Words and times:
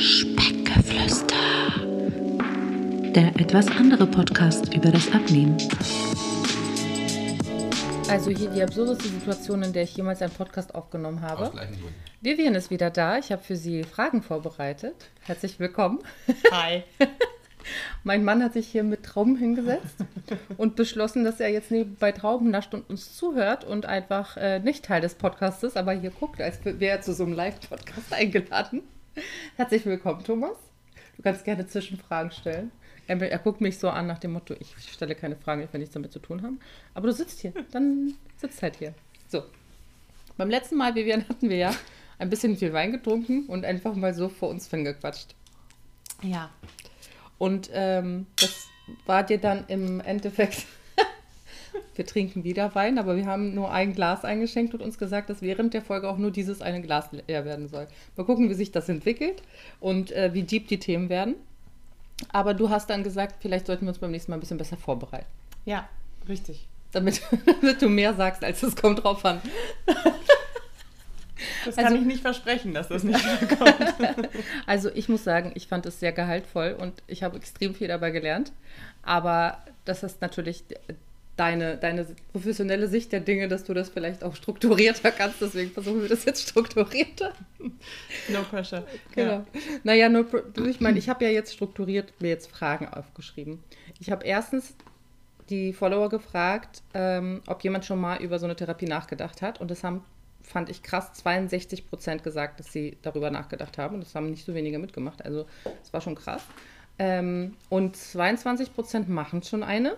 Speckgeflüster. 0.00 1.34
Der 3.16 3.34
etwas 3.34 3.66
andere 3.66 4.06
Podcast 4.06 4.72
über 4.72 4.92
das 4.92 5.12
Abnehmen. 5.12 5.58
Also 8.08 8.30
hier 8.30 8.48
die 8.50 8.62
absurdeste 8.62 9.08
Situation, 9.08 9.64
in 9.64 9.72
der 9.72 9.82
ich 9.82 9.96
jemals 9.96 10.22
einen 10.22 10.30
Podcast 10.30 10.76
aufgenommen 10.76 11.20
habe. 11.20 11.46
Aus 11.46 11.50
gleichen 11.50 11.72
Gründen. 11.72 11.94
Vivian 12.20 12.54
ist 12.54 12.70
wieder 12.70 12.90
da. 12.90 13.18
Ich 13.18 13.32
habe 13.32 13.42
für 13.42 13.56
sie 13.56 13.82
Fragen 13.82 14.22
vorbereitet. 14.22 14.94
Herzlich 15.22 15.58
willkommen. 15.58 15.98
Hi. 16.52 16.84
Mein 18.04 18.22
Mann 18.22 18.40
hat 18.44 18.52
sich 18.52 18.68
hier 18.68 18.84
mit 18.84 19.02
Trauben 19.02 19.36
hingesetzt 19.36 19.96
und 20.58 20.76
beschlossen, 20.76 21.24
dass 21.24 21.40
er 21.40 21.48
jetzt 21.48 21.72
nebenbei 21.72 22.12
Trauben 22.12 22.50
nascht 22.50 22.72
und 22.72 22.88
uns 22.88 23.16
zuhört 23.16 23.64
und 23.64 23.84
einfach 23.86 24.36
äh, 24.36 24.60
nicht 24.60 24.84
Teil 24.84 25.00
des 25.00 25.16
Podcasts 25.16 25.64
ist, 25.64 25.76
aber 25.76 25.90
hier 25.92 26.10
guckt, 26.10 26.40
als 26.40 26.64
wäre 26.64 26.98
er 26.98 27.00
zu 27.00 27.12
so 27.12 27.24
einem 27.24 27.32
Live-Podcast 27.32 28.12
eingeladen. 28.12 28.82
Herzlich 29.56 29.84
willkommen, 29.86 30.22
Thomas. 30.24 30.56
Du 31.16 31.22
kannst 31.22 31.44
gerne 31.44 31.66
Zwischenfragen 31.66 32.30
stellen. 32.30 32.70
Er, 33.06 33.20
er 33.20 33.38
guckt 33.38 33.60
mich 33.60 33.78
so 33.78 33.88
an 33.88 34.06
nach 34.06 34.18
dem 34.18 34.32
Motto, 34.32 34.54
ich 34.60 34.74
stelle 34.92 35.14
keine 35.14 35.36
Fragen, 35.36 35.62
ich 35.62 35.72
will 35.72 35.80
nichts 35.80 35.94
damit 35.94 36.12
zu 36.12 36.18
tun 36.18 36.42
haben. 36.42 36.60
Aber 36.94 37.06
du 37.08 37.12
sitzt 37.12 37.40
hier, 37.40 37.52
dann 37.70 38.14
sitzt 38.36 38.62
halt 38.62 38.76
hier. 38.76 38.94
So. 39.28 39.42
Beim 40.36 40.50
letzten 40.50 40.76
Mal, 40.76 40.94
Vivian, 40.94 41.28
hatten 41.28 41.48
wir 41.48 41.56
ja 41.56 41.74
ein 42.18 42.30
bisschen 42.30 42.56
viel 42.56 42.72
Wein 42.72 42.92
getrunken 42.92 43.46
und 43.46 43.64
einfach 43.64 43.94
mal 43.94 44.14
so 44.14 44.28
vor 44.28 44.50
uns 44.50 44.68
hingequatscht. 44.70 45.34
Ja. 46.22 46.50
Und 47.38 47.70
ähm, 47.72 48.26
das 48.40 48.66
war 49.06 49.22
dir 49.24 49.38
dann 49.38 49.64
im 49.68 50.00
Endeffekt. 50.00 50.66
Wir 51.98 52.06
trinken 52.06 52.44
wieder 52.44 52.74
Wein, 52.74 52.98
aber 52.98 53.16
wir 53.16 53.26
haben 53.26 53.54
nur 53.54 53.70
ein 53.72 53.92
Glas 53.92 54.24
eingeschenkt 54.24 54.72
und 54.72 54.80
uns 54.80 54.98
gesagt, 54.98 55.28
dass 55.28 55.42
während 55.42 55.74
der 55.74 55.82
Folge 55.82 56.08
auch 56.08 56.16
nur 56.16 56.30
dieses 56.30 56.62
eine 56.62 56.80
Glas 56.80 57.10
leer 57.12 57.44
werden 57.44 57.68
soll. 57.68 57.88
Mal 58.16 58.24
gucken, 58.24 58.48
wie 58.48 58.54
sich 58.54 58.72
das 58.72 58.88
entwickelt 58.88 59.42
und 59.80 60.12
äh, 60.12 60.32
wie 60.32 60.44
deep 60.44 60.68
die 60.68 60.78
Themen 60.78 61.08
werden. 61.08 61.34
Aber 62.32 62.54
du 62.54 62.70
hast 62.70 62.88
dann 62.90 63.04
gesagt, 63.04 63.36
vielleicht 63.40 63.66
sollten 63.66 63.84
wir 63.84 63.90
uns 63.90 63.98
beim 63.98 64.10
nächsten 64.10 64.30
Mal 64.32 64.38
ein 64.38 64.40
bisschen 64.40 64.58
besser 64.58 64.76
vorbereiten. 64.76 65.26
Ja, 65.64 65.88
richtig. 66.28 66.66
Damit, 66.92 67.20
damit 67.60 67.82
du 67.82 67.88
mehr 67.88 68.14
sagst, 68.14 68.42
als 68.44 68.62
es 68.62 68.74
kommt 68.76 69.02
drauf 69.04 69.24
an. 69.24 69.40
Das 71.64 71.76
Also- 71.78 71.82
kann 71.88 71.96
ich 72.00 72.06
nicht 72.06 72.22
versprechen, 72.22 72.74
dass 72.74 72.88
das 72.88 73.04
nicht 73.04 73.20
kommt. 73.58 73.74
Also 74.66 74.90
ich 74.94 75.08
muss 75.08 75.24
sagen, 75.24 75.52
ich 75.54 75.66
fand 75.68 75.86
es 75.86 76.00
sehr 76.00 76.12
gehaltvoll 76.12 76.76
und 76.78 76.94
ich 77.06 77.22
habe 77.22 77.36
extrem 77.36 77.74
viel 77.74 77.88
dabei 77.88 78.10
gelernt. 78.10 78.52
Aber 79.02 79.58
das 79.84 80.02
ist 80.02 80.20
natürlich 80.20 80.64
deine, 81.38 81.76
deine 81.76 82.06
professionelle 82.32 82.88
Sicht 82.88 83.12
der 83.12 83.20
Dinge, 83.20 83.48
dass 83.48 83.64
du 83.64 83.72
das 83.72 83.88
vielleicht 83.88 84.24
auch 84.24 84.34
strukturierter 84.36 85.10
kannst. 85.12 85.40
Deswegen 85.40 85.70
versuchen 85.70 86.02
wir 86.02 86.08
das 86.08 86.24
jetzt 86.24 86.48
strukturierter. 86.48 87.32
No 88.28 88.42
pressure. 88.50 88.84
Genau. 89.14 89.46
Naja, 89.84 90.08
nur, 90.08 90.24
pro- 90.24 90.42
ich 90.66 90.80
meine, 90.80 90.98
ich 90.98 91.08
habe 91.08 91.24
ja 91.24 91.30
jetzt 91.30 91.54
strukturiert 91.54 92.12
mir 92.20 92.28
jetzt 92.28 92.50
Fragen 92.50 92.88
aufgeschrieben. 92.88 93.62
Ich 94.00 94.10
habe 94.10 94.26
erstens 94.26 94.74
die 95.48 95.72
Follower 95.72 96.08
gefragt, 96.08 96.82
ähm, 96.92 97.40
ob 97.46 97.62
jemand 97.64 97.84
schon 97.84 98.00
mal 98.00 98.20
über 98.20 98.38
so 98.38 98.44
eine 98.46 98.56
Therapie 98.56 98.86
nachgedacht 98.86 99.40
hat. 99.40 99.60
Und 99.60 99.70
das 99.70 99.84
haben, 99.84 100.04
fand 100.42 100.68
ich 100.70 100.82
krass, 100.82 101.12
62 101.14 101.88
Prozent 101.88 102.24
gesagt, 102.24 102.58
dass 102.60 102.72
sie 102.72 102.98
darüber 103.02 103.30
nachgedacht 103.30 103.78
haben. 103.78 103.94
Und 103.94 104.04
das 104.04 104.14
haben 104.14 104.28
nicht 104.30 104.44
so 104.44 104.54
wenige 104.54 104.78
mitgemacht. 104.78 105.24
Also 105.24 105.46
das 105.64 105.92
war 105.92 106.00
schon 106.00 106.16
krass. 106.16 106.42
Ähm, 106.98 107.54
und 107.68 107.96
22 107.96 108.74
Prozent 108.74 109.08
machen 109.08 109.42
schon 109.44 109.62
eine. 109.62 109.96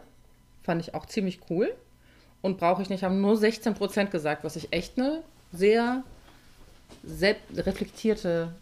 Fand 0.70 0.80
ich 0.80 0.94
auch 0.94 1.04
ziemlich 1.06 1.40
cool. 1.50 1.74
Und 2.42 2.58
brauche 2.58 2.80
ich 2.80 2.90
nicht, 2.90 3.02
haben 3.02 3.20
nur 3.20 3.36
16 3.36 3.74
Prozent 3.74 4.12
gesagt, 4.12 4.44
was 4.44 4.54
ich 4.54 4.72
echt 4.72 4.96
eine 5.00 5.24
sehr 5.50 6.04
reflektierte 7.02 8.54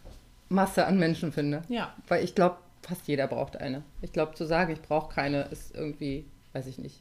Masse 0.49 0.87
an 0.87 0.97
Menschen 0.97 1.31
finde. 1.31 1.61
Ja. 1.69 1.93
Weil 2.07 2.23
ich 2.23 2.33
glaube, 2.33 2.57
fast 2.81 3.07
jeder 3.07 3.27
braucht 3.27 3.57
eine. 3.57 3.83
Ich 4.01 4.11
glaube, 4.11 4.33
zu 4.33 4.45
sagen, 4.45 4.73
ich 4.73 4.81
brauche 4.81 5.13
keine, 5.13 5.43
ist 5.43 5.75
irgendwie, 5.75 6.25
weiß 6.53 6.65
ich 6.65 6.79
nicht, 6.79 6.99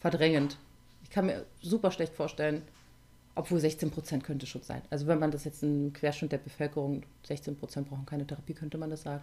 verdrängend. 0.00 0.56
Ich 1.04 1.10
kann 1.10 1.26
mir 1.26 1.46
super 1.62 1.92
schlecht 1.92 2.14
vorstellen, 2.14 2.62
obwohl 3.36 3.60
16 3.60 3.92
Prozent 3.92 4.24
könnte 4.24 4.46
schon 4.46 4.62
sein. 4.62 4.82
Also 4.90 5.06
wenn 5.06 5.20
man 5.20 5.30
das 5.30 5.44
jetzt 5.44 5.62
im 5.62 5.92
Querschnitt 5.92 6.32
der 6.32 6.38
Bevölkerung, 6.38 7.04
16 7.28 7.54
Prozent 7.54 7.88
brauchen 7.88 8.06
keine 8.06 8.26
Therapie, 8.26 8.54
könnte 8.54 8.76
man 8.76 8.90
das 8.90 9.02
sagen. 9.02 9.22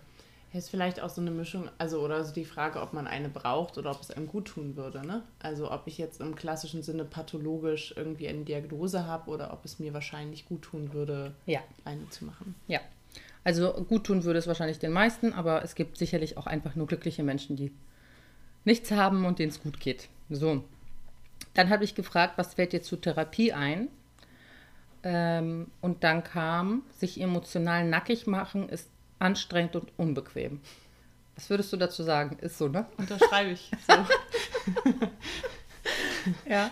Ist 0.54 0.70
vielleicht 0.70 1.02
auch 1.02 1.10
so 1.10 1.20
eine 1.20 1.32
Mischung, 1.32 1.70
also 1.78 2.00
oder 2.00 2.24
so 2.24 2.34
die 2.34 2.46
Frage, 2.46 2.82
ob 2.82 2.94
man 2.94 3.08
eine 3.08 3.28
braucht 3.28 3.78
oder 3.78 3.92
ob 3.92 4.02
es 4.02 4.10
einem 4.10 4.28
gut 4.28 4.46
tun 4.46 4.78
würde, 4.78 5.06
ne? 5.06 5.22
Also 5.40 5.70
ob 5.70 5.86
ich 5.86 5.98
jetzt 5.98 6.22
im 6.22 6.34
klassischen 6.36 6.82
Sinne 6.82 7.04
pathologisch 7.04 7.94
irgendwie 7.98 8.30
eine 8.30 8.46
Diagnose 8.46 9.06
habe 9.06 9.30
oder 9.32 9.52
ob 9.52 9.66
es 9.66 9.80
mir 9.80 9.94
wahrscheinlich 9.94 10.46
gut 10.48 10.62
tun 10.62 10.94
würde, 10.94 11.34
Ja. 11.46 11.60
eine 11.84 12.10
zu 12.10 12.24
machen. 12.24 12.56
Ja. 12.68 12.80
Also 13.44 13.74
gut 13.74 14.06
tun 14.06 14.24
würde 14.24 14.40
es 14.40 14.48
wahrscheinlich 14.48 14.80
den 14.80 14.92
meisten, 14.94 15.34
aber 15.34 15.62
es 15.64 15.76
gibt 15.76 15.98
sicherlich 15.98 16.38
auch 16.38 16.48
einfach 16.48 16.76
nur 16.76 16.88
glückliche 16.88 17.22
Menschen, 17.24 17.58
die 17.58 17.74
nichts 18.64 18.92
haben 18.92 19.26
und 19.26 19.40
denen 19.40 19.50
es 19.52 19.62
gut 19.62 19.80
geht. 19.80 20.08
So. 20.30 20.64
Dann 21.54 21.70
habe 21.70 21.84
ich 21.84 21.96
gefragt, 21.96 22.38
was 22.38 22.54
fällt 22.54 22.72
dir 22.72 22.82
zur 22.82 23.02
Therapie 23.02 23.52
ein? 23.52 23.90
Ähm, 25.04 25.68
und 25.82 26.04
dann 26.04 26.24
kam, 26.24 26.82
sich 26.98 27.22
emotional 27.22 27.86
nackig 27.88 28.26
machen 28.26 28.70
ist 28.70 28.90
anstrengend 29.20 29.76
und 29.76 29.92
unbequem. 29.98 30.62
Was 31.36 31.50
würdest 31.50 31.72
du 31.74 31.78
dazu 31.78 32.04
sagen? 32.04 32.38
Ist 32.40 32.58
so, 32.58 32.68
ne? 32.68 32.86
Unterschreibe 32.98 33.52
ich. 33.52 33.72
So. 33.88 33.94
Ja. 36.50 36.72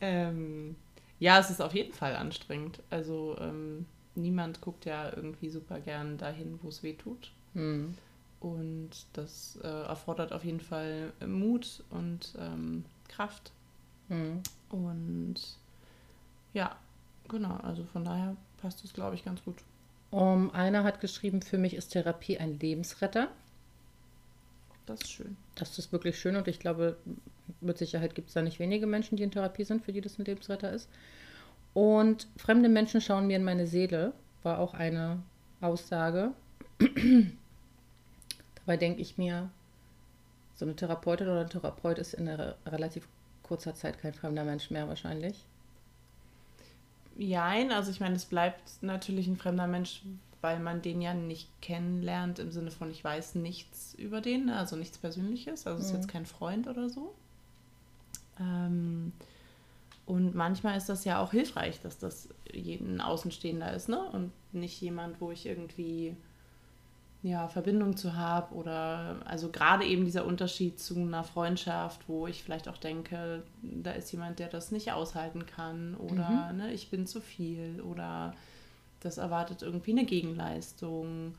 ähm, 0.00 0.74
ja, 1.20 1.38
es 1.38 1.48
ist 1.50 1.60
auf 1.62 1.74
jeden 1.74 1.92
Fall 1.92 2.16
anstrengend. 2.16 2.80
Also 2.90 3.36
ähm, 3.38 3.86
niemand 4.16 4.60
guckt 4.60 4.84
ja 4.84 5.14
irgendwie 5.14 5.48
super 5.48 5.78
gern 5.80 6.18
dahin, 6.18 6.58
wo 6.62 6.68
es 6.68 6.82
weh 6.82 6.94
tut. 6.94 7.30
Hm. 7.54 7.94
Und 8.40 8.90
das 9.12 9.58
äh, 9.62 9.68
erfordert 9.68 10.32
auf 10.32 10.44
jeden 10.44 10.60
Fall 10.60 11.12
Mut 11.24 11.84
und 11.90 12.34
ähm, 12.38 12.84
Kraft. 13.08 13.52
Hm. 14.08 14.42
Und 14.70 15.36
ja, 16.52 16.76
genau, 17.28 17.56
also 17.58 17.84
von 17.84 18.04
daher 18.04 18.36
passt 18.60 18.84
es, 18.84 18.92
glaube 18.92 19.14
ich, 19.14 19.24
ganz 19.24 19.44
gut. 19.44 19.56
Um, 20.12 20.50
einer 20.50 20.84
hat 20.84 21.00
geschrieben, 21.00 21.40
für 21.40 21.56
mich 21.56 21.74
ist 21.74 21.88
Therapie 21.88 22.36
ein 22.36 22.58
Lebensretter. 22.58 23.28
Das 24.84 25.00
ist 25.00 25.10
schön. 25.10 25.38
Das 25.54 25.78
ist 25.78 25.90
wirklich 25.90 26.18
schön 26.18 26.36
und 26.36 26.48
ich 26.48 26.60
glaube, 26.60 26.98
mit 27.62 27.78
Sicherheit 27.78 28.14
gibt 28.14 28.28
es 28.28 28.34
da 28.34 28.42
nicht 28.42 28.58
wenige 28.58 28.86
Menschen, 28.86 29.16
die 29.16 29.22
in 29.22 29.30
Therapie 29.30 29.64
sind, 29.64 29.82
für 29.82 29.92
die 29.92 30.02
das 30.02 30.18
ein 30.18 30.26
Lebensretter 30.26 30.70
ist. 30.70 30.90
Und 31.72 32.26
fremde 32.36 32.68
Menschen 32.68 33.00
schauen 33.00 33.26
mir 33.26 33.36
in 33.36 33.44
meine 33.44 33.66
Seele, 33.66 34.12
war 34.42 34.58
auch 34.58 34.74
eine 34.74 35.22
Aussage. 35.62 36.32
Dabei 38.56 38.76
denke 38.76 39.00
ich 39.00 39.16
mir, 39.16 39.48
so 40.56 40.66
eine 40.66 40.76
Therapeutin 40.76 41.28
oder 41.28 41.40
ein 41.40 41.48
Therapeut 41.48 41.98
ist 41.98 42.12
in 42.12 42.28
einer 42.28 42.56
relativ 42.66 43.08
kurzer 43.42 43.74
Zeit 43.74 43.98
kein 43.98 44.12
fremder 44.12 44.44
Mensch 44.44 44.70
mehr 44.70 44.88
wahrscheinlich. 44.88 45.46
Jein, 47.16 47.72
also 47.72 47.90
ich 47.90 48.00
meine, 48.00 48.16
es 48.16 48.24
bleibt 48.24 48.82
natürlich 48.82 49.26
ein 49.26 49.36
fremder 49.36 49.66
Mensch, 49.66 50.02
weil 50.40 50.58
man 50.60 50.82
den 50.82 51.00
ja 51.00 51.14
nicht 51.14 51.48
kennenlernt 51.60 52.38
im 52.38 52.50
Sinne 52.50 52.70
von, 52.70 52.90
ich 52.90 53.04
weiß 53.04 53.36
nichts 53.36 53.94
über 53.94 54.20
den, 54.20 54.50
also 54.50 54.76
nichts 54.76 54.98
Persönliches, 54.98 55.66
also 55.66 55.78
es 55.80 55.86
ist 55.86 55.92
Mhm. 55.92 55.96
jetzt 55.98 56.08
kein 56.08 56.26
Freund 56.26 56.66
oder 56.68 56.88
so. 56.88 57.14
Ähm, 58.40 59.12
und 60.06 60.34
manchmal 60.34 60.76
ist 60.76 60.88
das 60.88 61.04
ja 61.04 61.20
auch 61.22 61.30
hilfreich, 61.30 61.80
dass 61.80 61.98
das 61.98 62.28
jeden 62.52 63.00
Außenstehender 63.00 63.72
ist, 63.72 63.88
ne? 63.88 64.02
Und 64.10 64.32
nicht 64.52 64.80
jemand, 64.80 65.20
wo 65.20 65.30
ich 65.30 65.46
irgendwie 65.46 66.16
ja, 67.22 67.46
Verbindung 67.46 67.96
zu 67.96 68.16
habe 68.16 68.54
oder 68.54 69.16
also 69.24 69.48
gerade 69.50 69.84
eben 69.84 70.04
dieser 70.04 70.26
Unterschied 70.26 70.80
zu 70.80 70.96
einer 70.96 71.22
Freundschaft, 71.22 72.08
wo 72.08 72.26
ich 72.26 72.42
vielleicht 72.42 72.68
auch 72.68 72.78
denke, 72.78 73.44
da 73.62 73.92
ist 73.92 74.10
jemand, 74.10 74.40
der 74.40 74.48
das 74.48 74.72
nicht 74.72 74.90
aushalten 74.92 75.46
kann 75.46 75.94
oder 75.94 76.52
ne, 76.52 76.72
ich 76.72 76.90
bin 76.90 77.06
zu 77.06 77.20
viel 77.20 77.80
oder 77.80 78.34
das 79.00 79.18
erwartet 79.18 79.62
irgendwie 79.62 79.92
eine 79.92 80.04
Gegenleistung. 80.04 81.34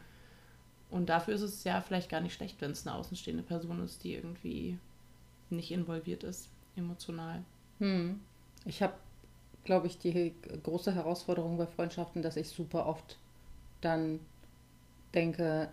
Und 0.89 1.09
dafür 1.09 1.33
ist 1.33 1.41
es 1.41 1.63
ja 1.63 1.81
vielleicht 1.81 2.09
gar 2.09 2.21
nicht 2.21 2.33
schlecht, 2.33 2.61
wenn 2.61 2.71
es 2.71 2.87
eine 2.87 2.95
außenstehende 2.95 3.43
Person 3.43 3.83
ist, 3.83 4.03
die 4.03 4.13
irgendwie 4.13 4.77
nicht 5.49 5.71
involviert 5.71 6.23
ist, 6.23 6.49
emotional. 6.77 7.41
Hm. 7.79 8.21
Ich 8.65 8.81
habe, 8.81 8.93
glaube 9.65 9.87
ich, 9.87 9.97
die 9.97 10.33
große 10.63 10.93
Herausforderung 10.93 11.57
bei 11.57 11.65
Freundschaften, 11.65 12.21
dass 12.21 12.37
ich 12.37 12.49
super 12.49 12.85
oft 12.85 13.17
dann 13.81 14.19
denke, 15.13 15.69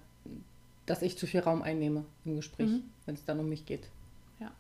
dass 0.86 1.02
ich 1.02 1.16
zu 1.18 1.26
viel 1.26 1.40
Raum 1.40 1.62
einnehme 1.62 2.04
im 2.24 2.36
Gespräch, 2.36 2.68
Mhm. 2.68 2.82
wenn 3.06 3.14
es 3.14 3.24
dann 3.24 3.38
um 3.40 3.48
mich 3.48 3.66
geht. 3.66 3.88
Ja. 4.40 4.50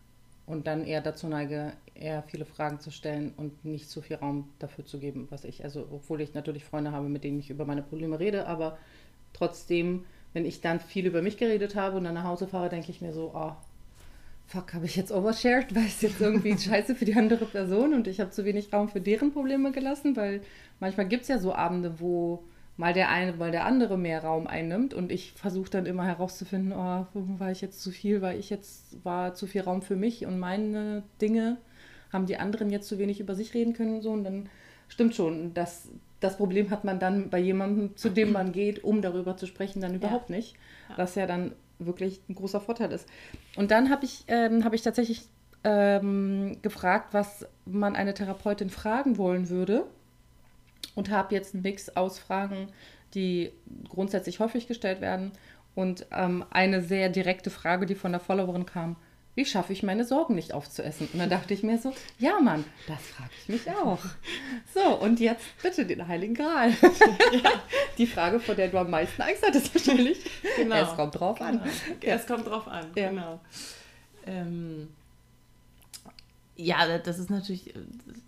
Und 0.46 0.66
dann 0.66 0.84
eher 0.84 1.00
dazu 1.00 1.26
neige, 1.28 1.72
eher 1.94 2.22
viele 2.22 2.44
Fragen 2.44 2.80
zu 2.80 2.90
stellen 2.90 3.32
und 3.36 3.64
nicht 3.64 3.88
zu 3.90 4.00
viel 4.00 4.16
Raum 4.16 4.48
dafür 4.58 4.86
zu 4.86 4.98
geben, 4.98 5.26
was 5.30 5.44
ich, 5.44 5.64
also 5.64 5.86
obwohl 5.90 6.20
ich 6.20 6.34
natürlich 6.34 6.64
Freunde 6.64 6.92
habe, 6.92 7.08
mit 7.08 7.24
denen 7.24 7.40
ich 7.40 7.50
über 7.50 7.64
meine 7.64 7.82
Probleme 7.82 8.18
rede, 8.20 8.46
aber 8.46 8.78
trotzdem, 9.32 10.04
wenn 10.32 10.44
ich 10.44 10.60
dann 10.60 10.80
viel 10.80 11.06
über 11.06 11.22
mich 11.22 11.36
geredet 11.36 11.74
habe 11.74 11.96
und 11.96 12.04
dann 12.04 12.14
nach 12.14 12.24
Hause 12.24 12.46
fahre, 12.46 12.68
denke 12.68 12.90
ich 12.90 13.00
mir 13.00 13.12
so, 13.12 13.32
oh, 13.34 13.52
fuck, 14.46 14.74
habe 14.74 14.86
ich 14.86 14.96
jetzt 14.96 15.12
overshared, 15.12 15.74
weil 15.74 15.86
es 15.86 16.00
jetzt 16.00 16.20
irgendwie 16.20 16.56
scheiße 16.58 16.94
für 16.94 17.04
die 17.04 17.14
andere 17.14 17.46
Person 17.46 17.92
und 17.94 18.06
ich 18.06 18.20
habe 18.20 18.30
zu 18.30 18.44
wenig 18.44 18.72
Raum 18.72 18.88
für 18.88 19.00
deren 19.00 19.32
Probleme 19.32 19.72
gelassen, 19.72 20.16
weil 20.16 20.42
manchmal 20.78 21.08
gibt 21.08 21.22
es 21.22 21.28
ja 21.28 21.38
so 21.38 21.54
Abende, 21.54 21.98
wo 22.00 22.42
mal 22.80 22.94
der 22.94 23.10
eine, 23.10 23.38
weil 23.38 23.52
der 23.52 23.66
andere 23.66 23.98
mehr 23.98 24.24
Raum 24.24 24.46
einnimmt. 24.46 24.94
Und 24.94 25.12
ich 25.12 25.32
versuche 25.32 25.70
dann 25.70 25.84
immer 25.84 26.06
herauszufinden, 26.06 26.72
oh, 26.72 27.06
war 27.12 27.50
ich 27.50 27.60
jetzt 27.60 27.82
zu 27.82 27.90
viel, 27.90 28.22
weil 28.22 28.38
ich 28.38 28.48
jetzt 28.48 29.04
war 29.04 29.34
zu 29.34 29.46
viel 29.46 29.60
Raum 29.60 29.82
für 29.82 29.96
mich 29.96 30.24
und 30.24 30.38
meine 30.38 31.02
Dinge 31.20 31.58
haben 32.10 32.24
die 32.24 32.38
anderen 32.38 32.70
jetzt 32.70 32.88
zu 32.88 32.98
wenig 32.98 33.20
über 33.20 33.34
sich 33.34 33.52
reden 33.52 33.74
können 33.74 33.96
und 33.96 34.02
so. 34.02 34.10
Und 34.10 34.24
dann 34.24 34.48
stimmt 34.88 35.14
schon, 35.14 35.52
das, 35.52 35.88
das 36.20 36.38
Problem 36.38 36.70
hat 36.70 36.84
man 36.84 36.98
dann 36.98 37.28
bei 37.28 37.38
jemandem, 37.38 37.96
zu 37.96 38.08
dem 38.08 38.32
man 38.32 38.50
geht, 38.52 38.82
um 38.82 39.02
darüber 39.02 39.36
zu 39.36 39.46
sprechen, 39.46 39.82
dann 39.82 39.94
überhaupt 39.94 40.30
ja. 40.30 40.36
nicht, 40.36 40.56
was 40.96 41.14
ja 41.16 41.26
dann 41.26 41.52
wirklich 41.78 42.22
ein 42.30 42.34
großer 42.34 42.60
Vorteil 42.62 42.90
ist. 42.92 43.06
Und 43.56 43.70
dann 43.70 43.90
habe 43.90 44.06
ich, 44.06 44.24
ähm, 44.28 44.64
hab 44.64 44.72
ich 44.72 44.80
tatsächlich 44.80 45.26
ähm, 45.64 46.56
gefragt, 46.62 47.12
was 47.12 47.46
man 47.66 47.94
eine 47.94 48.14
Therapeutin 48.14 48.70
fragen 48.70 49.18
wollen 49.18 49.50
würde 49.50 49.84
und 51.00 51.08
habe 51.08 51.34
jetzt 51.34 51.54
einen 51.54 51.62
Mix 51.62 51.88
aus 51.96 52.18
Fragen, 52.18 52.68
die 53.14 53.52
grundsätzlich 53.88 54.38
häufig 54.38 54.66
gestellt 54.66 55.00
werden 55.00 55.32
und 55.74 56.04
ähm, 56.12 56.44
eine 56.50 56.82
sehr 56.82 57.08
direkte 57.08 57.48
Frage, 57.48 57.86
die 57.86 57.94
von 57.94 58.12
der 58.12 58.20
Followerin 58.20 58.66
kam. 58.66 58.96
Wie 59.34 59.46
schaffe 59.46 59.72
ich 59.72 59.82
meine 59.82 60.04
Sorgen 60.04 60.34
nicht 60.34 60.52
aufzuessen? 60.52 61.08
Und 61.10 61.18
dann 61.18 61.30
dachte 61.30 61.54
ich 61.54 61.62
mir 61.62 61.78
so, 61.78 61.94
ja 62.18 62.38
Mann, 62.38 62.66
das 62.86 63.00
frage 63.00 63.30
ich 63.40 63.48
mich 63.48 63.70
auch. 63.70 64.00
So, 64.74 64.96
und 64.96 65.20
jetzt 65.20 65.46
bitte 65.62 65.86
den 65.86 66.06
Heiligen 66.06 66.34
Gral. 66.34 66.70
Ja. 67.32 67.50
Die 67.96 68.06
Frage, 68.06 68.38
vor 68.38 68.54
der 68.54 68.68
du 68.68 68.76
am 68.76 68.90
meisten 68.90 69.22
Angst 69.22 69.42
hattest 69.42 69.74
wahrscheinlich. 69.74 70.18
Genau. 70.58 70.82
Es 70.82 70.94
kommt 70.96 71.18
drauf 71.18 71.38
genau. 71.38 71.62
an. 71.62 71.62
Es 72.02 72.26
kommt 72.26 72.46
drauf 72.46 72.68
an, 72.68 72.88
ja. 72.94 73.08
genau. 73.08 73.40
Ähm, 74.26 74.88
ja, 76.60 76.98
das 76.98 77.18
ist 77.18 77.30
natürlich, 77.30 77.74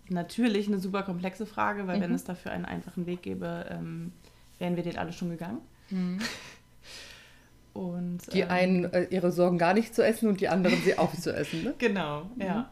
natürlich 0.09 0.67
eine 0.67 0.79
super 0.79 1.03
komplexe 1.03 1.45
Frage, 1.45 1.87
weil 1.87 1.97
mhm. 1.97 2.01
wenn 2.01 2.13
es 2.13 2.23
dafür 2.23 2.51
einen 2.51 2.65
einfachen 2.65 3.05
Weg 3.05 3.21
gäbe, 3.21 3.65
ähm, 3.69 4.11
wären 4.59 4.75
wir 4.75 4.83
den 4.83 4.97
alle 4.97 5.13
schon 5.13 5.29
gegangen. 5.29 5.59
Mhm. 5.89 6.19
Und, 7.73 8.31
die 8.31 8.41
ähm, 8.41 8.49
einen 8.49 8.85
äh, 8.85 9.07
ihre 9.09 9.31
Sorgen 9.31 9.57
gar 9.57 9.73
nicht 9.73 9.95
zu 9.95 10.05
essen 10.05 10.29
und 10.29 10.41
die 10.41 10.47
anderen 10.47 10.79
sie 10.83 10.95
aufzuessen. 10.99 11.63
Ne? 11.63 11.73
Genau, 11.79 12.25
mhm. 12.35 12.41
ja. 12.41 12.69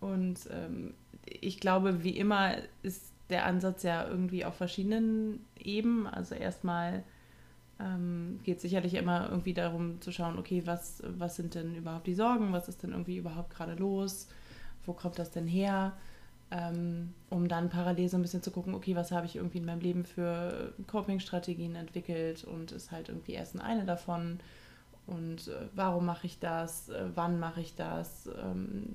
Und 0.00 0.38
ähm, 0.50 0.94
ich 1.26 1.60
glaube, 1.60 2.02
wie 2.02 2.16
immer 2.16 2.54
ist 2.82 3.12
der 3.28 3.44
Ansatz 3.44 3.82
ja 3.82 4.08
irgendwie 4.08 4.46
auf 4.46 4.54
verschiedenen 4.54 5.44
Ebenen. 5.58 6.06
Also 6.06 6.34
erstmal 6.34 7.04
ähm, 7.80 8.40
geht 8.44 8.56
es 8.56 8.62
sicherlich 8.62 8.94
immer 8.94 9.28
irgendwie 9.30 9.54
darum 9.54 10.00
zu 10.00 10.12
schauen, 10.12 10.38
okay, 10.38 10.62
was, 10.64 11.02
was 11.04 11.36
sind 11.36 11.54
denn 11.54 11.74
überhaupt 11.74 12.06
die 12.06 12.14
Sorgen, 12.14 12.52
was 12.52 12.68
ist 12.68 12.82
denn 12.82 12.92
irgendwie 12.92 13.16
überhaupt 13.16 13.54
gerade 13.54 13.74
los, 13.74 14.28
wo 14.86 14.92
kommt 14.92 15.18
das 15.18 15.30
denn 15.30 15.46
her? 15.46 15.92
Ähm, 16.50 17.14
um 17.30 17.48
dann 17.48 17.68
parallel 17.68 18.08
so 18.08 18.16
ein 18.16 18.22
bisschen 18.22 18.42
zu 18.42 18.50
gucken, 18.50 18.74
okay, 18.74 18.94
was 18.94 19.10
habe 19.10 19.26
ich 19.26 19.36
irgendwie 19.36 19.58
in 19.58 19.64
meinem 19.64 19.80
Leben 19.80 20.04
für 20.04 20.72
Coping-Strategien 20.86 21.74
entwickelt 21.74 22.44
und 22.44 22.70
ist 22.70 22.92
halt 22.92 23.08
irgendwie 23.08 23.32
erst 23.32 23.58
eine 23.60 23.84
davon. 23.84 24.38
Und 25.06 25.48
äh, 25.48 25.68
warum 25.74 26.06
mache 26.06 26.26
ich 26.26 26.38
das, 26.38 26.88
äh, 26.88 27.04
wann 27.14 27.38
mache 27.38 27.60
ich 27.60 27.74
das, 27.74 28.28
ähm, 28.42 28.86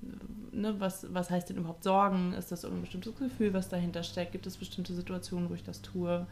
ne, 0.52 0.80
was, 0.80 1.14
was 1.14 1.30
heißt 1.30 1.50
denn 1.50 1.58
überhaupt 1.58 1.84
Sorgen, 1.84 2.34
ist 2.34 2.52
das 2.52 2.64
irgendein 2.64 2.84
bestimmtes 2.84 3.16
Gefühl, 3.16 3.54
was 3.54 3.70
dahinter 3.70 4.04
steckt, 4.04 4.32
gibt 4.32 4.48
es 4.48 4.58
bestimmte 4.58 4.94
Situationen, 4.94 5.50
wo 5.50 5.54
ich 5.54 5.64
das 5.64 5.82
tue. 5.82 6.26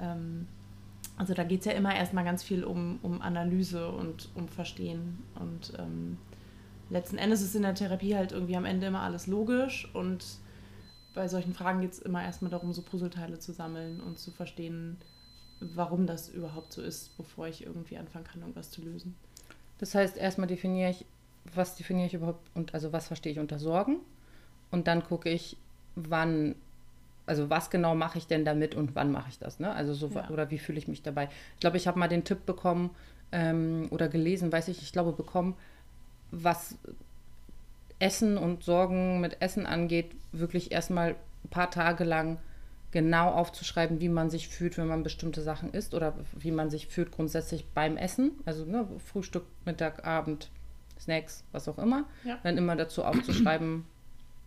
Ähm, 0.00 0.48
also 1.16 1.32
da 1.32 1.44
geht 1.44 1.60
es 1.60 1.66
ja 1.66 1.72
immer 1.72 1.94
erstmal 1.94 2.24
ganz 2.24 2.42
viel 2.42 2.64
um, 2.64 2.98
um 3.02 3.22
Analyse 3.22 3.88
und 3.88 4.30
um 4.34 4.48
Verstehen. 4.48 5.22
Und 5.36 5.74
ähm, 5.78 6.18
letzten 6.90 7.18
Endes 7.18 7.42
ist 7.42 7.54
in 7.54 7.62
der 7.62 7.74
Therapie 7.74 8.14
halt 8.14 8.32
irgendwie 8.32 8.56
am 8.56 8.64
Ende 8.64 8.86
immer 8.86 9.00
alles 9.00 9.26
logisch 9.26 9.88
und 9.94 10.24
bei 11.14 11.28
solchen 11.28 11.54
Fragen 11.54 11.80
geht 11.80 11.92
es 11.92 11.98
immer 12.00 12.22
erstmal 12.22 12.50
darum, 12.50 12.72
so 12.72 12.82
Puzzleteile 12.82 13.38
zu 13.38 13.52
sammeln 13.52 14.00
und 14.00 14.18
zu 14.18 14.30
verstehen, 14.30 14.98
warum 15.60 16.06
das 16.06 16.28
überhaupt 16.28 16.72
so 16.72 16.82
ist, 16.82 17.16
bevor 17.16 17.46
ich 17.46 17.64
irgendwie 17.64 17.96
anfangen 17.96 18.24
kann, 18.24 18.40
irgendwas 18.40 18.70
zu 18.70 18.82
lösen. 18.82 19.14
Das 19.78 19.94
heißt, 19.94 20.16
erstmal 20.16 20.48
definiere 20.48 20.90
ich, 20.90 21.06
was 21.54 21.76
definiere 21.76 22.06
ich 22.06 22.14
überhaupt 22.14 22.50
und 22.54 22.74
also 22.74 22.92
was 22.92 23.06
verstehe 23.06 23.32
ich 23.32 23.38
unter 23.38 23.58
Sorgen 23.58 23.98
und 24.70 24.86
dann 24.88 25.04
gucke 25.04 25.30
ich, 25.30 25.56
wann, 25.94 26.56
also 27.26 27.48
was 27.50 27.70
genau 27.70 27.94
mache 27.94 28.18
ich 28.18 28.26
denn 28.26 28.44
damit 28.44 28.74
und 28.74 28.94
wann 28.94 29.12
mache 29.12 29.28
ich 29.30 29.38
das, 29.38 29.60
ne? 29.60 29.72
Also 29.72 29.94
so 29.94 30.08
ja. 30.08 30.28
oder 30.30 30.50
wie 30.50 30.58
fühle 30.58 30.78
ich 30.78 30.88
mich 30.88 31.02
dabei. 31.02 31.28
Ich 31.54 31.60
glaube, 31.60 31.76
ich 31.76 31.86
habe 31.86 31.98
mal 31.98 32.08
den 32.08 32.24
Tipp 32.24 32.44
bekommen 32.44 32.90
ähm, 33.30 33.88
oder 33.90 34.08
gelesen, 34.08 34.50
weiß 34.50 34.68
ich, 34.68 34.82
ich 34.82 34.92
glaube 34.92 35.12
bekommen, 35.12 35.54
was 36.30 36.76
Essen 37.98 38.36
und 38.36 38.62
Sorgen 38.64 39.20
mit 39.20 39.40
Essen 39.40 39.66
angeht, 39.66 40.10
wirklich 40.32 40.72
erstmal 40.72 41.16
ein 41.44 41.50
paar 41.50 41.70
Tage 41.70 42.04
lang 42.04 42.38
genau 42.90 43.30
aufzuschreiben, 43.30 44.00
wie 44.00 44.08
man 44.08 44.30
sich 44.30 44.48
fühlt, 44.48 44.78
wenn 44.78 44.86
man 44.86 45.02
bestimmte 45.02 45.42
Sachen 45.42 45.72
isst 45.72 45.94
oder 45.94 46.14
wie 46.36 46.52
man 46.52 46.70
sich 46.70 46.86
fühlt 46.86 47.10
grundsätzlich 47.10 47.66
beim 47.74 47.96
Essen. 47.96 48.32
Also 48.44 48.64
ne, 48.64 48.86
Frühstück, 49.04 49.44
Mittag, 49.64 50.06
Abend, 50.06 50.50
Snacks, 51.00 51.44
was 51.50 51.68
auch 51.68 51.78
immer. 51.78 52.04
Ja. 52.24 52.38
Dann 52.42 52.56
immer 52.56 52.76
dazu 52.76 53.04
aufzuschreiben, 53.04 53.84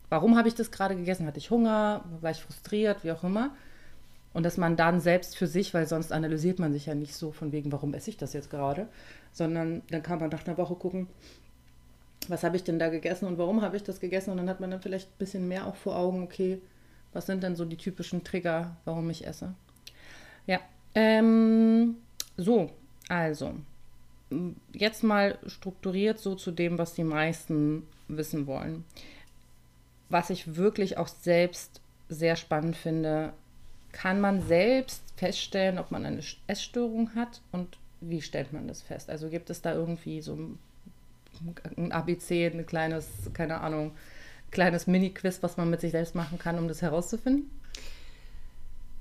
warum 0.09 0.37
habe 0.37 0.47
ich 0.47 0.55
das 0.55 0.71
gerade 0.71 0.95
gegessen? 0.95 1.27
Hatte 1.27 1.39
ich 1.39 1.51
Hunger? 1.51 2.05
War 2.21 2.31
ich 2.31 2.41
frustriert? 2.41 3.03
Wie 3.03 3.11
auch 3.11 3.23
immer. 3.23 3.51
Und 4.33 4.43
dass 4.43 4.57
man 4.57 4.75
dann 4.75 4.99
selbst 4.99 5.35
für 5.35 5.47
sich, 5.47 5.73
weil 5.73 5.87
sonst 5.87 6.11
analysiert 6.11 6.59
man 6.59 6.71
sich 6.71 6.85
ja 6.85 6.95
nicht 6.95 7.15
so 7.15 7.31
von 7.31 7.51
wegen, 7.51 7.71
warum 7.71 7.93
esse 7.93 8.09
ich 8.09 8.17
das 8.17 8.33
jetzt 8.33 8.49
gerade, 8.49 8.87
sondern 9.31 9.81
dann 9.89 10.03
kann 10.03 10.19
man 10.19 10.29
nach 10.29 10.45
einer 10.45 10.57
Woche 10.57 10.75
gucken, 10.75 11.07
was 12.29 12.43
habe 12.43 12.55
ich 12.55 12.63
denn 12.63 12.79
da 12.79 12.89
gegessen 12.89 13.27
und 13.27 13.37
warum 13.37 13.61
habe 13.61 13.77
ich 13.77 13.83
das 13.83 13.99
gegessen? 13.99 14.31
Und 14.31 14.37
dann 14.37 14.49
hat 14.49 14.59
man 14.59 14.71
dann 14.71 14.81
vielleicht 14.81 15.09
ein 15.09 15.17
bisschen 15.17 15.47
mehr 15.47 15.67
auch 15.67 15.75
vor 15.75 15.95
Augen, 15.97 16.23
okay, 16.23 16.61
was 17.13 17.25
sind 17.25 17.43
denn 17.43 17.55
so 17.55 17.65
die 17.65 17.77
typischen 17.77 18.23
Trigger, 18.23 18.77
warum 18.85 19.09
ich 19.09 19.25
esse? 19.25 19.53
Ja, 20.45 20.59
ähm, 20.95 21.97
so, 22.37 22.71
also, 23.09 23.53
jetzt 24.73 25.03
mal 25.03 25.37
strukturiert 25.47 26.19
so 26.19 26.35
zu 26.35 26.51
dem, 26.51 26.77
was 26.77 26.93
die 26.93 27.03
meisten 27.03 27.83
wissen 28.07 28.47
wollen. 28.47 28.83
Was 30.09 30.29
ich 30.29 30.55
wirklich 30.55 30.97
auch 30.97 31.07
selbst 31.07 31.81
sehr 32.09 32.35
spannend 32.35 32.75
finde, 32.75 33.33
kann 33.91 34.21
man 34.21 34.41
selbst 34.41 35.03
feststellen, 35.15 35.79
ob 35.79 35.91
man 35.91 36.05
eine 36.05 36.21
Essstörung 36.47 37.15
hat 37.15 37.41
und 37.51 37.77
wie 37.99 38.21
stellt 38.21 38.53
man 38.53 38.67
das 38.67 38.81
fest? 38.81 39.09
Also 39.09 39.29
gibt 39.29 39.49
es 39.49 39.61
da 39.61 39.73
irgendwie 39.73 40.21
so 40.21 40.35
ein 40.35 40.59
ABC, 41.89 42.47
ein 42.47 42.65
kleines, 42.65 43.07
keine 43.33 43.61
Ahnung, 43.61 43.91
kleines 44.51 44.87
Mini-Quiz, 44.87 45.41
was 45.41 45.57
man 45.57 45.69
mit 45.69 45.81
sich 45.81 45.91
selbst 45.91 46.15
machen 46.15 46.39
kann, 46.39 46.57
um 46.57 46.67
das 46.67 46.81
herauszufinden? 46.81 47.49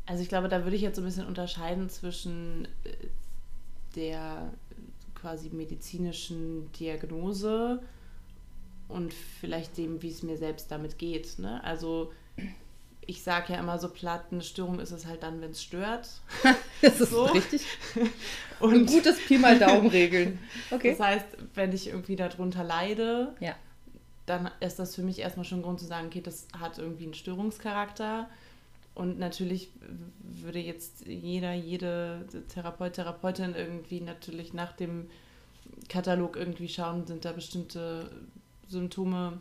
Also 0.07 0.23
ich 0.23 0.29
glaube, 0.29 0.49
da 0.49 0.65
würde 0.65 0.77
ich 0.77 0.83
jetzt 0.83 0.97
so 0.97 1.03
ein 1.03 1.07
bisschen 1.07 1.27
unterscheiden 1.27 1.89
zwischen 1.89 2.67
äh, 2.85 2.91
der 3.97 4.53
quasi 5.15 5.51
medizinischen 5.51 6.71
Diagnose 6.73 7.83
und 8.89 9.13
vielleicht 9.13 9.77
dem, 9.79 10.03
wie 10.03 10.11
es 10.11 10.23
mir 10.23 10.37
selbst 10.37 10.71
damit 10.71 10.99
geht. 10.99 11.39
Ne? 11.39 11.63
Also 11.65 12.13
ich 13.07 13.23
sage 13.23 13.53
ja 13.53 13.61
immer 13.61 13.79
so 13.79 13.89
platt, 13.89 14.25
eine 14.31 14.43
Störung 14.43 14.81
ist 14.81 14.91
es 14.91 15.07
halt 15.07 15.23
dann, 15.23 15.41
wenn 15.41 15.53
es 15.53 15.63
stört. 15.63 16.09
das 16.83 17.01
ist 17.01 17.11
so. 17.11 17.25
richtig. 17.25 17.63
Und 18.61 18.75
ein 18.75 18.87
gutes 18.87 19.19
Pi 19.27 19.39
mal 19.39 19.59
Daumen 19.59 19.89
regeln. 19.89 20.39
Okay. 20.71 20.91
Das 20.91 21.01
heißt, 21.01 21.27
wenn 21.55 21.73
ich 21.73 21.89
irgendwie 21.89 22.17
darunter 22.17 22.65
leide, 22.65 23.35
ja. 23.39 23.55
dann 24.27 24.51
ist 24.61 24.79
das 24.79 24.95
für 24.95 25.03
mich 25.03 25.21
erstmal 25.21 25.45
schon 25.45 25.63
Grund 25.63 25.79
zu 25.79 25.87
sagen, 25.87 26.09
okay, 26.09 26.21
das 26.21 26.49
hat 26.59 26.79
irgendwie 26.79 27.05
einen 27.05 27.15
Störungscharakter. 27.15 28.29
Und 28.95 29.19
natürlich 29.19 29.71
würde 30.21 30.59
jetzt 30.59 31.07
jeder, 31.07 31.53
jede 31.53 32.27
Therapeut, 32.49 32.95
Therapeutin 32.95 33.55
irgendwie 33.55 34.01
natürlich 34.01 34.55
nach 34.55 34.73
dem 34.73 35.09
Katalog 35.89 36.37
irgendwie 36.37 36.69
schauen, 36.69 37.07
sind 37.07 37.25
da 37.25 37.33
bestimmte 37.33 38.11
Symptome 38.69 39.39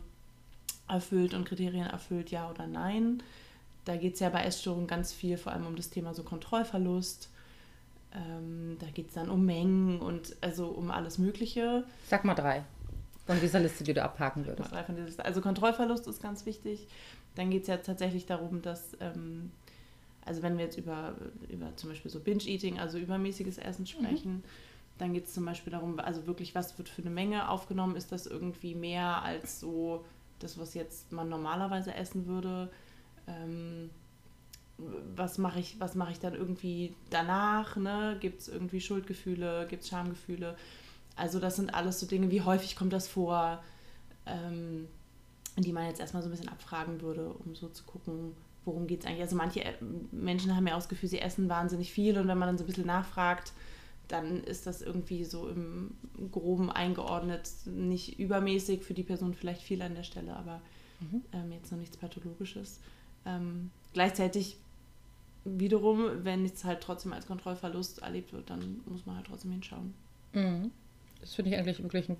erfüllt 0.88 1.34
und 1.34 1.48
Kriterien 1.48 1.86
erfüllt, 1.86 2.30
ja 2.30 2.50
oder 2.50 2.66
nein. 2.66 3.22
Da 3.86 3.96
geht 3.96 4.14
es 4.14 4.20
ja 4.20 4.28
bei 4.28 4.42
Essstörungen 4.42 4.86
ganz 4.86 5.14
viel 5.14 5.38
vor 5.38 5.52
allem 5.52 5.66
um 5.66 5.76
das 5.76 5.88
Thema 5.88 6.12
so 6.12 6.24
Kontrollverlust. 6.24 7.30
Ähm, 8.12 8.76
da 8.80 8.86
geht 8.86 9.08
es 9.08 9.14
dann 9.14 9.30
um 9.30 9.46
Mengen 9.46 10.00
und 10.00 10.36
also 10.42 10.66
um 10.66 10.90
alles 10.90 11.18
Mögliche. 11.18 11.84
Sag 12.08 12.24
mal 12.24 12.34
drei 12.34 12.64
von 13.26 13.40
dieser 13.40 13.60
Liste, 13.60 13.84
die 13.84 13.92
du 13.92 14.02
abhaken 14.02 14.46
würdest. 14.46 14.70
Drei 14.70 14.84
von 14.84 14.94
dieser 14.94 15.06
Liste. 15.06 15.24
Also 15.24 15.40
Kontrollverlust 15.40 16.06
ist 16.06 16.22
ganz 16.22 16.46
wichtig. 16.46 16.86
Dann 17.34 17.50
geht 17.50 17.62
es 17.62 17.68
ja 17.68 17.76
tatsächlich 17.76 18.26
darum, 18.26 18.62
dass, 18.62 18.96
ähm, 19.00 19.50
also 20.24 20.42
wenn 20.42 20.56
wir 20.56 20.64
jetzt 20.64 20.78
über, 20.78 21.14
über 21.48 21.74
zum 21.76 21.90
Beispiel 21.90 22.10
so 22.10 22.20
Binge-Eating, 22.20 22.78
also 22.78 22.98
übermäßiges 22.98 23.58
Essen 23.58 23.82
mhm. 23.82 23.86
sprechen, 23.86 24.32
mhm. 24.32 24.42
dann 24.98 25.12
geht 25.12 25.26
es 25.26 25.34
zum 25.34 25.44
Beispiel 25.44 25.72
darum, 25.72 25.98
also 25.98 26.26
wirklich, 26.26 26.54
was 26.54 26.78
wird 26.78 26.88
für 26.88 27.02
eine 27.02 27.10
Menge 27.10 27.48
aufgenommen? 27.50 27.96
Ist 27.96 28.12
das 28.12 28.26
irgendwie 28.26 28.74
mehr 28.74 29.22
als 29.22 29.60
so 29.60 30.04
das, 30.38 30.58
was 30.58 30.74
jetzt 30.74 31.12
man 31.12 31.28
normalerweise 31.28 31.94
essen 31.94 32.26
würde? 32.26 32.70
Ähm, 33.26 33.90
was 34.78 35.38
mache 35.38 35.60
ich, 35.60 35.80
was 35.80 35.94
mache 35.94 36.12
ich 36.12 36.18
dann 36.18 36.34
irgendwie 36.34 36.94
danach, 37.10 37.76
ne? 37.76 38.16
Gibt 38.20 38.42
es 38.42 38.48
irgendwie 38.48 38.80
Schuldgefühle, 38.80 39.66
gibt 39.68 39.82
es 39.82 39.88
Schamgefühle? 39.88 40.56
Also 41.16 41.40
das 41.40 41.56
sind 41.56 41.74
alles 41.74 41.98
so 41.98 42.06
Dinge, 42.06 42.30
wie 42.30 42.42
häufig 42.42 42.76
kommt 42.76 42.92
das 42.92 43.08
vor, 43.08 43.62
ähm, 44.26 44.86
die 45.56 45.72
man 45.72 45.86
jetzt 45.86 46.00
erstmal 46.00 46.22
so 46.22 46.28
ein 46.28 46.32
bisschen 46.32 46.50
abfragen 46.50 47.00
würde, 47.00 47.30
um 47.30 47.54
so 47.54 47.68
zu 47.68 47.84
gucken, 47.84 48.34
worum 48.66 48.86
geht 48.86 49.00
es 49.00 49.06
eigentlich? 49.06 49.22
Also 49.22 49.36
manche 49.36 49.64
äh, 49.64 49.74
Menschen 50.12 50.54
haben 50.54 50.66
ja 50.66 50.74
auch 50.74 50.78
das 50.78 50.90
Gefühl, 50.90 51.08
sie 51.08 51.20
essen 51.20 51.48
wahnsinnig 51.48 51.90
viel 51.90 52.18
und 52.18 52.28
wenn 52.28 52.36
man 52.36 52.48
dann 52.48 52.58
so 52.58 52.64
ein 52.64 52.66
bisschen 52.66 52.86
nachfragt, 52.86 53.52
dann 54.08 54.44
ist 54.44 54.66
das 54.66 54.82
irgendwie 54.82 55.24
so 55.24 55.48
im 55.48 55.92
Groben 56.30 56.70
eingeordnet, 56.70 57.50
nicht 57.64 58.18
übermäßig, 58.18 58.82
für 58.82 58.94
die 58.94 59.02
Person 59.02 59.34
vielleicht 59.34 59.62
viel 59.62 59.82
an 59.82 59.94
der 59.94 60.04
Stelle, 60.04 60.36
aber 60.36 60.60
mhm. 61.00 61.22
ähm, 61.32 61.52
jetzt 61.52 61.72
noch 61.72 61.78
nichts 61.78 61.96
Pathologisches. 61.96 62.80
Ähm, 63.26 63.70
gleichzeitig 63.92 64.56
wiederum, 65.44 66.24
wenn 66.24 66.44
es 66.44 66.64
halt 66.64 66.80
trotzdem 66.80 67.12
als 67.12 67.26
Kontrollverlust 67.26 68.02
erlebt 68.02 68.32
wird, 68.32 68.50
dann 68.50 68.80
muss 68.86 69.06
man 69.06 69.16
halt 69.16 69.26
trotzdem 69.26 69.52
hinschauen. 69.52 69.94
Mhm. 70.32 70.70
Das 71.20 71.34
finde 71.34 71.50
ich 71.50 71.56
eigentlich 71.56 71.82
wirklich 71.82 72.08
einen 72.08 72.18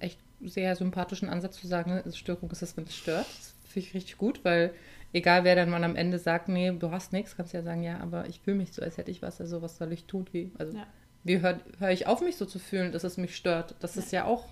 echt 0.00 0.18
sehr 0.40 0.74
sympathischen 0.76 1.28
Ansatz 1.28 1.60
zu 1.60 1.66
sagen, 1.66 1.90
ne, 1.90 2.12
Störung 2.12 2.50
ist 2.50 2.62
es, 2.62 2.76
wenn 2.76 2.84
es 2.84 2.96
stört. 2.96 3.26
Das 3.26 3.54
finde 3.68 3.88
ich 3.88 3.94
richtig 3.94 4.18
gut, 4.18 4.44
weil 4.44 4.72
egal 5.12 5.44
wer 5.44 5.56
dann 5.56 5.70
mal 5.70 5.84
am 5.84 5.96
Ende 5.96 6.18
sagt, 6.18 6.48
nee, 6.48 6.70
du 6.70 6.90
hast 6.90 7.12
nichts, 7.12 7.36
kannst 7.36 7.52
du 7.52 7.58
ja 7.58 7.62
sagen, 7.62 7.82
ja, 7.82 7.98
aber 8.00 8.28
ich 8.28 8.40
fühle 8.40 8.56
mich 8.56 8.72
so, 8.72 8.82
als 8.82 8.96
hätte 8.96 9.10
ich 9.10 9.22
was, 9.22 9.40
also 9.40 9.62
was 9.62 9.76
soll 9.78 9.92
ich 9.92 10.04
tun? 10.04 10.26
Wie, 10.32 10.50
also 10.58 10.76
ja. 10.76 10.86
wie 11.24 11.40
höre 11.40 11.60
hör 11.78 11.90
ich 11.90 12.06
auf, 12.06 12.20
mich 12.20 12.36
so 12.36 12.46
zu 12.46 12.58
fühlen, 12.58 12.92
dass 12.92 13.04
es 13.04 13.16
mich 13.16 13.36
stört? 13.36 13.74
Das 13.80 13.94
ja. 13.94 14.02
ist 14.02 14.12
ja 14.12 14.24
auch 14.24 14.46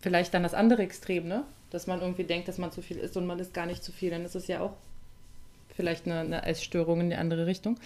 vielleicht 0.00 0.34
dann 0.34 0.42
das 0.42 0.54
andere 0.54 0.82
Extrem, 0.82 1.26
ne? 1.26 1.44
Dass 1.74 1.88
man 1.88 2.00
irgendwie 2.00 2.22
denkt, 2.22 2.46
dass 2.46 2.58
man 2.58 2.70
zu 2.70 2.82
viel 2.82 2.98
isst 2.98 3.16
und 3.16 3.26
man 3.26 3.40
isst 3.40 3.52
gar 3.52 3.66
nicht 3.66 3.82
zu 3.82 3.90
viel, 3.90 4.10
dann 4.10 4.24
ist 4.24 4.36
es 4.36 4.46
ja 4.46 4.60
auch 4.60 4.76
vielleicht 5.74 6.06
eine, 6.06 6.20
eine 6.20 6.46
Essstörung 6.46 7.00
in 7.00 7.10
die 7.10 7.16
andere 7.16 7.46
Richtung. 7.46 7.80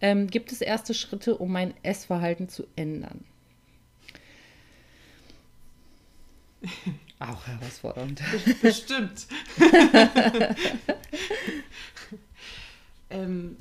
Ähm, 0.00 0.28
gibt 0.28 0.50
es 0.50 0.62
erste 0.62 0.94
Schritte, 0.94 1.36
um 1.36 1.52
mein 1.52 1.74
Essverhalten 1.82 2.48
zu 2.48 2.66
ändern? 2.74 3.22
Auch 7.18 7.46
herausfordernd. 7.46 8.22
Bestimmt. 8.62 9.26
ähm, 13.10 13.58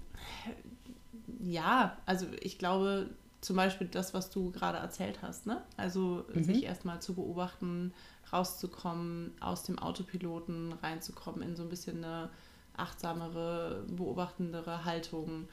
ja, 1.43 1.97
also 2.05 2.27
ich 2.39 2.57
glaube 2.57 3.09
zum 3.41 3.57
Beispiel 3.57 3.87
das, 3.87 4.13
was 4.13 4.29
du 4.29 4.51
gerade 4.51 4.77
erzählt 4.77 5.19
hast, 5.21 5.45
ne? 5.45 5.61
Also 5.75 6.23
mhm. 6.33 6.45
sich 6.45 6.63
erstmal 6.63 7.01
zu 7.01 7.15
beobachten, 7.15 7.93
rauszukommen, 8.33 9.31
aus 9.39 9.63
dem 9.63 9.79
Autopiloten 9.79 10.73
reinzukommen 10.73 11.41
in 11.41 11.55
so 11.55 11.63
ein 11.63 11.69
bisschen 11.69 12.03
eine 12.03 12.29
achtsamere, 12.75 13.85
beobachtendere 13.87 14.85
Haltung. 14.85 15.47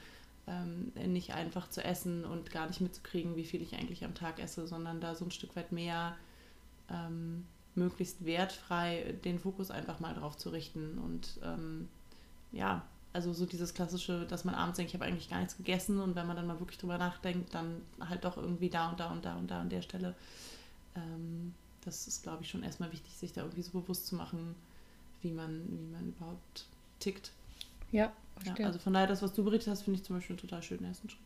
Ähm, 0.47 0.93
nicht 1.13 1.35
einfach 1.35 1.69
zu 1.69 1.85
essen 1.85 2.25
und 2.25 2.51
gar 2.51 2.67
nicht 2.67 2.81
mitzukriegen, 2.81 3.37
wie 3.37 3.45
viel 3.45 3.63
ich 3.63 3.75
eigentlich 3.75 4.05
am 4.05 4.15
Tag 4.15 4.41
esse, 4.41 4.67
sondern 4.67 5.01
da 5.01 5.15
so 5.15 5.25
ein 5.25 5.31
Stück 5.31 5.55
weit 5.55 5.71
mehr 5.71 6.17
ähm, 6.91 7.47
möglichst 7.75 8.25
wertfrei 8.25 9.15
den 9.25 9.39
Fokus 9.39 9.71
einfach 9.71 10.01
mal 10.01 10.15
drauf 10.15 10.37
zu 10.37 10.51
richten. 10.51 10.99
Und 10.99 11.39
ähm, 11.45 11.89
ja, 12.53 12.83
also 13.13 13.33
so 13.33 13.47
dieses 13.47 13.75
klassische, 13.75 14.27
dass 14.27 14.45
man 14.45 14.55
abends 14.55 14.77
denkt, 14.77 14.91
ich 14.91 15.01
habe 15.01 15.09
eigentlich 15.09 15.31
gar 15.31 15.39
nichts 15.39 15.57
gegessen 15.57 16.01
und 16.01 16.15
wenn 16.15 16.27
man 16.27 16.37
dann 16.37 16.47
mal 16.47 16.61
wirklich 16.61 16.79
drüber 16.79 16.99
nachdenkt, 16.99 17.55
dann 17.55 17.83
halt 18.01 18.25
doch 18.25 18.37
irgendwie 18.37 18.71
da 18.71 18.91
und 18.91 19.01
da 19.01 19.11
und 19.11 19.25
da 19.25 19.37
und 19.37 19.51
da 19.51 19.61
an 19.61 19.69
der 19.69 19.83
Stelle. 19.83 20.15
Ähm, 20.97 21.55
das 21.85 22.07
ist, 22.07 22.23
glaube 22.23 22.43
ich, 22.43 22.51
schon 22.51 22.63
erstmal 22.63 22.93
wichtig, 22.93 23.13
sich 23.15 23.33
da 23.33 23.43
irgendwie 23.43 23.63
so 23.63 23.81
bewusst 23.81 24.07
zu 24.07 24.15
machen, 24.15 24.55
wie 25.23 25.31
man, 25.31 25.63
wie 25.69 25.93
man 25.93 26.09
überhaupt 26.09 26.67
tickt. 26.99 27.33
Ja, 27.93 28.13
ja, 28.45 28.67
also 28.67 28.79
von 28.79 28.93
daher, 28.93 29.07
das, 29.07 29.23
was 29.23 29.33
du 29.33 29.45
berichtet 29.45 29.73
hast, 29.73 29.83
finde 29.83 29.99
ich 29.99 30.05
zum 30.05 30.17
Beispiel 30.17 30.35
einen 30.35 30.41
total 30.41 30.63
schönen 30.63 30.85
ersten 30.85 31.11
Schritt. 31.11 31.21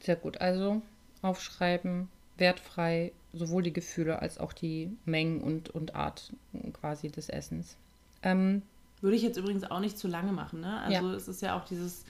Sehr 0.00 0.16
gut. 0.16 0.40
Also 0.40 0.82
aufschreiben, 1.22 2.08
wertfrei, 2.36 3.12
sowohl 3.32 3.62
die 3.62 3.72
Gefühle 3.72 4.20
als 4.20 4.38
auch 4.38 4.52
die 4.52 4.96
Mengen 5.04 5.40
und, 5.40 5.70
und 5.70 5.94
Art 5.94 6.32
quasi 6.72 7.08
des 7.08 7.28
Essens. 7.28 7.76
Ähm, 8.22 8.62
Würde 9.00 9.16
ich 9.16 9.22
jetzt 9.22 9.36
übrigens 9.36 9.64
auch 9.64 9.80
nicht 9.80 9.98
zu 9.98 10.08
lange 10.08 10.32
machen. 10.32 10.60
Ne? 10.60 10.80
Also 10.80 11.08
ja. 11.08 11.14
es 11.14 11.28
ist 11.28 11.42
ja 11.42 11.58
auch 11.58 11.64
dieses 11.64 12.04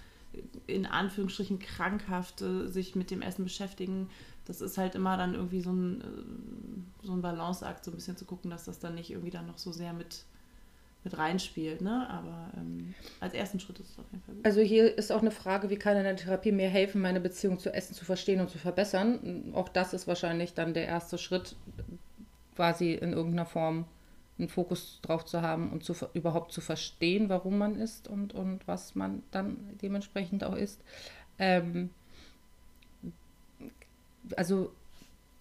in 0.66 0.86
Anführungsstrichen 0.86 1.58
krankhafte 1.58 2.68
sich 2.68 2.96
mit 2.96 3.10
dem 3.10 3.22
Essen 3.22 3.44
beschäftigen. 3.44 4.10
Das 4.46 4.60
ist 4.60 4.78
halt 4.78 4.94
immer 4.94 5.16
dann 5.16 5.34
irgendwie 5.34 5.60
so 5.60 5.72
ein, 5.72 6.00
äh, 6.00 7.06
so 7.06 7.12
ein 7.12 7.22
Balanceakt, 7.22 7.84
so 7.84 7.90
ein 7.90 7.94
bisschen 7.94 8.16
zu 8.16 8.24
gucken, 8.24 8.50
dass 8.50 8.64
das 8.64 8.78
dann 8.78 8.94
nicht 8.94 9.10
irgendwie 9.10 9.30
dann 9.30 9.46
noch 9.46 9.58
so 9.58 9.72
sehr 9.72 9.92
mit 9.92 10.24
mit 11.04 11.18
reinspielt. 11.18 11.82
Ne? 11.82 12.08
Aber 12.08 12.50
ähm, 12.56 12.94
als 13.20 13.34
ersten 13.34 13.60
Schritt 13.60 13.78
ist 13.78 13.90
es 13.90 13.98
auf 13.98 14.06
jeden 14.10 14.24
Fall 14.24 14.34
gut. 14.34 14.46
Also 14.46 14.60
hier 14.62 14.96
ist 14.96 15.12
auch 15.12 15.20
eine 15.20 15.30
Frage, 15.30 15.70
wie 15.70 15.76
kann 15.76 15.96
in 15.96 16.04
der 16.04 16.16
Therapie 16.16 16.50
mir 16.50 16.68
helfen, 16.68 17.00
meine 17.00 17.20
Beziehung 17.20 17.58
zu 17.58 17.72
Essen 17.72 17.94
zu 17.94 18.04
verstehen 18.04 18.40
und 18.40 18.50
zu 18.50 18.58
verbessern. 18.58 19.52
Auch 19.54 19.68
das 19.68 19.92
ist 19.92 20.08
wahrscheinlich 20.08 20.54
dann 20.54 20.74
der 20.74 20.86
erste 20.86 21.18
Schritt, 21.18 21.56
quasi 22.56 22.94
in 22.94 23.12
irgendeiner 23.12 23.46
Form 23.46 23.84
einen 24.38 24.48
Fokus 24.48 24.98
drauf 25.02 25.24
zu 25.24 25.42
haben 25.42 25.70
und 25.70 25.84
zu, 25.84 25.94
überhaupt 26.14 26.52
zu 26.52 26.60
verstehen, 26.60 27.28
warum 27.28 27.58
man 27.58 27.76
isst 27.76 28.08
und, 28.08 28.34
und 28.34 28.66
was 28.66 28.94
man 28.94 29.22
dann 29.30 29.56
dementsprechend 29.80 30.42
auch 30.42 30.56
isst. 30.56 30.82
Ähm, 31.38 31.90
also 34.36 34.70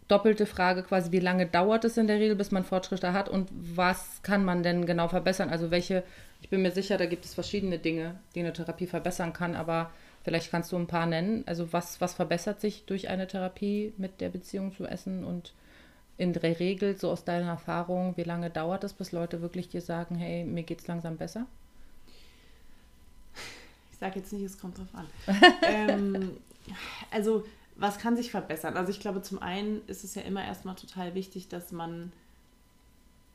doppelte 0.07 0.45
Frage 0.45 0.83
quasi, 0.83 1.11
wie 1.11 1.19
lange 1.19 1.45
dauert 1.45 1.85
es 1.85 1.97
in 1.97 2.07
der 2.07 2.19
Regel, 2.19 2.35
bis 2.35 2.51
man 2.51 2.63
Fortschritte 2.63 3.13
hat 3.13 3.29
und 3.29 3.49
was 3.51 4.21
kann 4.21 4.45
man 4.45 4.63
denn 4.63 4.85
genau 4.85 5.07
verbessern? 5.07 5.49
Also 5.49 5.71
welche, 5.71 6.03
ich 6.41 6.49
bin 6.49 6.61
mir 6.61 6.71
sicher, 6.71 6.97
da 6.97 7.05
gibt 7.05 7.25
es 7.25 7.33
verschiedene 7.33 7.79
Dinge, 7.79 8.19
die 8.35 8.41
eine 8.41 8.53
Therapie 8.53 8.87
verbessern 8.87 9.33
kann, 9.33 9.55
aber 9.55 9.91
vielleicht 10.23 10.51
kannst 10.51 10.71
du 10.71 10.77
ein 10.77 10.87
paar 10.87 11.05
nennen. 11.05 11.43
Also 11.45 11.71
was, 11.71 12.01
was 12.01 12.13
verbessert 12.13 12.61
sich 12.61 12.85
durch 12.85 13.09
eine 13.09 13.27
Therapie 13.27 13.93
mit 13.97 14.21
der 14.21 14.29
Beziehung 14.29 14.75
zu 14.75 14.85
Essen 14.85 15.23
und 15.23 15.53
in 16.17 16.33
der 16.33 16.59
Regel, 16.59 16.97
so 16.97 17.09
aus 17.09 17.23
deiner 17.23 17.49
Erfahrung, 17.49 18.15
wie 18.17 18.23
lange 18.23 18.49
dauert 18.49 18.83
es, 18.83 18.93
bis 18.93 19.11
Leute 19.11 19.41
wirklich 19.41 19.69
dir 19.69 19.81
sagen, 19.81 20.15
hey, 20.15 20.43
mir 20.43 20.63
geht 20.63 20.81
es 20.81 20.87
langsam 20.87 21.17
besser? 21.17 21.47
Ich 23.91 23.97
sage 23.97 24.19
jetzt 24.19 24.31
nicht, 24.31 24.43
es 24.43 24.59
kommt 24.59 24.77
drauf 24.77 24.93
an. 24.93 25.07
ähm, 25.63 26.37
also 27.09 27.45
was 27.75 27.97
kann 27.97 28.15
sich 28.15 28.31
verbessern? 28.31 28.77
Also 28.77 28.91
ich 28.91 28.99
glaube, 28.99 29.21
zum 29.21 29.41
einen 29.41 29.81
ist 29.87 30.03
es 30.03 30.15
ja 30.15 30.21
immer 30.21 30.43
erstmal 30.43 30.75
total 30.75 31.15
wichtig, 31.15 31.47
dass 31.47 31.71
man 31.71 32.11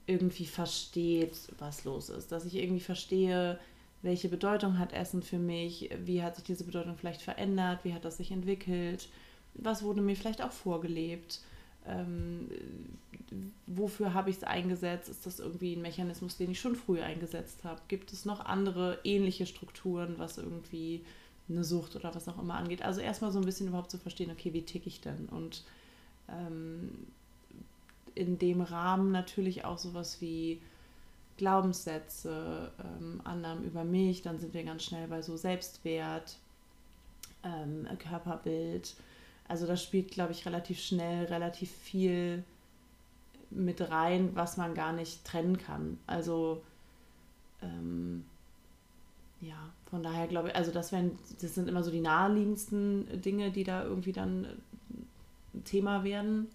irgendwie 0.06 0.46
versteht, 0.46 1.36
was 1.58 1.84
los 1.84 2.08
ist. 2.08 2.32
Dass 2.32 2.44
ich 2.44 2.54
irgendwie 2.54 2.80
verstehe, 2.80 3.58
welche 4.02 4.28
Bedeutung 4.28 4.78
hat 4.78 4.92
Essen 4.92 5.22
für 5.22 5.38
mich, 5.38 5.90
wie 6.04 6.22
hat 6.22 6.36
sich 6.36 6.44
diese 6.44 6.64
Bedeutung 6.64 6.96
vielleicht 6.96 7.22
verändert, 7.22 7.80
wie 7.84 7.94
hat 7.94 8.04
das 8.04 8.16
sich 8.16 8.30
entwickelt, 8.30 9.08
was 9.54 9.82
wurde 9.82 10.00
mir 10.00 10.16
vielleicht 10.16 10.42
auch 10.42 10.52
vorgelebt, 10.52 11.40
ähm, 11.86 12.48
wofür 13.66 14.14
habe 14.14 14.30
ich 14.30 14.36
es 14.36 14.44
eingesetzt, 14.44 15.08
ist 15.08 15.26
das 15.26 15.40
irgendwie 15.40 15.74
ein 15.74 15.82
Mechanismus, 15.82 16.36
den 16.36 16.52
ich 16.52 16.60
schon 16.60 16.76
früh 16.76 17.00
eingesetzt 17.00 17.64
habe, 17.64 17.80
gibt 17.88 18.12
es 18.12 18.24
noch 18.24 18.44
andere 18.44 18.98
ähnliche 19.04 19.46
Strukturen, 19.46 20.14
was 20.18 20.38
irgendwie 20.38 21.02
eine 21.48 21.64
Sucht 21.64 21.96
oder 21.96 22.14
was 22.14 22.28
auch 22.28 22.38
immer 22.38 22.54
angeht. 22.54 22.82
Also 22.82 23.00
erstmal 23.00 23.32
so 23.32 23.38
ein 23.38 23.44
bisschen 23.44 23.68
überhaupt 23.68 23.90
zu 23.90 23.98
verstehen, 23.98 24.30
okay, 24.30 24.52
wie 24.52 24.62
ticke 24.62 24.88
ich 24.88 25.00
denn? 25.00 25.28
Und 25.28 25.64
ähm, 26.28 27.06
in 28.14 28.38
dem 28.38 28.60
Rahmen 28.60 29.12
natürlich 29.12 29.64
auch 29.64 29.78
sowas 29.78 30.20
wie 30.20 30.60
Glaubenssätze, 31.36 32.72
ähm, 32.84 33.20
Annahmen 33.24 33.64
über 33.64 33.84
mich, 33.84 34.22
dann 34.22 34.38
sind 34.38 34.54
wir 34.54 34.64
ganz 34.64 34.84
schnell 34.84 35.06
bei 35.08 35.22
so 35.22 35.36
Selbstwert, 35.36 36.36
ähm, 37.44 37.86
Körperbild. 37.98 38.96
Also 39.46 39.66
das 39.66 39.82
spielt, 39.82 40.10
glaube 40.10 40.32
ich, 40.32 40.44
relativ 40.44 40.80
schnell 40.80 41.26
relativ 41.26 41.70
viel 41.70 42.44
mit 43.50 43.80
rein, 43.90 44.30
was 44.34 44.56
man 44.56 44.74
gar 44.74 44.92
nicht 44.92 45.24
trennen 45.24 45.56
kann. 45.56 45.98
Also 46.06 46.62
ähm, 47.62 48.24
ja, 49.40 49.72
von 49.90 50.02
daher 50.02 50.26
glaube 50.26 50.48
ich, 50.48 50.56
also 50.56 50.72
das 50.72 50.92
wären, 50.92 51.18
das 51.40 51.54
sind 51.54 51.68
immer 51.68 51.84
so 51.84 51.90
die 51.90 52.00
naheliegendsten 52.00 53.20
Dinge, 53.20 53.50
die 53.50 53.64
da 53.64 53.84
irgendwie 53.84 54.12
dann 54.12 54.44
äh, 54.44 55.60
Thema 55.64 56.04
werden. 56.04 56.48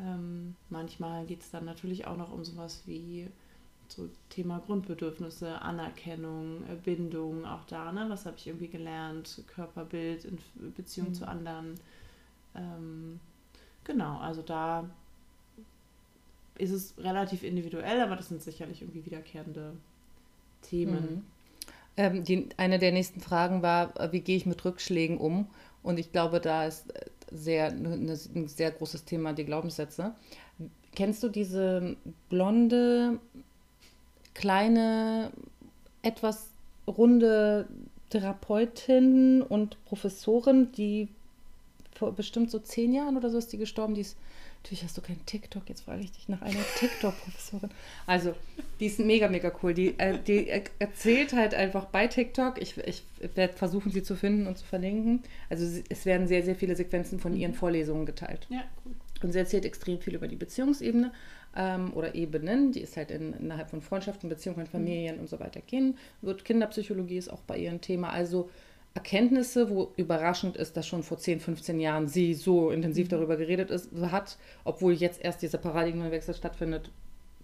Ähm, 0.00 0.54
manchmal 0.68 1.26
geht 1.26 1.42
es 1.42 1.50
dann 1.50 1.64
natürlich 1.64 2.06
auch 2.06 2.16
noch 2.16 2.32
um 2.32 2.44
sowas 2.44 2.82
wie 2.86 3.28
so 3.88 4.08
Thema 4.28 4.58
Grundbedürfnisse, 4.58 5.62
Anerkennung, 5.62 6.62
äh, 6.68 6.74
Bindung, 6.74 7.44
auch 7.44 7.64
da, 7.64 7.90
ne? 7.92 8.06
Was 8.08 8.26
habe 8.26 8.36
ich 8.36 8.46
irgendwie 8.46 8.68
gelernt? 8.68 9.42
Körperbild 9.46 10.24
in 10.24 10.38
Beziehung 10.76 11.08
mhm. 11.08 11.14
zu 11.14 11.26
anderen. 11.26 11.74
Ähm, 12.54 13.20
genau, 13.84 14.18
also 14.18 14.42
da 14.42 14.88
ist 16.58 16.72
es 16.72 16.94
relativ 16.98 17.44
individuell, 17.44 18.00
aber 18.00 18.16
das 18.16 18.28
sind 18.28 18.42
sicherlich 18.42 18.82
irgendwie 18.82 19.06
wiederkehrende 19.06 19.72
Themen. 20.62 21.16
Mhm. 21.16 21.37
Ähm, 21.98 22.22
die, 22.22 22.48
eine 22.56 22.78
der 22.78 22.92
nächsten 22.92 23.20
Fragen 23.20 23.60
war, 23.60 24.00
äh, 24.00 24.12
wie 24.12 24.20
gehe 24.20 24.36
ich 24.36 24.46
mit 24.46 24.64
Rückschlägen 24.64 25.18
um? 25.18 25.48
Und 25.82 25.98
ich 25.98 26.12
glaube, 26.12 26.40
da 26.40 26.64
ist 26.64 26.94
äh, 26.94 27.06
sehr, 27.32 27.72
ne, 27.72 27.96
ne, 27.96 28.16
ein 28.34 28.46
sehr 28.46 28.70
großes 28.70 29.04
Thema 29.04 29.32
die 29.32 29.44
Glaubenssätze. 29.44 30.14
Kennst 30.94 31.24
du 31.24 31.28
diese 31.28 31.96
blonde, 32.28 33.18
kleine, 34.34 35.32
etwas 36.02 36.50
runde 36.86 37.68
Therapeutin 38.10 39.42
und 39.42 39.84
Professorin, 39.84 40.70
die 40.72 41.08
vor 41.96 42.12
bestimmt 42.12 42.52
so 42.52 42.60
zehn 42.60 42.94
Jahren 42.94 43.16
oder 43.16 43.28
so 43.28 43.38
ist 43.38 43.52
die 43.52 43.58
gestorben, 43.58 43.94
die 43.94 44.02
ist 44.02 44.16
Natürlich 44.62 44.84
hast 44.84 44.98
du 44.98 45.02
keinen 45.02 45.24
TikTok, 45.24 45.68
jetzt 45.68 45.82
frage 45.82 46.02
ich 46.02 46.12
dich 46.12 46.28
nach 46.28 46.42
einer 46.42 46.60
TikTok-Professorin. 46.78 47.70
Also, 48.06 48.34
die 48.80 48.86
ist 48.86 48.98
mega, 48.98 49.28
mega 49.28 49.50
cool. 49.62 49.72
Die, 49.72 49.98
äh, 49.98 50.18
die 50.18 50.48
erzählt 50.78 51.32
halt 51.32 51.54
einfach 51.54 51.86
bei 51.86 52.06
TikTok. 52.06 52.60
Ich, 52.60 52.76
ich 52.78 53.02
werde 53.34 53.54
versuchen, 53.54 53.90
sie 53.92 54.02
zu 54.02 54.14
finden 54.14 54.46
und 54.46 54.58
zu 54.58 54.66
verlinken. 54.66 55.22
Also, 55.48 55.80
es 55.88 56.04
werden 56.04 56.26
sehr, 56.26 56.42
sehr 56.42 56.56
viele 56.56 56.76
Sequenzen 56.76 57.18
von 57.18 57.34
ihren 57.34 57.54
Vorlesungen 57.54 58.04
geteilt. 58.04 58.46
Ja, 58.50 58.64
cool. 58.84 58.92
Und 59.22 59.32
sie 59.32 59.38
erzählt 59.38 59.64
extrem 59.64 60.00
viel 60.00 60.14
über 60.14 60.28
die 60.28 60.36
Beziehungsebene 60.36 61.12
ähm, 61.56 61.92
oder 61.94 62.14
Ebenen, 62.14 62.72
die 62.72 62.80
ist 62.80 62.96
halt 62.96 63.10
in, 63.10 63.32
innerhalb 63.34 63.70
von 63.70 63.82
Freundschaften, 63.82 64.28
Beziehungen, 64.28 64.66
Familien 64.66 65.16
mhm. 65.16 65.22
und 65.22 65.28
so 65.28 65.40
weiter 65.40 65.60
gehen. 65.60 65.96
Wird 66.22 66.44
Kinderpsychologie 66.44 67.18
ist 67.18 67.28
auch 67.28 67.42
bei 67.42 67.58
ihr 67.58 67.70
ein 67.70 67.80
Thema. 67.80 68.10
Also 68.10 68.50
Erkenntnisse, 68.98 69.70
wo 69.70 69.92
überraschend 69.96 70.56
ist, 70.56 70.76
dass 70.76 70.88
schon 70.88 71.04
vor 71.04 71.18
10, 71.18 71.38
15 71.38 71.78
Jahren 71.78 72.08
sie 72.08 72.34
so 72.34 72.72
intensiv 72.72 73.06
mhm. 73.06 73.10
darüber 73.10 73.36
geredet 73.36 73.70
ist, 73.70 73.92
hat, 74.10 74.38
obwohl 74.64 74.92
jetzt 74.92 75.22
erst 75.22 75.40
dieser 75.40 75.58
Paradigmenwechsel 75.58 76.34
stattfindet, 76.34 76.90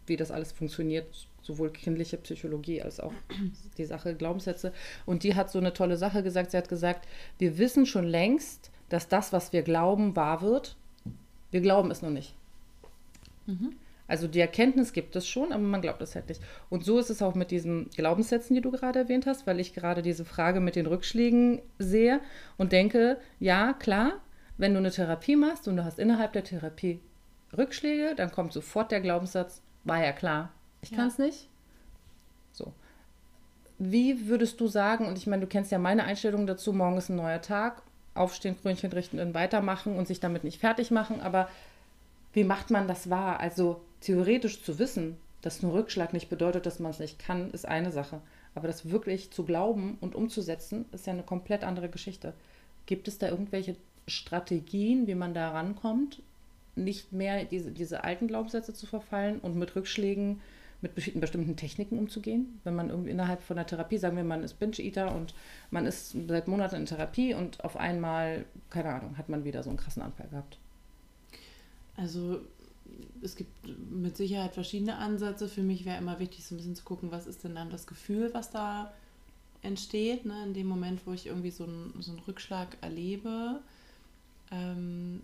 wie 0.07 0.17
das 0.17 0.33
alles 0.33 0.51
funktioniert, 0.51 1.07
sowohl 1.43 1.71
kindliche 1.71 2.17
Psychologie 2.17 2.83
als 2.83 2.99
auch 2.99 3.13
die 3.79 3.85
Sache 3.85 4.17
Glaubenssätze. 4.17 4.73
Und 5.07 5.23
die 5.23 5.37
hat 5.37 5.49
so 5.49 5.61
eine 5.61 5.73
tolle 5.73 5.97
Sache 5.97 6.25
gesagt. 6.25 6.51
Sie 6.51 6.57
hat 6.57 6.69
gesagt, 6.69 7.07
wir 7.39 7.57
wissen 7.57 7.87
schon 7.87 8.09
längst, 8.09 8.73
dass 8.89 9.07
das, 9.07 9.33
was 9.33 9.53
wir 9.53 9.63
glauben, 9.63 10.17
wahr 10.17 10.43
wird. 10.43 10.75
Wir 11.53 11.61
glauben 11.61 11.93
es 11.93 12.03
nur 12.03 12.11
nicht. 12.11 12.35
Mhm. 13.47 13.77
Also 14.07 14.29
die 14.29 14.41
Erkenntnis 14.41 14.93
gibt 14.93 15.17
es 15.17 15.27
schon, 15.27 15.53
aber 15.53 15.63
man 15.63 15.81
glaubt 15.81 16.03
es 16.03 16.15
halt 16.15 16.29
nicht. 16.29 16.43
Und 16.69 16.85
so 16.85 16.99
ist 16.99 17.09
es 17.09 17.23
auch 17.23 17.35
mit 17.35 17.51
diesen 17.51 17.89
Glaubenssätzen, 17.91 18.55
die 18.55 18.61
du 18.61 18.71
gerade 18.71 18.99
erwähnt 18.99 19.27
hast, 19.27 19.47
weil 19.47 19.61
ich 19.61 19.73
gerade 19.73 20.03
diese 20.03 20.25
Frage 20.25 20.61
mit 20.61 20.77
den 20.77 20.87
Rückschlägen 20.87 21.63
sehe 21.79 22.21
und 22.59 22.73
denke, 22.73 23.19
ja, 23.41 23.73
klar, 23.73 24.21
wenn 24.59 24.73
du 24.73 24.79
eine 24.79 24.91
Therapie 24.91 25.37
machst 25.37 25.69
und 25.69 25.77
du 25.77 25.85
hast 25.85 25.99
innerhalb 25.99 26.33
der 26.35 26.45
Therapie 26.45 27.01
Rückschläge, 27.57 28.15
dann 28.15 28.31
kommt 28.31 28.53
sofort 28.53 28.93
der 28.93 29.01
Glaubenssatz, 29.01 29.63
war 29.85 30.05
ja 30.05 30.13
klar, 30.13 30.53
ich 30.83 30.91
ja. 30.91 30.99
kann 30.99 31.09
es 31.09 31.19
nicht. 31.19 31.49
So. 32.53 32.73
Wie 33.79 34.29
würdest 34.29 34.61
du 34.61 34.67
sagen, 34.69 35.07
und 35.07 35.17
ich 35.17 35.27
meine, 35.27 35.43
du 35.43 35.49
kennst 35.49 35.73
ja 35.73 35.79
meine 35.79 36.05
Einstellung 36.05 36.47
dazu, 36.47 36.73
morgen 36.73 36.99
ist 36.99 37.09
ein 37.09 37.17
neuer 37.17 37.41
Tag, 37.41 37.83
aufstehen, 38.15 38.57
Krönchen 38.61 38.93
richten 38.93 39.19
und 39.19 39.35
weitermachen 39.35 39.97
und 39.97 40.07
sich 40.07 40.21
damit 40.21 40.45
nicht 40.45 40.61
fertig 40.61 40.91
machen, 40.91 41.21
aber 41.21 41.49
wie 42.33 42.45
macht 42.45 42.71
man 42.71 42.87
das 42.87 43.11
wahr? 43.11 43.41
Also 43.41 43.81
theoretisch 44.05 44.63
zu 44.63 44.79
wissen, 44.79 45.17
dass 45.41 45.63
ein 45.63 45.71
Rückschlag 45.71 46.13
nicht 46.13 46.29
bedeutet, 46.29 46.67
dass 46.67 46.79
man 46.79 46.91
es 46.91 46.99
nicht 46.99 47.19
kann, 47.19 47.51
ist 47.51 47.67
eine 47.67 47.91
Sache. 47.91 48.21
Aber 48.55 48.69
das 48.69 48.91
wirklich 48.91 49.31
zu 49.31 49.45
glauben 49.45 49.97
und 50.01 50.15
umzusetzen, 50.15 50.85
ist 50.93 51.07
ja 51.07 51.13
eine 51.13 51.23
komplett 51.23 51.65
andere 51.65 51.89
Geschichte. 51.89 52.35
Gibt 52.87 53.09
es 53.09 53.19
da 53.19 53.29
irgendwelche 53.29 53.77
Strategien, 54.07 55.07
wie 55.07 55.15
man 55.15 55.35
da 55.35 55.51
rankommt, 55.51 56.23
nicht 56.77 57.13
mehr 57.13 57.45
diese, 57.45 57.73
diese 57.73 58.05
alten 58.05 58.29
Glaubenssätze 58.29 58.75
zu 58.75 58.87
verfallen 58.87 59.39
und 59.41 59.57
mit 59.57 59.75
Rückschlägen, 59.75 60.41
mit 60.83 60.95
bestimmten 60.95 61.57
Techniken 61.57 61.99
umzugehen? 61.99 62.61
Wenn 62.65 62.75
man 62.75 62.91
irgendwie 62.91 63.11
innerhalb 63.11 63.43
von 63.43 63.57
der 63.57 63.67
Therapie, 63.67 63.99
sagen 63.99 64.17
wir, 64.17 64.25
man 64.25 64.45
ist 64.45 64.59
Binge-Eater 64.59 65.15
und 65.15 65.35
man 65.71 65.87
ist 65.87 66.15
seit 66.29 66.47
Monaten 66.47 66.77
in 66.77 66.87
Therapie 66.87 67.35
und 67.35 67.65
auf 67.65 67.77
einmal, 67.77 68.45
keine 68.71 68.91
Ahnung, 68.91 69.17
hat 69.17 69.31
man 69.31 69.45
wieder 69.45 69.63
so 69.63 69.71
einen 69.71 69.79
krassen 69.79 70.03
Anfall 70.03 70.29
gehabt. 70.29 70.59
Also 71.97 72.41
es 73.23 73.37
gibt 73.37 73.53
mit 73.91 74.17
Sicherheit 74.17 74.55
verschiedene 74.55 74.97
Ansätze. 74.97 75.49
Für 75.49 75.63
mich 75.63 75.85
wäre 75.85 75.99
immer 75.99 76.19
wichtig, 76.19 76.45
so 76.45 76.55
ein 76.55 76.59
bisschen 76.59 76.77
zu 76.77 76.85
gucken, 76.85 77.11
was 77.11 77.27
ist 77.27 77.45
denn 77.45 77.55
dann 77.55 77.71
das 77.71 77.87
Gefühl, 77.87 78.31
was 78.35 78.51
da 78.51 78.93
entsteht, 79.63 80.27
ne? 80.27 80.45
in 80.45 80.55
dem 80.55 80.67
Moment, 80.67 81.07
wo 81.07 81.13
ich 81.13 81.27
irgendwie 81.27 81.51
so 81.51 81.65
einen, 81.65 81.95
so 82.01 82.13
einen 82.13 82.21
Rückschlag 82.21 82.77
erlebe. 82.83 83.61
Ähm, 84.51 85.23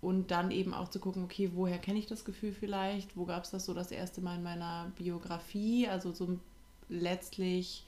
und 0.00 0.30
dann 0.30 0.50
eben 0.50 0.72
auch 0.72 0.88
zu 0.88 0.98
gucken, 0.98 1.24
okay, 1.24 1.50
woher 1.54 1.78
kenne 1.78 1.98
ich 1.98 2.06
das 2.06 2.24
Gefühl 2.24 2.52
vielleicht? 2.52 3.16
Wo 3.16 3.24
gab 3.24 3.44
es 3.44 3.50
das 3.50 3.64
so 3.64 3.74
das 3.74 3.90
erste 3.90 4.20
Mal 4.20 4.36
in 4.36 4.42
meiner 4.42 4.92
Biografie? 4.96 5.88
Also 5.88 6.12
so 6.12 6.38
letztlich, 6.88 7.84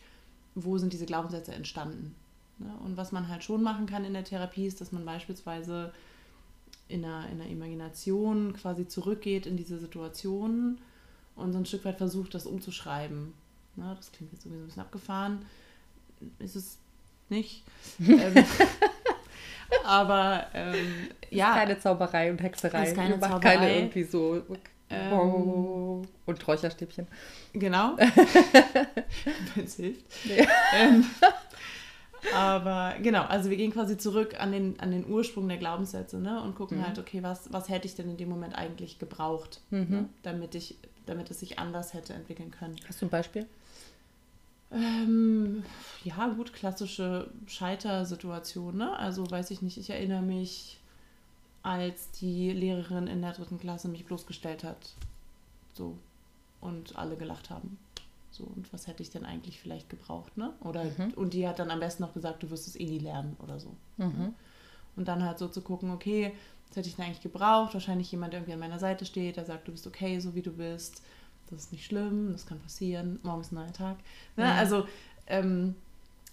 wo 0.55 0.79
sind 0.79 0.93
diese 0.93 1.07
Glaubenssätze 1.07 1.55
entstanden? 1.55 2.15
Ne? 2.59 2.73
Und 2.85 2.97
was 2.97 3.12
man 3.12 3.29
halt 3.29 3.45
schon 3.45 3.62
machen 3.62 3.87
kann 3.87 4.05
in 4.05 4.15
der 4.15 4.25
Therapie, 4.25 4.67
ist, 4.67 4.81
dass 4.81 4.93
man 4.93 5.05
beispielsweise 5.05 5.93
in 6.88 7.04
einer, 7.04 7.28
in 7.28 7.40
einer 7.40 7.50
Imagination 7.50 8.54
quasi 8.54 8.88
zurückgeht 8.88 9.47
in 9.47 9.56
diese 9.56 9.78
Situation 9.78 10.78
und 11.36 11.52
so 11.52 11.58
ein 11.58 11.67
Stück 11.67 11.84
weit 11.84 11.99
versucht, 11.99 12.34
das 12.34 12.47
umzuschreiben. 12.47 13.32
Na, 13.76 13.95
das 13.95 14.10
klingt 14.10 14.32
jetzt 14.32 14.45
irgendwie 14.45 14.58
so 14.58 14.65
ein 14.65 14.67
bisschen 14.67 14.82
abgefahren. 14.82 15.47
Ist 16.39 16.56
es 16.56 16.78
nicht. 17.28 17.63
ähm, 18.00 18.45
aber 19.84 20.47
ähm, 20.54 21.08
ja. 21.30 21.50
Ist 21.52 21.58
keine 21.58 21.78
Zauberei 21.78 22.30
und 22.30 22.43
Hexerei. 22.43 22.89
Ist 22.89 22.97
keine 22.97 23.21
Zauberei. 23.21 23.39
keine 23.39 23.76
irgendwie 23.76 24.02
so. 24.04 24.43
Ähm, 24.91 26.02
und 26.26 26.49
Räucherstäbchen. 26.49 27.06
Genau. 27.52 27.97
Wenn 29.54 29.65
es 29.65 29.76
hilft. 29.76 30.04
Ja. 30.25 30.47
Aber 32.35 32.95
genau, 33.02 33.23
also 33.25 33.50
wir 33.50 33.57
gehen 33.57 33.73
quasi 33.73 33.97
zurück 33.97 34.41
an 34.41 34.52
den, 34.52 34.81
an 34.81 34.91
den 34.91 35.09
Ursprung 35.09 35.49
der 35.49 35.59
Glaubenssätze 35.59 36.19
ne? 36.19 36.43
und 36.43 36.54
gucken 36.54 36.78
mhm. 36.78 36.87
halt, 36.87 36.99
okay, 36.99 37.23
was, 37.23 37.52
was 37.52 37.69
hätte 37.69 37.87
ich 37.87 37.95
denn 37.95 38.09
in 38.09 38.17
dem 38.17 38.28
Moment 38.28 38.57
eigentlich 38.57 38.99
gebraucht, 38.99 39.61
mhm. 39.71 39.87
ne? 39.89 40.09
damit, 40.23 40.54
ich, 40.54 40.76
damit 41.07 41.31
es 41.31 41.41
sich 41.41 41.59
anders 41.59 41.95
hätte 41.95 42.15
entwickeln 42.15 42.50
können. 42.50 42.76
Hast 42.87 43.00
du 43.02 43.07
ein 43.07 43.11
Beispiel? 43.11 43.47
Ähm, 44.71 45.65
ja, 46.04 46.28
gut, 46.28 46.52
klassische 46.52 47.31
Scheitersituation. 47.47 48.76
Ne? 48.76 48.97
Also 48.99 49.31
weiß 49.31 49.50
ich 49.50 49.63
nicht, 49.63 49.78
ich 49.78 49.91
erinnere 49.91 50.23
mich, 50.23 50.78
als 51.63 52.11
die 52.13 52.52
Lehrerin 52.52 53.07
in 53.07 53.23
der 53.23 53.33
dritten 53.33 53.59
Klasse 53.59 53.89
mich 53.89 54.04
bloßgestellt 54.04 54.65
hat. 54.65 54.95
So. 55.75 55.97
Und 56.61 56.97
alle 56.97 57.17
gelacht 57.17 57.50
haben. 57.50 57.78
So, 58.39 58.45
und 58.45 58.73
was 58.73 58.87
hätte 58.87 59.03
ich 59.03 59.11
denn 59.11 59.25
eigentlich 59.25 59.61
vielleicht 59.61 59.91
gebraucht, 59.91 60.37
ne? 60.37 60.53
Oder, 60.61 60.85
mhm. 60.85 61.13
und 61.17 61.35
die 61.35 61.49
hat 61.49 61.59
dann 61.59 61.73
am 61.73 61.81
besten 61.81 62.05
noch 62.05 62.15
gesagt, 62.15 62.43
du 62.43 62.51
wirst 62.51 62.69
es 62.69 62.79
eh 62.79 62.85
nie 62.85 63.01
lernen 63.01 63.37
oder 63.43 63.59
so. 63.59 63.75
Mhm. 63.97 64.35
Und 64.95 65.09
dann 65.09 65.25
halt 65.25 65.39
so 65.39 65.49
zu 65.49 65.61
gucken, 65.61 65.91
okay, 65.91 66.33
was 66.69 66.77
hätte 66.77 66.89
ich 66.89 66.97
denn 66.97 67.07
eigentlich 67.07 67.21
gebraucht? 67.21 67.75
Wahrscheinlich 67.75 68.13
jemand, 68.13 68.33
der 68.33 68.41
irgendwie 68.41 68.55
an 68.55 68.61
meiner 68.61 68.79
Seite 68.79 69.05
steht, 69.05 69.37
der 69.37 69.45
sagt, 69.45 69.67
du 69.67 69.73
bist 69.73 69.87
okay, 69.87 70.21
so 70.21 70.37
wie 70.37 70.43
du 70.43 70.53
bist. 70.53 71.03
Das 71.51 71.61
ist 71.61 71.73
nicht 71.73 71.85
schlimm, 71.85 72.31
das 72.33 72.47
kann 72.47 72.61
passieren, 72.61 73.19
morgen 73.23 73.41
ist 73.41 73.53
ein 73.53 73.57
neuer 73.57 73.73
Tag. 73.73 73.97
Ne? 74.37 74.45
Mhm. 74.45 74.51
Also, 74.51 74.87
ähm, 75.27 75.75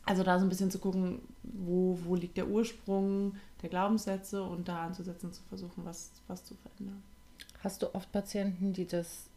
also 0.06 0.22
da 0.22 0.38
so 0.38 0.46
ein 0.46 0.50
bisschen 0.50 0.70
zu 0.70 0.78
gucken, 0.78 1.22
wo, 1.41 1.98
wo 2.04 2.13
liegt 2.13 2.38
der 2.38 2.48
Ursprung 2.48 3.36
der 3.63 3.70
Glaubenssätze 3.70 4.44
und 4.44 4.68
da 4.68 4.86
anzusetzen, 4.86 5.34
zu 5.34 5.41
versuchen, 5.44 5.84
was, 5.86 6.12
was 6.28 6.46
zu 6.46 6.54
verändern. 6.56 7.02
Hast 7.63 7.82
du 7.82 7.96
oft 7.96 8.12
Patienten, 8.12 8.74
die 8.74 8.86
das 8.86 9.30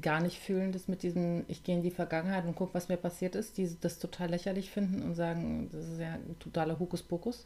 gar 0.00 0.20
nicht 0.20 0.38
fühlen, 0.38 0.72
das 0.72 0.88
mit 0.88 1.02
diesem, 1.02 1.44
ich 1.48 1.64
gehe 1.64 1.76
in 1.76 1.82
die 1.82 1.90
Vergangenheit 1.90 2.44
und 2.46 2.54
gucke, 2.54 2.74
was 2.74 2.88
mir 2.88 2.96
passiert 2.96 3.34
ist, 3.34 3.58
die 3.58 3.76
das 3.80 3.98
total 3.98 4.30
lächerlich 4.30 4.70
finden 4.70 5.02
und 5.02 5.14
sagen, 5.14 5.68
das 5.70 5.86
ist 5.86 6.00
ja 6.00 6.14
ein 6.14 6.36
totaler 6.38 6.78
Hokuspokus? 6.78 7.44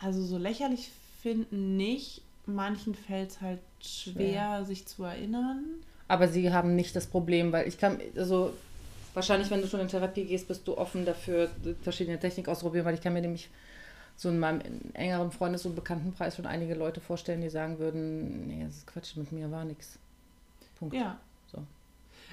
Also 0.00 0.24
so 0.24 0.36
lächerlich 0.36 0.90
finden 1.22 1.76
nicht. 1.76 2.22
Manchen 2.44 2.96
fällt 2.96 3.30
es 3.30 3.40
halt 3.40 3.60
schwer, 3.80 4.14
schwer, 4.14 4.64
sich 4.64 4.86
zu 4.86 5.04
erinnern. 5.04 5.64
Aber 6.08 6.26
sie 6.26 6.52
haben 6.52 6.74
nicht 6.74 6.96
das 6.96 7.06
Problem, 7.06 7.52
weil 7.52 7.68
ich 7.68 7.78
kann, 7.78 8.00
also 8.16 8.52
wahrscheinlich, 9.14 9.48
wenn 9.50 9.60
du 9.60 9.68
schon 9.68 9.78
in 9.78 9.86
Therapie 9.86 10.24
gehst, 10.24 10.48
bist 10.48 10.66
du 10.66 10.76
offen 10.76 11.04
dafür, 11.04 11.48
verschiedene 11.82 12.18
Techniken 12.18 12.50
auszuprobieren, 12.50 12.84
weil 12.84 12.94
ich 12.94 13.00
kann 13.00 13.12
mir 13.12 13.20
nämlich 13.20 13.48
so 14.16 14.28
in 14.28 14.40
meinem 14.40 14.60
engeren 14.94 15.30
Freundes- 15.30 15.64
und 15.66 15.76
Bekanntenkreis 15.76 16.36
schon 16.36 16.46
einige 16.46 16.74
Leute 16.74 17.00
vorstellen, 17.00 17.40
die 17.40 17.48
sagen 17.48 17.78
würden, 17.78 18.48
nee, 18.48 18.64
das 18.64 18.78
ist 18.78 18.86
Quatsch, 18.88 19.16
mit 19.16 19.30
mir 19.30 19.50
war 19.52 19.64
nichts. 19.64 19.98
Punkt. 20.82 20.96
Ja. 20.96 21.18
So. 21.46 21.64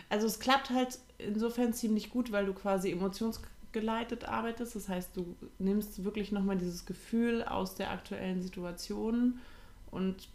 Also 0.10 0.28
es 0.28 0.40
klappt 0.40 0.72
halt 0.72 0.98
insofern 1.18 1.74
ziemlich 1.74 2.10
gut, 2.10 2.32
weil 2.32 2.46
du 2.46 2.54
quasi 2.54 2.92
emotionsgeleitet 2.92 4.26
arbeitest. 4.26 4.76
Das 4.76 4.90
heißt, 4.90 5.16
du 5.16 5.36
nimmst 5.60 6.04
wirklich 6.04 6.32
nochmal 6.32 6.58
dieses 6.58 6.86
Gefühl 6.86 7.44
aus 7.44 7.76
der 7.76 7.92
aktuellen 7.92 8.42
Situation 8.42 9.40
und 9.92 10.28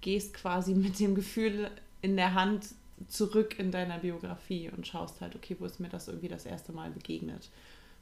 gehst 0.00 0.34
quasi 0.34 0.74
mit 0.74 0.98
dem 1.00 1.14
Gefühl 1.14 1.70
in 2.02 2.16
der 2.16 2.34
Hand 2.34 2.66
zurück 3.06 3.58
in 3.58 3.70
deiner 3.70 3.98
Biografie 3.98 4.70
und 4.70 4.86
schaust 4.86 5.20
halt, 5.20 5.36
okay, 5.36 5.56
wo 5.58 5.64
ist 5.64 5.80
mir 5.80 5.88
das 5.88 6.08
irgendwie 6.08 6.28
das 6.28 6.44
erste 6.44 6.72
Mal 6.72 6.90
begegnet. 6.90 7.48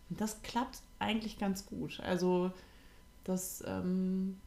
Und 0.09 0.21
das 0.21 0.43
klappt 0.43 0.81
eigentlich 0.99 1.39
ganz 1.39 1.67
gut. 1.67 2.01
Also 2.01 2.51
das, 3.25 3.63
ähm, 3.67 4.39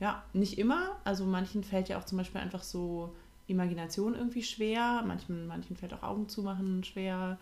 ja, 0.00 0.22
nicht 0.32 0.58
immer. 0.58 0.96
Also 1.04 1.24
manchen 1.24 1.64
fällt 1.64 1.88
ja 1.88 1.98
auch 1.98 2.04
zum 2.04 2.18
Beispiel 2.18 2.40
einfach 2.40 2.62
so 2.62 3.14
Imagination 3.52 4.14
irgendwie 4.14 4.42
schwer. 4.42 5.02
Manchen, 5.06 5.46
manchen 5.46 5.76
fällt 5.76 5.94
auch 5.94 6.02
Augen 6.02 6.28
zumachen 6.28 6.82
schwer. 6.84 7.38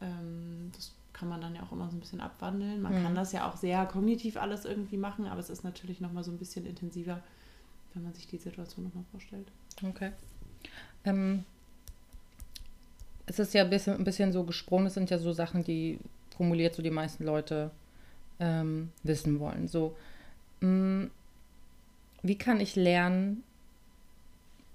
Ähm, 0.00 0.70
das 0.74 0.92
kann 1.12 1.28
man 1.28 1.40
dann 1.40 1.54
ja 1.54 1.62
auch 1.62 1.72
immer 1.72 1.88
so 1.88 1.96
ein 1.96 2.00
bisschen 2.00 2.20
abwandeln. 2.20 2.82
Man 2.82 2.98
mhm. 2.98 3.04
kann 3.04 3.14
das 3.14 3.32
ja 3.32 3.48
auch 3.48 3.56
sehr 3.56 3.86
kognitiv 3.86 4.36
alles 4.36 4.64
irgendwie 4.64 4.96
machen, 4.96 5.26
aber 5.26 5.40
es 5.40 5.48
ist 5.48 5.64
natürlich 5.64 6.00
nochmal 6.00 6.24
so 6.24 6.30
ein 6.30 6.38
bisschen 6.38 6.66
intensiver, 6.66 7.22
wenn 7.94 8.02
man 8.02 8.12
sich 8.12 8.26
die 8.26 8.36
Situation 8.36 8.84
nochmal 8.84 9.04
vorstellt. 9.12 9.50
Okay. 9.82 10.10
Ähm, 11.04 11.44
es 13.26 13.38
ist 13.38 13.54
ja 13.54 13.62
ein 13.62 13.70
bisschen, 13.70 13.96
ein 13.96 14.04
bisschen 14.04 14.32
so 14.32 14.44
gesprungen, 14.44 14.86
es 14.88 14.94
sind 14.94 15.08
ja 15.10 15.18
so 15.18 15.32
Sachen, 15.32 15.64
die 15.64 15.98
formuliert 16.36 16.74
so 16.74 16.82
die 16.82 16.90
meisten 16.90 17.24
Leute 17.24 17.70
ähm, 18.40 18.90
wissen 19.02 19.38
wollen. 19.38 19.68
So, 19.68 19.96
mh, 20.60 20.68
mm, 20.68 21.10
wie 22.22 22.38
kann 22.38 22.60
ich 22.60 22.74
lernen, 22.74 23.44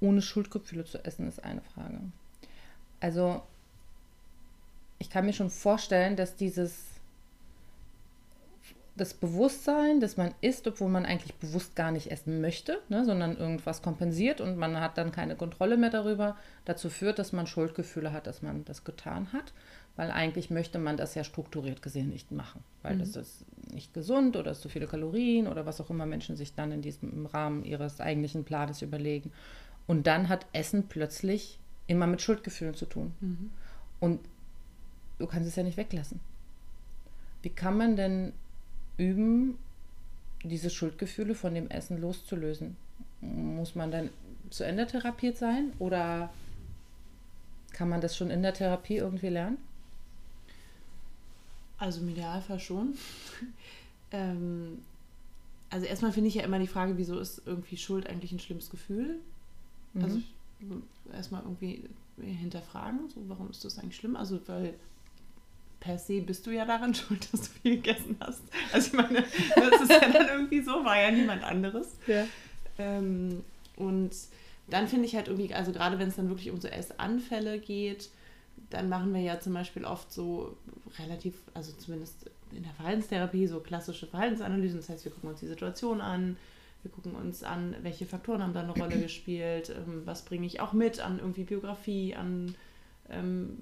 ohne 0.02 0.22
Schuldgefühle 0.22 0.86
zu 0.86 1.04
essen, 1.04 1.28
ist 1.28 1.44
eine 1.44 1.62
Frage. 1.62 2.00
Also, 3.00 3.42
ich 5.00 5.10
kann 5.10 5.26
mir 5.26 5.34
schon 5.34 5.50
vorstellen, 5.50 6.16
dass 6.16 6.36
dieses 6.36 6.90
das 9.00 9.14
Bewusstsein, 9.14 10.02
dass 10.02 10.18
man 10.18 10.34
isst, 10.42 10.68
obwohl 10.68 10.90
man 10.90 11.06
eigentlich 11.06 11.34
bewusst 11.36 11.76
gar 11.76 11.92
nicht 11.92 12.12
essen 12.12 12.42
möchte, 12.42 12.80
ne, 12.90 13.06
sondern 13.06 13.38
irgendwas 13.38 13.82
kompensiert 13.82 14.42
und 14.42 14.58
man 14.58 14.80
hat 14.80 14.98
dann 14.98 15.12
keine 15.12 15.36
Kontrolle 15.36 15.78
mehr 15.78 15.90
darüber, 15.90 16.36
dazu 16.66 16.90
führt, 16.90 17.18
dass 17.18 17.32
man 17.32 17.48
Schuldgefühle 17.48 18.12
hat, 18.12 18.28
dass 18.28 18.42
man 18.42 18.66
das 18.66 18.84
getan 18.84 19.32
hat, 19.32 19.54
weil 19.96 20.12
eigentlich 20.12 20.50
möchte 20.50 20.80
man 20.80 20.98
das 20.98 21.16
ja 21.16 21.24
strukturiert 21.24 21.82
gesehen 21.82 22.10
nicht 22.10 22.32
machen, 22.32 22.62
weil 22.82 22.96
mhm. 22.96 23.00
das 23.00 23.16
ist 23.16 23.46
nicht 23.72 23.94
gesund 23.94 24.36
oder 24.36 24.52
ist 24.52 24.62
zu 24.62 24.70
viele 24.70 24.88
Kalorien 24.88 25.48
oder 25.48 25.66
was 25.66 25.80
auch 25.80 25.90
immer 25.90 26.06
Menschen 26.06 26.36
sich 26.36 26.54
dann 26.54 26.72
in 26.72 26.82
diesem 26.82 27.26
Rahmen 27.26 27.64
ihres 27.64 28.02
eigentlichen 28.02 28.44
Planes 28.44 28.82
überlegen. 28.82 29.32
Und 29.90 30.06
dann 30.06 30.30
hat 30.30 30.46
Essen 30.54 30.88
plötzlich 30.88 31.58
immer 31.88 32.06
mit 32.06 32.22
Schuldgefühlen 32.22 32.76
zu 32.76 32.86
tun. 32.86 33.12
Mhm. 33.22 33.50
Und 34.00 34.20
du 35.18 35.26
kannst 35.26 35.50
es 35.50 35.56
ja 35.56 35.64
nicht 35.64 35.78
weglassen. 35.78 36.20
Wie 37.42 37.50
kann 37.50 37.76
man 37.76 37.96
denn 37.96 38.34
üben, 38.98 39.58
diese 40.44 40.70
Schuldgefühle 40.70 41.34
von 41.34 41.56
dem 41.56 41.72
Essen 41.72 42.00
loszulösen? 42.00 42.78
Muss 43.22 43.74
man 43.74 43.90
dann 43.90 44.12
zu 44.52 44.64
Ende 44.64 44.86
therapiert 44.86 45.38
sein 45.38 45.74
oder 45.80 46.32
kann 47.74 47.90
man 47.90 48.00
das 48.00 48.16
schon 48.16 48.30
in 48.30 48.44
der 48.44 48.54
Therapie 48.54 48.98
irgendwie 48.98 49.30
lernen? 49.30 49.58
Also 51.80 52.02
im 52.02 52.10
Idealfall 52.10 52.60
schon. 52.60 52.94
ähm, 54.12 54.84
also 55.72 55.88
erstmal 55.88 56.12
finde 56.12 56.28
ich 56.28 56.36
ja 56.36 56.44
immer 56.44 56.60
die 56.60 56.68
Frage, 56.68 56.96
wieso 56.96 57.18
ist 57.18 57.42
irgendwie 57.48 57.78
Schuld 57.78 58.06
eigentlich 58.06 58.32
ein 58.32 58.40
schlimmes 58.40 58.70
Gefühl? 58.70 59.20
Mhm. 59.94 60.04
Also 60.04 60.22
erstmal 61.14 61.44
irgendwie 61.44 61.84
hinterfragen, 62.22 63.10
so 63.10 63.22
warum 63.28 63.50
ist 63.50 63.64
das 63.64 63.80
eigentlich 63.80 63.96
schlimm? 63.96 64.16
Also 64.16 64.40
weil 64.48 64.74
per 65.80 65.98
se 65.98 66.22
bist 66.22 66.46
du 66.46 66.52
ja 66.52 66.66
daran 66.66 66.94
schuld, 66.96 67.32
dass 67.32 67.42
du 67.42 67.48
viel 67.62 67.76
gegessen 67.78 68.18
hast. 68.20 68.44
Also 68.74 68.88
ich 68.88 68.94
meine, 68.94 69.24
das 69.56 69.82
ist 69.82 69.90
ja 69.90 70.10
dann 70.10 70.28
irgendwie 70.28 70.62
so, 70.62 70.84
war 70.84 71.00
ja 71.00 71.12
niemand 71.12 71.44
anderes. 71.44 71.96
Ja. 72.08 72.26
Ähm, 72.78 73.44
und 73.78 74.12
dann 74.70 74.88
finde 74.88 75.06
ich 75.06 75.16
halt 75.16 75.28
irgendwie, 75.28 75.54
also 75.54 75.72
gerade 75.72 75.98
wenn 76.00 76.10
es 76.10 76.16
dann 76.16 76.30
wirklich 76.30 76.52
um 76.52 76.60
so 76.60 76.68
Essanfälle 76.68 77.60
geht, 77.60 78.10
dann 78.70 78.90
machen 78.90 79.14
wir 79.14 79.22
ja 79.22 79.40
zum 79.40 79.54
Beispiel 79.54 79.86
oft 79.86 80.12
so 80.12 80.56
relativ, 81.00 81.36
also 81.54 81.72
zumindest 81.72 82.30
in 82.52 82.64
der 82.64 82.74
Verhaltenstherapie, 82.74 83.48
so 83.48 83.60
klassische 83.60 84.06
Verhaltensanalysen. 84.06 84.80
Das 84.80 84.90
heißt, 84.90 85.06
wir 85.06 85.12
gucken 85.12 85.30
uns 85.30 85.40
die 85.40 85.48
Situation 85.48 86.02
an, 86.02 86.38
wir 86.84 86.92
gucken 86.92 87.16
uns 87.16 87.44
an, 87.44 87.76
welche 87.82 88.06
Faktoren 88.06 88.42
haben 88.42 88.54
da 88.54 88.62
eine 88.62 88.72
Rolle 88.72 89.00
gespielt, 89.00 89.70
ähm, 89.70 90.04
was 90.06 90.24
bringe 90.24 90.46
ich 90.46 90.62
auch 90.62 90.74
mit 90.74 91.00
an 91.00 91.20
irgendwie 91.20 91.44
Biografie, 91.44 92.16
an 92.16 92.56
ähm, 93.10 93.58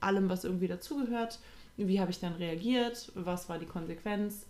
allem, 0.00 0.28
was 0.28 0.44
irgendwie 0.44 0.68
dazugehört. 0.68 1.38
Wie 1.76 2.00
habe 2.00 2.10
ich 2.10 2.20
dann 2.20 2.34
reagiert? 2.34 3.12
Was 3.14 3.48
war 3.48 3.58
die 3.58 3.66
Konsequenz? 3.66 4.46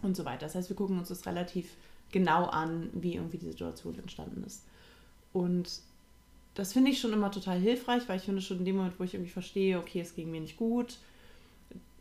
Und 0.00 0.16
so 0.16 0.24
weiter. 0.24 0.46
Das 0.46 0.54
heißt, 0.54 0.68
wir 0.68 0.76
gucken 0.76 0.98
uns 0.98 1.08
das 1.08 1.26
relativ 1.26 1.76
genau 2.10 2.46
an, 2.46 2.90
wie 2.92 3.14
irgendwie 3.14 3.38
die 3.38 3.50
Situation 3.50 3.98
entstanden 3.98 4.42
ist. 4.44 4.64
Und 5.32 5.80
das 6.54 6.72
finde 6.72 6.90
ich 6.90 7.00
schon 7.00 7.12
immer 7.12 7.30
total 7.30 7.58
hilfreich, 7.58 8.08
weil 8.08 8.18
ich 8.18 8.24
finde 8.24 8.42
schon 8.42 8.58
in 8.58 8.64
dem 8.64 8.76
Moment, 8.76 8.98
wo 8.98 9.04
ich 9.04 9.14
irgendwie 9.14 9.30
verstehe, 9.30 9.78
okay, 9.78 10.00
es 10.00 10.14
ging 10.14 10.30
mir 10.30 10.40
nicht 10.40 10.56
gut, 10.56 10.98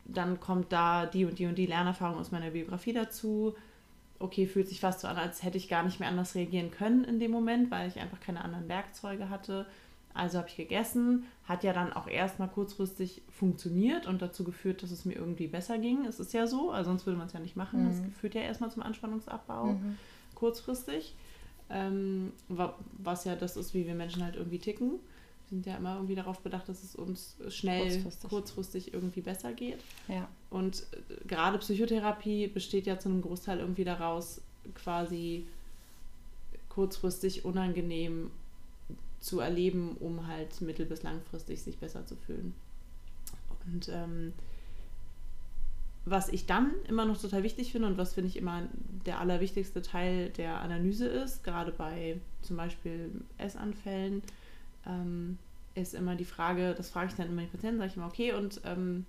dann 0.05 0.39
kommt 0.39 0.71
da 0.71 1.05
die 1.05 1.25
und 1.25 1.39
die 1.39 1.45
und 1.45 1.55
die 1.55 1.67
Lernerfahrung 1.67 2.19
aus 2.19 2.31
meiner 2.31 2.51
Biografie 2.51 2.93
dazu. 2.93 3.55
Okay, 4.21 4.47
fühlt 4.47 4.67
sich 4.67 4.79
fast 4.79 5.01
so 5.01 5.07
an, 5.07 5.17
als 5.17 5.43
hätte 5.43 5.57
ich 5.57 5.67
gar 5.67 5.83
nicht 5.83 5.99
mehr 5.99 6.09
anders 6.09 6.35
reagieren 6.35 6.71
können 6.71 7.03
in 7.03 7.19
dem 7.19 7.31
Moment, 7.31 7.71
weil 7.71 7.87
ich 7.87 7.99
einfach 7.99 8.19
keine 8.19 8.43
anderen 8.43 8.67
Werkzeuge 8.69 9.29
hatte. 9.29 9.65
Also 10.13 10.37
habe 10.39 10.49
ich 10.49 10.57
gegessen, 10.57 11.25
hat 11.45 11.63
ja 11.63 11.71
dann 11.73 11.93
auch 11.93 12.07
erstmal 12.07 12.49
kurzfristig 12.49 13.21
funktioniert 13.29 14.07
und 14.07 14.21
dazu 14.21 14.43
geführt, 14.43 14.83
dass 14.83 14.91
es 14.91 15.05
mir 15.05 15.13
irgendwie 15.13 15.47
besser 15.47 15.77
ging. 15.77 16.05
Es 16.05 16.19
ist 16.19 16.33
ja 16.33 16.47
so, 16.47 16.71
also 16.71 16.89
sonst 16.89 17.05
würde 17.05 17.17
man 17.17 17.27
es 17.27 17.33
ja 17.33 17.39
nicht 17.39 17.55
machen. 17.55 17.83
Mhm. 17.83 17.87
Das 17.87 18.01
führt 18.19 18.35
ja 18.35 18.41
erstmal 18.41 18.71
zum 18.71 18.83
Anspannungsabbau 18.83 19.67
mhm. 19.67 19.97
kurzfristig. 20.35 21.15
Ähm, 21.69 22.33
was 22.49 23.23
ja 23.23 23.35
das 23.35 23.55
ist, 23.55 23.73
wie 23.73 23.87
wir 23.87 23.95
Menschen 23.95 24.23
halt 24.23 24.35
irgendwie 24.35 24.59
ticken. 24.59 24.99
Sind 25.51 25.65
ja 25.65 25.75
immer 25.75 25.95
irgendwie 25.95 26.15
darauf 26.15 26.39
bedacht, 26.39 26.67
dass 26.69 26.81
es 26.81 26.95
uns 26.95 27.35
schnell, 27.49 27.81
kurzfristig, 27.81 28.29
kurzfristig 28.29 28.93
irgendwie 28.93 29.21
besser 29.21 29.53
geht. 29.53 29.79
Ja. 30.07 30.27
Und 30.49 30.87
äh, 30.93 31.27
gerade 31.27 31.57
Psychotherapie 31.59 32.47
besteht 32.47 32.87
ja 32.87 32.97
zu 32.97 33.09
einem 33.09 33.21
Großteil 33.21 33.59
irgendwie 33.59 33.83
daraus, 33.83 34.41
quasi 34.73 35.45
kurzfristig 36.69 37.43
unangenehm 37.43 38.31
zu 39.19 39.41
erleben, 39.41 39.97
um 39.99 40.25
halt 40.27 40.61
mittel- 40.61 40.85
bis 40.85 41.03
langfristig 41.03 41.61
sich 41.61 41.77
besser 41.77 42.05
zu 42.05 42.15
fühlen. 42.15 42.55
Und 43.65 43.89
ähm, 43.89 44.33
was 46.05 46.29
ich 46.29 46.45
dann 46.45 46.71
immer 46.87 47.05
noch 47.05 47.21
total 47.21 47.43
wichtig 47.43 47.71
finde 47.71 47.87
und 47.87 47.97
was 47.97 48.13
finde 48.13 48.29
ich 48.29 48.37
immer 48.37 48.63
der 49.05 49.19
allerwichtigste 49.19 49.81
Teil 49.81 50.29
der 50.29 50.61
Analyse 50.61 51.07
ist, 51.07 51.43
gerade 51.43 51.71
bei 51.71 52.19
zum 52.41 52.57
Beispiel 52.57 53.11
Essanfällen, 53.37 54.23
ähm, 54.85 55.37
ist 55.75 55.93
immer 55.93 56.15
die 56.15 56.25
Frage, 56.25 56.73
das 56.75 56.89
frage 56.89 57.07
ich 57.09 57.15
dann 57.15 57.29
immer 57.29 57.41
die 57.41 57.47
Patienten, 57.47 57.79
sage 57.79 57.91
ich 57.91 57.97
immer, 57.97 58.07
okay, 58.07 58.33
und 58.33 58.61
ähm, 58.65 59.05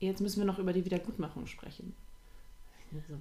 jetzt 0.00 0.20
müssen 0.20 0.38
wir 0.38 0.46
noch 0.46 0.58
über 0.58 0.72
die 0.72 0.84
Wiedergutmachung 0.84 1.46
sprechen. 1.46 1.94
Also, 2.94 3.18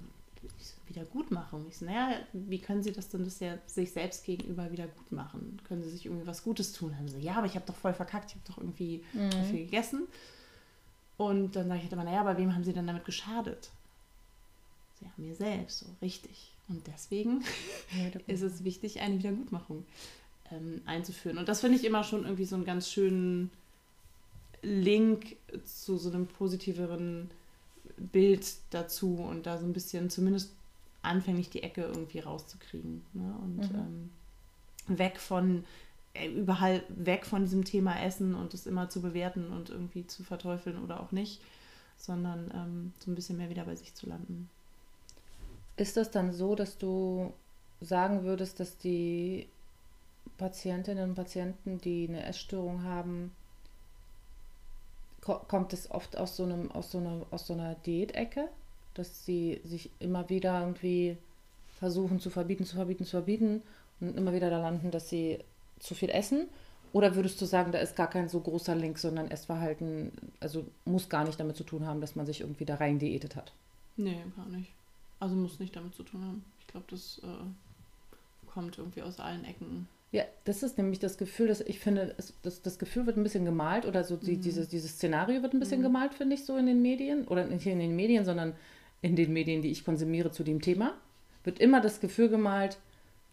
Wiedergutmachung. 0.88 1.66
Ich 1.68 1.78
so, 1.78 1.86
naja, 1.86 2.16
wie 2.32 2.60
können 2.60 2.84
Sie 2.84 2.92
das 2.92 3.10
denn 3.10 3.30
ja 3.40 3.58
sich 3.66 3.92
selbst 3.92 4.26
gegenüber 4.26 4.72
wieder 4.72 4.88
gut 4.88 5.12
machen? 5.12 5.60
Können 5.68 5.84
Sie 5.84 5.90
sich 5.90 6.06
irgendwie 6.06 6.28
was 6.28 6.44
Gutes 6.44 6.74
tun? 6.74 6.94
Dann 6.98 7.08
so, 7.08 7.18
ja, 7.18 7.36
aber 7.36 7.48
ich 7.48 7.56
habe 7.56 7.66
doch 7.66 7.76
voll 7.76 7.94
verkackt, 7.94 8.32
ich 8.32 8.36
habe 8.36 8.48
doch 8.48 8.58
irgendwie 8.58 9.04
mhm. 9.14 9.44
viel 9.46 9.66
gegessen. 9.66 10.08
Und 11.18 11.56
dann 11.56 11.68
sage 11.68 11.78
ich 11.78 11.84
halt 11.84 11.94
immer, 11.94 12.04
naja, 12.04 12.22
aber 12.22 12.38
wem 12.38 12.54
haben 12.54 12.64
Sie 12.64 12.74
denn 12.74 12.88
damit 12.88 13.06
geschadet? 13.06 13.72
Sie 15.00 15.06
haben 15.06 15.26
mir 15.26 15.36
selbst, 15.36 15.80
so 15.80 15.88
richtig. 16.02 16.54
Und 16.70 16.86
deswegen 16.88 17.44
ist 18.28 18.42
es 18.42 18.64
wichtig, 18.64 19.02
eine 19.02 19.18
Wiedergutmachung 19.18 19.86
ähm, 20.52 20.82
einzuführen. 20.86 21.38
Und 21.38 21.50
das 21.50 21.62
finde 21.62 21.78
ich 21.78 21.86
immer 21.86 22.04
schon 22.04 22.24
irgendwie 22.24 22.46
so 22.46 22.56
einen 22.56 22.66
ganz 22.66 22.90
schönen 22.90 23.52
Link 24.62 25.36
zu 25.64 25.98
so 25.98 26.10
einem 26.10 26.28
positiveren 26.28 27.30
Bild 27.98 28.56
dazu 28.70 29.16
und 29.16 29.46
da 29.46 29.58
so 29.58 29.66
ein 29.66 29.74
bisschen 29.74 30.10
zumindest 30.10 30.52
anfänglich 31.02 31.50
die 31.50 31.64
Ecke 31.64 31.82
irgendwie 31.82 32.20
rauszukriegen. 32.20 33.04
Ne? 33.14 33.36
Und 33.42 33.72
mhm. 33.72 34.10
ähm, 34.88 34.98
weg 34.98 35.20
von 35.20 35.64
äh, 36.14 36.28
überall 36.28 36.84
weg 36.90 37.26
von 37.26 37.44
diesem 37.44 37.64
Thema 37.64 38.02
Essen 38.02 38.36
und 38.36 38.54
es 38.54 38.68
immer 38.68 38.90
zu 38.90 39.02
bewerten 39.02 39.52
und 39.52 39.70
irgendwie 39.70 40.06
zu 40.08 40.24
verteufeln 40.24 40.82
oder 40.84 41.00
auch 41.02 41.12
nicht, 41.12 41.42
sondern 41.98 42.52
ähm, 42.54 42.94
so 43.00 43.12
ein 43.12 43.16
bisschen 43.16 43.38
mehr 43.38 43.50
wieder 43.50 43.66
bei 43.66 43.76
sich 43.76 43.94
zu 43.94 44.08
landen. 44.08 44.50
Ist 45.76 45.98
das 45.98 46.12
dann 46.12 46.34
so, 46.34 46.56
dass 46.56 46.78
du 46.78 47.34
sagen 47.82 48.24
würdest, 48.24 48.60
dass 48.60 48.78
die 48.78 49.48
Patientinnen 50.38 51.10
und 51.10 51.16
Patienten, 51.16 51.80
die 51.80 52.08
eine 52.08 52.26
Essstörung 52.26 52.84
haben, 52.84 53.32
kommt 55.22 55.74
es 55.74 55.92
oft 55.92 56.18
aus 56.18 56.38
so 56.38 56.44
einem, 56.44 56.72
aus 56.72 56.92
so 56.92 57.00
einer, 57.00 57.26
aus 57.32 57.48
so 57.48 57.54
einer 57.54 57.76
Diätecke, 57.76 58.48
dass 58.94 59.26
sie 59.26 59.60
sich 59.64 59.90
immer 60.00 60.30
wieder 60.30 60.62
irgendwie 60.62 61.18
versuchen 61.80 62.20
zu 62.20 62.30
verbieten, 62.30 62.66
zu 62.66 62.76
verbieten, 62.76 63.04
zu 63.04 63.12
verbieten 63.12 63.62
und 64.00 64.18
immer 64.18 64.34
wieder 64.34 64.50
da 64.50 64.60
landen, 64.60 64.92
dass 64.92 65.10
sie 65.10 65.40
zu 65.80 65.96
viel 65.96 66.10
essen? 66.10 66.48
Oder 66.94 67.16
würdest 67.16 67.42
du 67.42 67.46
sagen, 67.46 67.72
da 67.72 67.80
ist 67.80 67.96
gar 67.96 68.10
kein 68.10 68.30
so 68.30 68.40
großer 68.40 68.74
Link, 68.74 68.98
sondern 68.98 69.30
Essverhalten, 69.30 70.12
also 70.40 70.66
muss 70.86 71.10
gar 71.10 71.26
nicht 71.26 71.40
damit 71.40 71.58
zu 71.58 71.64
tun 71.64 71.86
haben, 71.86 72.00
dass 72.00 72.16
man 72.16 72.26
sich 72.26 72.42
irgendwie 72.42 72.66
da 72.66 72.76
rein 72.76 72.98
diätet 72.98 73.36
hat? 73.36 73.52
Nee, 73.98 74.24
gar 74.36 74.48
nicht. 74.48 74.72
Also 75.20 75.36
muss 75.36 75.60
nicht 75.60 75.76
damit 75.76 75.94
zu 75.94 76.04
tun 76.04 76.24
haben. 76.24 76.46
Ich 76.62 76.68
glaube, 76.68 76.86
das 76.90 77.20
äh, 77.24 78.50
kommt 78.50 78.78
irgendwie 78.78 79.02
aus 79.02 79.20
allen 79.20 79.44
Ecken 79.44 79.88
ja, 80.12 80.24
das 80.46 80.64
ist 80.64 80.78
nämlich 80.78 81.00
das 81.00 81.18
Gefühl, 81.18 81.48
dass 81.48 81.62
ich 81.62 81.80
finde, 81.80 82.16
es, 82.18 82.34
das, 82.42 82.62
das 82.62 82.80
Gefühl 82.80 83.06
wird 83.06 83.18
ein 83.18 83.24
bisschen 83.24 83.44
gemalt 83.44 83.86
oder 83.86 84.04
so 84.04 84.16
die, 84.16 84.38
mhm. 84.38 84.42
dieses, 84.42 84.70
dieses 84.70 84.92
Szenario 84.92 85.42
wird 85.42 85.54
ein 85.54 85.60
bisschen 85.60 85.80
mhm. 85.80 85.86
gemalt, 85.86 86.14
finde 86.14 86.36
ich, 86.36 86.46
so 86.46 86.56
in 86.56 86.66
den 86.66 86.82
Medien. 86.82 87.28
Oder 87.28 87.46
nicht 87.46 87.66
in 87.66 87.80
den 87.80 87.96
Medien, 87.96 88.24
sondern 88.24 88.54
in 89.02 89.16
den 89.16 89.34
Medien, 89.34 89.62
die 89.62 89.72
ich 89.72 89.84
konsumiere 89.84 90.32
zu 90.32 90.44
dem 90.44 90.62
Thema. 90.62 90.94
Wird 91.44 91.60
immer 91.60 91.82
das 91.82 92.00
Gefühl 92.00 92.30
gemalt, 92.30 92.78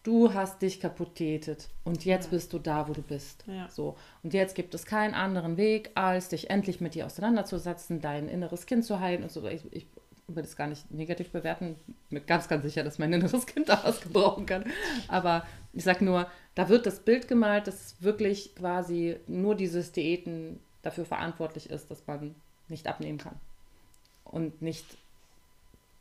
du 0.03 0.35
hast 0.35 0.63
dich 0.63 0.81
kaputt 0.81 1.19
diätet 1.19 1.69
und 1.85 2.05
jetzt 2.05 2.27
ja. 2.27 2.31
bist 2.31 2.53
du 2.53 2.59
da, 2.59 2.89
wo 2.89 2.93
du 2.93 3.03
bist. 3.03 3.45
Ja. 3.47 3.69
So. 3.71 3.97
Und 4.23 4.35
jetzt 4.35 4.55
gibt 4.57 4.75
es 4.75 4.85
keinen 4.85 5.15
anderen 5.15 5.57
Weg, 5.57 5.91
als 5.95 6.29
dich 6.29 6.51
endlich 6.51 6.81
mit 6.81 6.95
dir 6.95 7.07
auseinanderzusetzen, 7.07 8.01
dein 8.01 8.29
inneres 8.29 8.67
Kind 8.67 8.85
zu 8.85 8.99
heilen 8.99 9.23
und 9.23 9.31
so. 9.31 9.47
Ich, 9.47 9.63
ich 9.71 9.87
würde 10.27 10.49
es 10.49 10.57
gar 10.57 10.67
nicht 10.67 10.91
negativ 10.91 11.31
bewerten. 11.31 11.77
Bin 12.11 12.25
ganz, 12.27 12.49
ganz 12.49 12.65
sicher, 12.65 12.83
dass 12.83 12.99
mein 12.99 13.13
inneres 13.13 13.47
Kind 13.47 13.69
da 13.69 13.81
was 13.85 14.01
gebrauchen 14.01 14.47
kann. 14.47 14.65
Aber 15.09 15.47
ich 15.75 15.85
sage 15.85 16.05
nur, 16.05 16.29
da 16.55 16.69
wird 16.69 16.87
das 16.87 17.01
Bild 17.01 17.29
gemalt, 17.29 17.67
dass 17.67 18.01
wirklich 18.03 18.55
quasi 18.55 19.17
nur 19.27 19.55
dieses 19.55 19.93
Diäten 19.93 20.61
dafür 20.83 21.05
verantwortlich 21.05 21.71
ist, 21.71 21.91
dass 21.91 22.07
man 22.07 22.35
nicht 22.69 22.87
abnehmen 22.87 23.19
kann. 23.19 23.39
Und 24.25 24.63
nicht 24.63 24.97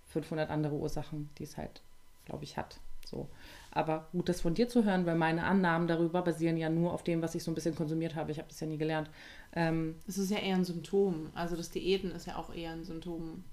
500 0.07 0.49
andere 0.49 0.75
Ursachen, 0.75 1.29
die 1.37 1.43
es 1.43 1.57
halt, 1.57 1.81
glaube 2.25 2.43
ich, 2.43 2.57
hat. 2.57 2.79
So. 3.05 3.27
Aber 3.71 4.07
gut, 4.11 4.29
das 4.29 4.41
von 4.41 4.53
dir 4.53 4.69
zu 4.69 4.85
hören, 4.85 5.05
weil 5.05 5.15
meine 5.15 5.43
Annahmen 5.43 5.87
darüber 5.87 6.21
basieren 6.21 6.57
ja 6.57 6.69
nur 6.69 6.93
auf 6.93 7.03
dem, 7.03 7.21
was 7.21 7.35
ich 7.35 7.43
so 7.43 7.51
ein 7.51 7.55
bisschen 7.55 7.75
konsumiert 7.75 8.15
habe. 8.15 8.31
Ich 8.31 8.37
habe 8.37 8.47
das 8.47 8.59
ja 8.59 8.67
nie 8.67 8.77
gelernt. 8.77 9.09
Ähm, 9.53 9.95
Es 10.07 10.17
ist 10.17 10.31
ja 10.31 10.37
eher 10.37 10.55
ein 10.55 10.65
Symptom. 10.65 11.31
Also 11.33 11.55
das 11.55 11.71
Diäten 11.71 12.11
ist 12.11 12.27
ja 12.27 12.37
auch 12.37 12.53
eher 12.53 12.71
ein 12.71 12.83
Symptom 12.83 13.43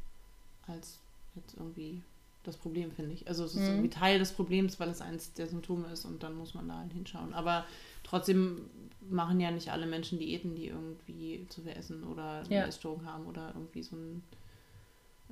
als 0.66 1.00
jetzt 1.35 1.56
irgendwie 1.56 2.02
das 2.42 2.57
Problem, 2.57 2.90
finde 2.92 3.12
ich. 3.12 3.29
Also 3.29 3.44
es 3.44 3.55
ist 3.55 3.62
Mhm. 3.62 3.68
irgendwie 3.68 3.90
Teil 3.90 4.18
des 4.18 4.33
Problems, 4.33 4.81
weil 4.81 4.88
es 4.88 5.00
eins 5.00 5.33
der 5.35 5.46
Symptome 5.46 5.88
ist 5.88 6.05
und 6.05 6.22
dann 6.22 6.35
muss 6.35 6.55
man 6.55 6.68
da 6.68 6.79
halt 6.79 6.92
hinschauen. 6.92 7.35
Aber 7.35 7.64
trotzdem 8.03 8.70
machen 9.09 9.40
ja 9.40 9.50
nicht 9.50 9.70
alle 9.72 9.87
Menschen 9.87 10.18
Diäten, 10.18 10.55
die 10.55 10.68
irgendwie 10.68 11.46
zu 11.48 11.62
viel 11.62 11.72
essen 11.72 12.05
oder 12.05 12.40
eine 12.40 12.55
Ja. 12.55 12.64
Essstörung 12.66 13.05
haben 13.05 13.26
oder 13.26 13.48
irgendwie 13.55 13.83
so 13.83 13.96
ein 13.96 14.22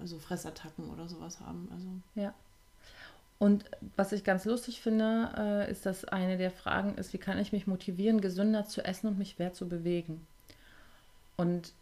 also 0.01 0.19
Fressattacken 0.19 0.91
oder 0.91 1.09
sowas 1.09 1.41
haben. 1.41 1.69
Also 1.73 1.87
Ja. 2.15 2.35
Und 3.39 3.65
was 3.97 4.13
ich 4.13 4.25
ganz 4.25 4.45
lustig 4.45 4.81
finde, 4.81 5.31
äh, 5.37 5.71
ist, 5.71 5.87
dass 5.87 6.05
eine 6.05 6.37
der 6.39 6.51
Fragen 6.51 6.97
ist, 6.97 7.13
wie 7.13 7.19
kann 7.19 7.39
ich 7.39 7.53
mich 7.53 7.67
motivieren, 7.69 8.21
gesünder 8.21 8.65
zu 8.67 8.85
essen 8.85 9.07
und 9.07 9.19
mich 9.19 9.39
mehr 9.39 9.53
zu 9.53 9.69
bewegen? 9.69 10.27
Und 11.37 11.73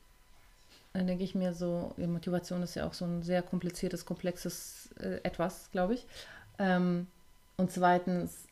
dann 0.97 1.07
denke 1.07 1.25
ich 1.25 1.35
mir 1.35 1.53
so, 1.53 1.93
Motivation 1.99 2.63
ist 2.63 2.75
ja 2.75 2.87
auch 2.87 2.95
so 2.95 3.05
ein 3.05 3.23
sehr 3.23 3.43
kompliziertes, 3.43 4.07
komplexes 4.07 4.89
äh, 4.99 5.21
Etwas, 5.23 5.71
glaube 5.71 5.95
ich. 5.95 6.07
Ähm, 6.59 7.07
und 7.57 7.71
zweitens 7.71 8.47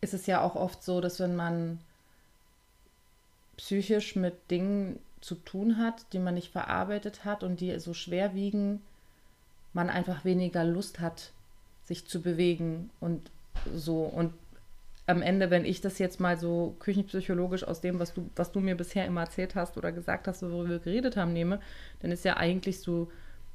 ist 0.00 0.14
es 0.14 0.26
ja 0.26 0.40
auch 0.40 0.54
oft 0.54 0.84
so, 0.84 1.00
dass 1.00 1.18
wenn 1.18 1.34
man 1.34 1.80
psychisch 3.56 4.14
mit 4.14 4.50
Dingen 4.50 5.00
zu 5.20 5.34
tun 5.34 5.78
hat, 5.78 6.12
die 6.12 6.18
man 6.18 6.34
nicht 6.34 6.52
verarbeitet 6.52 7.24
hat 7.24 7.42
und 7.42 7.60
die 7.60 7.78
so 7.80 7.94
schwer 7.94 8.34
wiegen, 8.34 8.82
man 9.72 9.90
einfach 9.90 10.24
weniger 10.24 10.62
Lust 10.64 11.00
hat, 11.00 11.32
sich 11.84 12.06
zu 12.06 12.22
bewegen 12.22 12.90
und 13.00 13.30
so. 13.74 14.02
Und 14.02 14.32
am 15.06 15.22
Ende, 15.22 15.50
wenn 15.50 15.64
ich 15.64 15.80
das 15.80 15.98
jetzt 15.98 16.18
mal 16.20 16.36
so 16.36 16.76
küchenpsychologisch 16.80 17.64
aus 17.64 17.80
dem, 17.80 17.98
was 17.98 18.12
du, 18.12 18.28
was 18.34 18.52
du 18.52 18.60
mir 18.60 18.76
bisher 18.76 19.06
immer 19.06 19.22
erzählt 19.22 19.54
hast 19.54 19.76
oder 19.76 19.92
gesagt 19.92 20.26
hast, 20.26 20.42
worüber 20.42 20.68
wir 20.68 20.78
geredet 20.80 21.16
haben, 21.16 21.32
nehme, 21.32 21.60
dann 22.00 22.10
ist 22.10 22.24
ja 22.24 22.36
eigentlich 22.36 22.80
so 22.80 23.10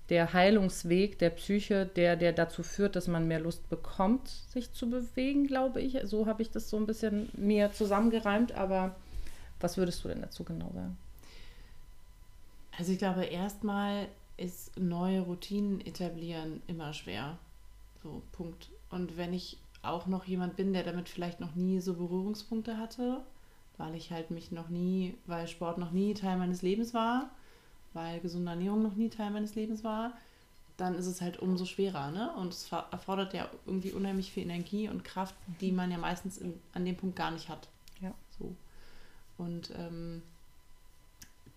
der 0.09 0.33
Heilungsweg 0.33 1.19
der 1.19 1.29
Psyche, 1.29 1.85
der, 1.85 2.15
der 2.15 2.33
dazu 2.33 2.63
führt, 2.63 2.95
dass 2.95 3.07
man 3.07 3.27
mehr 3.27 3.39
Lust 3.39 3.69
bekommt, 3.69 4.27
sich 4.27 4.71
zu 4.73 4.89
bewegen, 4.89 5.47
glaube 5.47 5.81
ich. 5.81 5.99
So 6.03 6.25
habe 6.25 6.41
ich 6.41 6.51
das 6.51 6.69
so 6.69 6.77
ein 6.77 6.85
bisschen 6.85 7.29
mir 7.33 7.71
zusammengereimt, 7.73 8.53
aber 8.53 8.95
was 9.59 9.77
würdest 9.77 10.03
du 10.03 10.09
denn 10.09 10.21
dazu 10.21 10.43
genau 10.43 10.71
sagen? 10.73 10.97
Also 12.77 12.93
ich 12.93 12.97
glaube, 12.97 13.25
erstmal 13.25 14.07
ist 14.37 14.77
neue 14.77 15.21
Routinen 15.21 15.81
etablieren 15.81 16.61
immer 16.67 16.93
schwer. 16.93 17.37
So, 18.01 18.21
Punkt. 18.31 18.69
Und 18.89 19.17
wenn 19.17 19.33
ich 19.33 19.57
auch 19.83 20.05
noch 20.05 20.25
jemand 20.25 20.55
bin, 20.55 20.73
der 20.73 20.83
damit 20.83 21.09
vielleicht 21.09 21.39
noch 21.39 21.55
nie 21.55 21.79
so 21.79 21.93
Berührungspunkte 21.93 22.77
hatte, 22.77 23.21
weil 23.77 23.95
ich 23.95 24.11
halt 24.11 24.31
mich 24.31 24.51
noch 24.51 24.69
nie, 24.69 25.15
weil 25.25 25.47
Sport 25.47 25.77
noch 25.77 25.91
nie 25.91 26.13
Teil 26.13 26.37
meines 26.37 26.61
Lebens 26.61 26.93
war, 26.93 27.31
weil 27.93 28.19
gesunde 28.19 28.51
Ernährung 28.51 28.83
noch 28.83 28.95
nie 28.95 29.09
Teil 29.09 29.31
meines 29.31 29.55
Lebens 29.55 29.83
war, 29.83 30.13
dann 30.77 30.95
ist 30.95 31.07
es 31.07 31.21
halt 31.21 31.39
umso 31.39 31.65
schwerer, 31.65 32.11
ne? 32.11 32.33
Und 32.37 32.53
es 32.53 32.71
erfordert 32.71 33.33
ja 33.33 33.49
irgendwie 33.65 33.91
unheimlich 33.91 34.31
viel 34.31 34.43
Energie 34.43 34.89
und 34.89 35.03
Kraft, 35.03 35.35
die 35.59 35.71
man 35.71 35.91
ja 35.91 35.97
meistens 35.97 36.37
in, 36.37 36.53
an 36.73 36.85
dem 36.85 36.97
Punkt 36.97 37.15
gar 37.15 37.31
nicht 37.31 37.49
hat. 37.49 37.67
Ja. 38.01 38.13
So. 38.39 38.55
Und 39.37 39.71
ähm, 39.77 40.23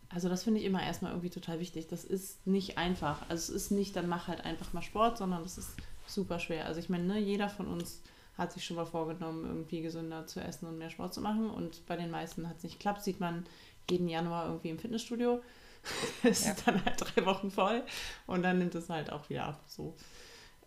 also 0.09 0.29
das 0.29 0.45
finde 0.45 0.61
ich 0.61 0.67
immer 0.67 0.83
erstmal 0.83 1.13
irgendwie 1.13 1.31
total 1.31 1.59
wichtig. 1.61 1.89
Das 1.89 2.05
ist 2.05 2.47
nicht 2.47 2.79
einfach. 2.79 3.23
Also 3.29 3.53
es 3.53 3.65
ist 3.65 3.71
nicht, 3.71 3.97
dann 3.97 4.09
mach 4.09 4.29
halt 4.29 4.45
einfach 4.45 4.73
mal 4.73 4.83
Sport, 4.83 5.19
sondern 5.19 5.43
das 5.43 5.59
ist 5.59 5.71
super 6.07 6.39
schwer. 6.39 6.67
Also 6.67 6.81
ich 6.81 6.89
meine, 6.89 7.05
ne, 7.05 7.19
jeder 7.19 7.49
von 7.49 7.67
uns 7.67 8.01
hat 8.37 8.53
sich 8.53 8.65
schon 8.65 8.77
mal 8.77 8.85
vorgenommen, 8.87 9.45
irgendwie 9.45 9.81
gesünder 9.83 10.27
zu 10.27 10.41
essen 10.41 10.67
und 10.67 10.79
mehr 10.79 10.91
Sport 10.91 11.15
zu 11.15 11.21
machen. 11.21 11.51
Und 11.51 11.87
bei 11.87 11.97
den 11.97 12.11
meisten 12.11 12.49
hat 12.49 12.57
es 12.59 12.63
nicht 12.65 12.79
geklappt. 12.79 13.03
Sieht 13.03 13.21
man 13.21 13.45
jeden 13.91 14.09
Januar 14.09 14.47
irgendwie 14.47 14.71
im 14.71 14.79
Fitnessstudio. 14.79 15.41
Es 16.23 16.45
Ja. 16.47 16.53
ist 16.53 16.67
dann 16.67 16.83
halt 16.85 16.97
drei 16.99 17.27
Wochen 17.27 17.51
voll 17.51 17.83
und 18.27 18.43
dann 18.43 18.59
nimmt 18.59 18.75
es 18.75 18.89
halt 18.89 19.13
auch 19.13 19.29
wieder 19.29 19.45
ab. 19.45 19.63
So. 19.67 19.95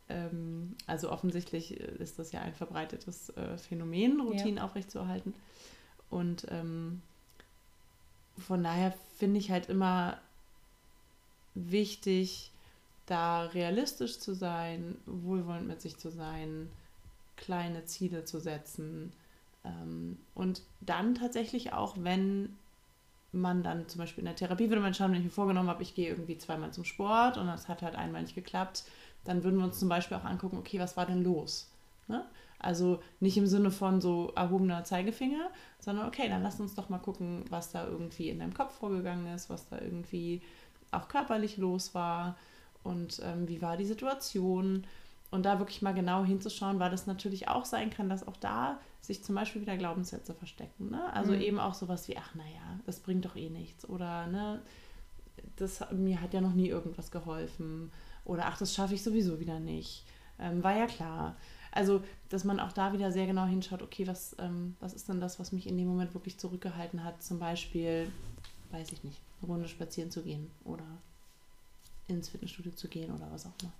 Ähm, 0.10 0.76
also 0.86 1.12
offensichtlich 1.12 1.72
ist 1.76 2.20
das 2.20 2.32
ja 2.32 2.42
ein 2.42 2.54
verbreitetes 2.54 3.30
äh, 3.32 3.58
Phänomen, 3.58 4.22
Routinen 4.22 4.60
aufrechtzuerhalten. 4.60 5.34
Und 6.12 6.46
ähm, 6.52 7.02
von 8.38 8.64
daher 8.64 8.94
finde 9.18 9.40
ich 9.40 9.50
halt 9.50 9.70
immer 9.70 10.20
wichtig, 11.56 12.52
da 13.08 13.44
realistisch 13.46 14.20
zu 14.20 14.34
sein, 14.36 14.98
wohlwollend 15.06 15.68
mit 15.68 15.82
sich 15.82 15.98
zu 15.98 16.12
sein, 16.12 16.70
kleine 17.38 17.86
Ziele 17.86 18.26
zu 18.26 18.40
setzen 18.40 19.14
ähm, 19.64 20.18
und 20.36 20.62
dann 20.82 21.16
tatsächlich 21.16 21.74
auch, 21.74 21.96
wenn 22.00 22.58
man 23.32 23.64
dann 23.64 23.88
zum 23.88 24.00
Beispiel 24.00 24.22
in 24.22 24.26
der 24.26 24.36
Therapie 24.36 24.70
würde 24.70 24.82
man 24.82 24.94
schauen, 24.94 25.12
wenn 25.12 25.20
ich 25.20 25.26
mir 25.26 25.32
vorgenommen 25.32 25.70
habe, 25.70 25.84
ich 25.84 25.96
gehe 25.96 26.10
irgendwie 26.10 26.38
zweimal 26.38 26.72
zum 26.72 26.86
Sport 26.86 27.38
und 27.38 27.48
das 27.48 27.68
hat 27.68 27.82
halt 27.82 27.96
einmal 27.96 28.22
nicht 28.22 28.36
geklappt, 28.36 28.84
dann 29.26 29.44
würden 29.44 29.58
wir 29.58 29.66
uns 29.66 29.80
zum 29.80 29.90
Beispiel 29.90 30.18
auch 30.18 30.24
angucken, 30.24 30.58
okay, 30.58 30.80
was 30.80 30.98
war 30.98 31.06
denn 31.06 31.24
los? 31.24 31.70
Ne? 32.08 32.26
Also 32.60 33.02
nicht 33.20 33.38
im 33.38 33.46
Sinne 33.46 33.70
von 33.70 34.02
so 34.02 34.32
erhobener 34.36 34.84
Zeigefinger, 34.84 35.50
sondern 35.80 36.08
okay, 36.08 36.30
dann 36.30 36.42
lass 36.42 36.60
uns 36.60 36.74
doch 36.74 36.90
mal 36.90 36.98
gucken, 36.98 37.46
was 37.50 37.72
da 37.72 37.86
irgendwie 37.86 38.30
in 38.30 38.40
deinem 38.40 38.54
Kopf 38.54 38.74
vorgegangen 38.74 39.34
ist, 39.36 39.50
was 39.50 39.68
da 39.68 39.80
irgendwie 39.80 40.42
auch 40.92 41.08
körperlich 41.10 41.58
los 41.58 41.94
war 41.94 42.38
und 42.84 43.22
ähm, 43.24 43.48
wie 43.48 43.62
war 43.62 43.78
die 43.78 43.86
Situation. 43.86 44.86
Und 45.30 45.44
da 45.44 45.60
wirklich 45.60 45.82
mal 45.82 45.94
genau 45.94 46.24
hinzuschauen, 46.24 46.80
weil 46.80 46.90
das 46.90 47.06
natürlich 47.06 47.50
auch 47.50 47.66
sein 47.66 47.90
kann, 47.90 48.08
dass 48.08 48.26
auch 48.26 48.38
da 48.38 48.80
sich 49.02 49.24
zum 49.24 49.36
Beispiel 49.36 49.62
wieder 49.62 49.76
Glaubenssätze 49.76 50.34
verstecken. 50.34 50.90
Ne? 50.90 51.14
Also 51.14 51.34
Mhm. 51.34 51.42
eben 51.42 51.60
auch 51.60 51.74
sowas 51.74 52.08
wie, 52.08 52.18
ach 52.18 52.34
naja, 52.36 52.80
das 52.86 53.02
bringt 53.02 53.26
doch 53.26 53.36
eh 53.36 53.50
nichts. 53.50 53.88
Oder 53.90 54.28
ne, 54.28 54.62
das, 55.58 55.84
mir 55.92 56.22
hat 56.22 56.34
ja 56.34 56.40
noch 56.42 56.54
nie 56.54 56.70
irgendwas 56.70 57.12
geholfen. 57.12 57.92
Oder 58.24 58.46
ach, 58.46 58.58
das 58.58 58.74
schaffe 58.74 58.94
ich 58.94 59.04
sowieso 59.04 59.40
wieder 59.40 59.60
nicht. 59.60 60.06
Ähm, 60.40 60.64
war 60.64 60.76
ja 60.78 60.86
klar. 60.88 61.36
Also, 61.72 62.02
dass 62.30 62.44
man 62.44 62.60
auch 62.60 62.72
da 62.72 62.94
wieder 62.94 63.12
sehr 63.12 63.28
genau 63.28 63.46
hinschaut, 63.46 63.82
okay, 63.82 64.08
was, 64.08 64.36
ähm, 64.40 64.76
was 64.80 64.94
ist 64.94 65.10
denn 65.10 65.20
das, 65.20 65.40
was 65.40 65.52
mich 65.52 65.68
in 65.68 65.78
dem 65.78 65.88
Moment 65.88 66.14
wirklich 66.14 66.38
zurückgehalten 66.40 67.04
hat? 67.04 67.22
Zum 67.22 67.38
Beispiel, 67.40 68.12
weiß 68.72 68.92
ich 68.94 69.04
nicht, 69.04 69.20
eine 69.42 69.52
Runde 69.52 69.68
spazieren 69.68 70.10
zu 70.10 70.24
gehen 70.24 70.50
oder 70.64 70.86
ins 72.08 72.30
Fitnessstudio 72.30 72.72
zu 72.72 72.88
gehen 72.88 73.14
oder 73.14 73.30
was 73.32 73.46
auch 73.46 73.54
immer. 73.62 73.74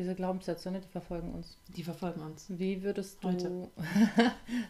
Diese 0.00 0.14
Glaubenssätze, 0.14 0.70
ne, 0.70 0.80
die 0.80 0.88
verfolgen 0.88 1.34
uns. 1.34 1.58
Die 1.76 1.82
verfolgen 1.82 2.22
uns. 2.22 2.46
Wie 2.48 2.82
würdest 2.82 3.22
du. 3.22 3.28
Heute. 3.28 3.68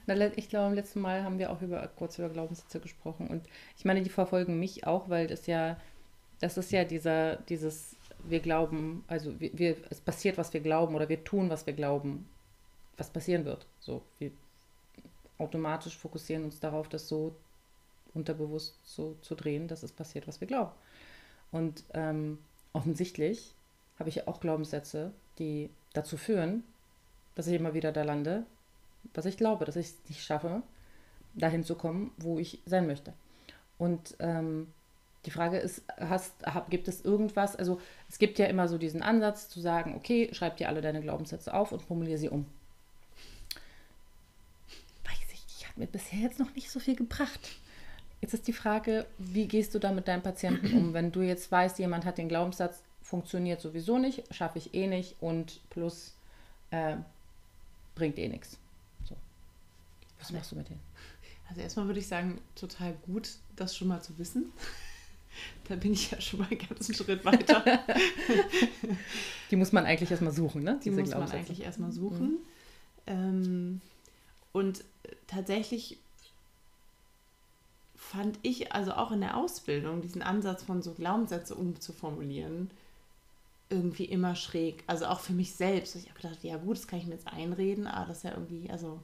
Ich 0.34 0.48
glaube, 0.48 0.70
im 0.70 0.74
letzten 0.74 1.00
Mal 1.00 1.22
haben 1.22 1.38
wir 1.38 1.52
auch 1.52 1.62
über, 1.62 1.86
kurz 1.86 2.18
über 2.18 2.28
Glaubenssätze 2.28 2.80
gesprochen. 2.80 3.28
Und 3.28 3.46
ich 3.76 3.84
meine, 3.84 4.02
die 4.02 4.10
verfolgen 4.10 4.58
mich 4.58 4.88
auch, 4.88 5.08
weil 5.08 5.28
das 5.28 5.46
ja, 5.46 5.76
das 6.40 6.56
ist 6.56 6.72
ja 6.72 6.82
dieser, 6.82 7.36
dieses, 7.36 7.94
wir 8.24 8.40
glauben, 8.40 9.04
also 9.06 9.38
wir, 9.38 9.56
wir, 9.56 9.76
es 9.88 10.00
passiert, 10.00 10.36
was 10.36 10.52
wir 10.52 10.62
glauben, 10.62 10.96
oder 10.96 11.08
wir 11.08 11.22
tun, 11.22 11.48
was 11.48 11.64
wir 11.64 11.74
glauben, 11.74 12.28
was 12.96 13.08
passieren 13.10 13.44
wird. 13.44 13.68
So, 13.78 14.02
wir 14.18 14.32
automatisch 15.38 15.96
fokussieren 15.96 16.42
uns 16.42 16.58
darauf, 16.58 16.88
das 16.88 17.06
so 17.06 17.36
unterbewusst 18.14 18.80
so 18.82 19.16
zu 19.22 19.36
drehen, 19.36 19.68
dass 19.68 19.84
es 19.84 19.92
passiert, 19.92 20.26
was 20.26 20.40
wir 20.40 20.48
glauben. 20.48 20.72
Und 21.52 21.84
ähm, 21.94 22.38
offensichtlich 22.72 23.54
habe 24.00 24.08
ich 24.08 24.16
ja 24.16 24.22
auch 24.26 24.40
Glaubenssätze, 24.40 25.12
die 25.38 25.70
dazu 25.92 26.16
führen, 26.16 26.64
dass 27.36 27.46
ich 27.46 27.54
immer 27.54 27.74
wieder 27.74 27.92
da 27.92 28.02
lande, 28.02 28.44
was 29.14 29.26
ich 29.26 29.36
glaube, 29.36 29.64
dass 29.64 29.76
ich 29.76 29.86
es 29.86 30.08
nicht 30.08 30.24
schaffe, 30.24 30.62
dahin 31.34 31.62
zu 31.62 31.76
kommen, 31.76 32.10
wo 32.16 32.38
ich 32.38 32.60
sein 32.66 32.86
möchte. 32.86 33.12
Und 33.78 34.16
ähm, 34.18 34.72
die 35.26 35.30
Frage 35.30 35.58
ist, 35.58 35.84
hast, 35.98 36.34
hab, 36.44 36.70
gibt 36.70 36.88
es 36.88 37.04
irgendwas, 37.04 37.56
also 37.56 37.80
es 38.08 38.18
gibt 38.18 38.38
ja 38.38 38.46
immer 38.46 38.68
so 38.68 38.78
diesen 38.78 39.02
Ansatz 39.02 39.48
zu 39.48 39.60
sagen, 39.60 39.94
okay, 39.94 40.30
schreib 40.32 40.56
dir 40.56 40.68
alle 40.68 40.80
deine 40.80 41.02
Glaubenssätze 41.02 41.52
auf 41.52 41.72
und 41.72 41.82
formuliere 41.82 42.18
sie 42.18 42.30
um. 42.30 42.46
Weiß 45.04 45.32
ich, 45.32 45.44
ich 45.58 45.68
habe 45.68 45.80
mir 45.80 45.86
bisher 45.86 46.20
jetzt 46.20 46.38
noch 46.38 46.54
nicht 46.54 46.70
so 46.70 46.80
viel 46.80 46.96
gebracht. 46.96 47.50
Jetzt 48.22 48.34
ist 48.34 48.48
die 48.48 48.52
Frage, 48.52 49.06
wie 49.18 49.46
gehst 49.46 49.74
du 49.74 49.78
da 49.78 49.92
mit 49.92 50.08
deinem 50.08 50.22
Patienten 50.22 50.76
um, 50.76 50.94
wenn 50.94 51.12
du 51.12 51.20
jetzt 51.20 51.50
weißt, 51.50 51.78
jemand 51.78 52.04
hat 52.04 52.18
den 52.18 52.28
Glaubenssatz, 52.28 52.82
funktioniert 53.10 53.60
sowieso 53.60 53.98
nicht, 53.98 54.22
schaffe 54.32 54.58
ich 54.58 54.72
eh 54.72 54.86
nicht 54.86 55.16
und 55.20 55.60
plus 55.68 56.14
äh, 56.70 56.96
bringt 57.96 58.16
eh 58.18 58.28
nichts. 58.28 58.56
So. 59.04 59.16
Was 60.20 60.30
machst 60.30 60.52
du 60.52 60.56
mit 60.56 60.68
denen? 60.68 60.80
Also 61.48 61.60
erstmal 61.60 61.86
würde 61.86 61.98
ich 61.98 62.06
sagen, 62.06 62.40
total 62.54 62.94
gut, 63.06 63.30
das 63.56 63.76
schon 63.76 63.88
mal 63.88 64.00
zu 64.00 64.16
wissen. 64.18 64.52
Da 65.68 65.76
bin 65.76 65.92
ich 65.92 66.10
ja 66.10 66.20
schon 66.20 66.40
mal 66.40 66.48
einen 66.50 66.58
ganzen 66.58 66.92
Schritt 66.92 67.24
weiter. 67.24 67.62
Die 69.50 69.56
muss 69.56 69.70
man 69.70 69.86
eigentlich 69.86 70.10
erstmal 70.10 70.32
suchen, 70.32 70.64
ne? 70.64 70.80
Die 70.82 70.90
Diese 70.90 71.00
muss 71.00 71.10
man 71.10 71.30
eigentlich 71.30 71.62
erstmal 71.62 71.92
suchen. 71.92 72.38
Ähm, 73.06 73.80
und 74.50 74.82
tatsächlich 75.28 75.98
fand 77.94 78.40
ich 78.42 78.72
also 78.72 78.92
auch 78.94 79.12
in 79.12 79.20
der 79.20 79.36
Ausbildung 79.36 80.02
diesen 80.02 80.20
Ansatz 80.20 80.64
von 80.64 80.82
so 80.82 80.94
Glaubenssätze 80.94 81.54
umzuformulieren 81.54 82.68
irgendwie 83.70 84.04
immer 84.04 84.35
schräg. 84.35 84.85
Also 84.87 85.06
auch 85.06 85.20
für 85.20 85.33
mich 85.33 85.54
selbst. 85.54 85.96
Ich 85.96 86.09
habe 86.11 86.20
gedacht, 86.20 86.42
ja 86.42 86.56
gut, 86.56 86.76
das 86.76 86.87
kann 86.87 86.98
ich 86.98 87.06
mir 87.06 87.14
jetzt 87.14 87.28
einreden, 87.28 87.87
aber 87.87 88.06
das 88.06 88.18
ist 88.18 88.24
ja 88.24 88.33
irgendwie, 88.33 88.68
also 88.70 89.00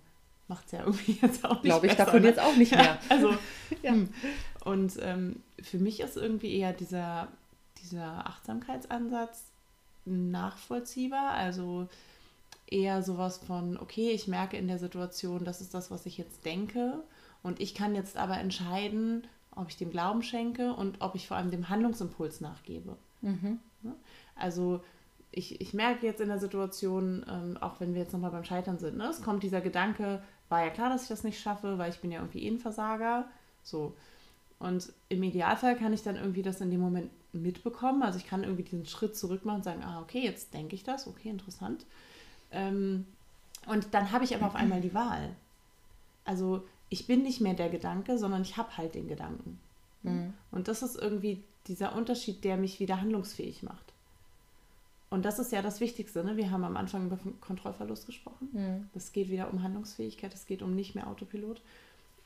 macht 0.49 0.67
es 0.67 0.73
ja 0.73 0.81
irgendwie 0.81 1.13
jetzt 1.23 1.45
auch 1.45 1.63
nicht 1.63 1.65
Glaube 1.65 1.87
ich 1.87 1.93
besser, 1.93 2.05
davon 2.05 2.23
ne? 2.23 2.29
jetzt 2.29 2.41
auch 2.41 2.57
nicht 2.57 2.73
mehr. 2.73 2.85
Ja, 2.85 2.99
also, 3.09 3.31
Ja. 3.83 3.93
hm. 3.93 4.09
und 4.65 4.93
ähm, 5.01 5.43
für 5.63 5.79
mich 5.79 6.01
ist 6.01 6.17
irgendwie 6.17 6.57
eher 6.57 6.73
dieser, 6.73 7.29
dieser 7.83 8.27
Achtsamkeitsansatz 8.27 9.45
nachvollziehbar. 10.05 11.33
Also 11.33 11.89
eher 12.67 13.03
sowas 13.03 13.39
von, 13.39 13.79
okay, 13.79 14.11
ich 14.11 14.29
merke 14.29 14.57
in 14.57 14.69
der 14.69 14.79
Situation, 14.79 15.45
das 15.45 15.61
ist 15.61 15.75
das, 15.75 15.91
was 15.91 16.07
ich 16.07 16.19
jetzt 16.19 16.45
denke. 16.45 17.03
Und 17.43 17.61
ich 17.61 17.75
kann 17.75 17.95
jetzt 17.95 18.17
aber 18.17 18.39
entscheiden, 18.39 19.27
ob 19.55 19.69
ich 19.69 19.77
dem 19.77 19.91
Glauben 19.91 20.23
schenke 20.23 20.75
und 20.75 21.01
ob 21.01 21.15
ich 21.15 21.29
vor 21.29 21.37
allem 21.37 21.51
dem 21.51 21.69
Handlungsimpuls 21.69 22.41
nachgebe. 22.41 22.97
Mhm. 23.23 23.61
Also 24.37 24.81
ich, 25.33 25.61
ich 25.61 25.75
merke 25.75 26.07
jetzt 26.07 26.21
in 26.21 26.29
der 26.29 26.39
Situation, 26.39 27.25
ähm, 27.29 27.57
auch 27.61 27.81
wenn 27.81 27.95
wir 27.95 28.03
jetzt 28.03 28.13
nochmal 28.13 28.31
beim 28.31 28.45
Scheitern 28.45 28.79
sind, 28.79 28.97
ne, 28.97 29.09
es 29.09 29.23
kommt 29.23 29.43
dieser 29.43 29.61
Gedanke, 29.61 30.23
war 30.49 30.65
ja 30.65 30.71
klar, 30.71 30.89
dass 30.89 31.03
ich 31.03 31.09
das 31.09 31.25
nicht 31.25 31.41
schaffe, 31.41 31.79
weil 31.79 31.91
ich 31.91 32.01
bin 32.01 32.13
ja 32.13 32.21
irgendwie 32.21 32.45
eh 32.45 32.49
ein 32.49 32.59
Versager. 32.59 33.29
So. 33.63 33.95
Und 34.59 34.93
im 35.09 35.23
Idealfall 35.23 35.77
kann 35.77 35.93
ich 35.93 36.03
dann 36.03 36.17
irgendwie 36.17 36.43
das 36.43 36.61
in 36.61 36.71
dem 36.71 36.81
Moment 36.81 37.11
mitbekommen. 37.33 38.03
Also 38.03 38.19
ich 38.19 38.27
kann 38.27 38.45
irgendwie 38.45 38.63
diesen 38.63 38.87
Schritt 38.87 39.17
zurück 39.17 39.45
machen 39.45 39.57
und 39.57 39.65
sagen, 39.65 39.83
ah, 39.83 40.01
okay, 40.01 40.21
jetzt 40.21 40.55
denke 40.55 40.75
ich 40.75 40.85
das, 40.85 41.07
okay, 41.07 41.29
interessant. 41.29 41.85
Ähm, 42.51 43.07
und 43.67 43.93
dann 43.93 44.13
habe 44.13 44.25
ich 44.25 44.35
aber 44.35 44.47
auf 44.47 44.55
einmal 44.55 44.81
die 44.81 44.95
Wahl. 44.95 45.35
Also 46.25 46.67
ich 46.89 47.07
bin 47.07 47.23
nicht 47.23 47.41
mehr 47.41 47.55
der 47.55 47.69
Gedanke, 47.69 48.19
sondern 48.19 48.43
ich 48.43 48.57
habe 48.57 48.77
halt 48.77 48.95
den 48.95 49.09
Gedanken. 49.09 49.59
Mhm. 50.03 50.35
Und 50.51 50.69
das 50.69 50.83
ist 50.83 50.97
irgendwie 50.97 51.43
dieser 51.67 51.95
Unterschied, 51.97 52.45
der 52.45 52.57
mich 52.57 52.81
wieder 52.81 53.01
handlungsfähig 53.01 53.63
macht. 53.63 53.86
Und 55.17 55.25
das 55.25 55.39
ist 55.39 55.51
ja 55.51 55.63
das 55.63 55.81
Wichtigste. 55.81 56.23
Ne? 56.23 56.37
Wir 56.37 56.51
haben 56.51 56.63
am 56.63 56.77
Anfang 56.77 57.07
über 57.07 57.19
Kontrollverlust 57.41 58.05
gesprochen. 58.05 58.51
Mhm. 58.53 58.91
Es 58.95 59.13
geht 59.13 59.31
wieder 59.31 59.51
um 59.51 59.63
Handlungsfähigkeit, 59.63 60.35
es 60.35 60.45
geht 60.45 60.61
um 60.61 60.75
nicht 60.75 60.95
mehr 60.95 61.07
Autopilot. 61.09 61.63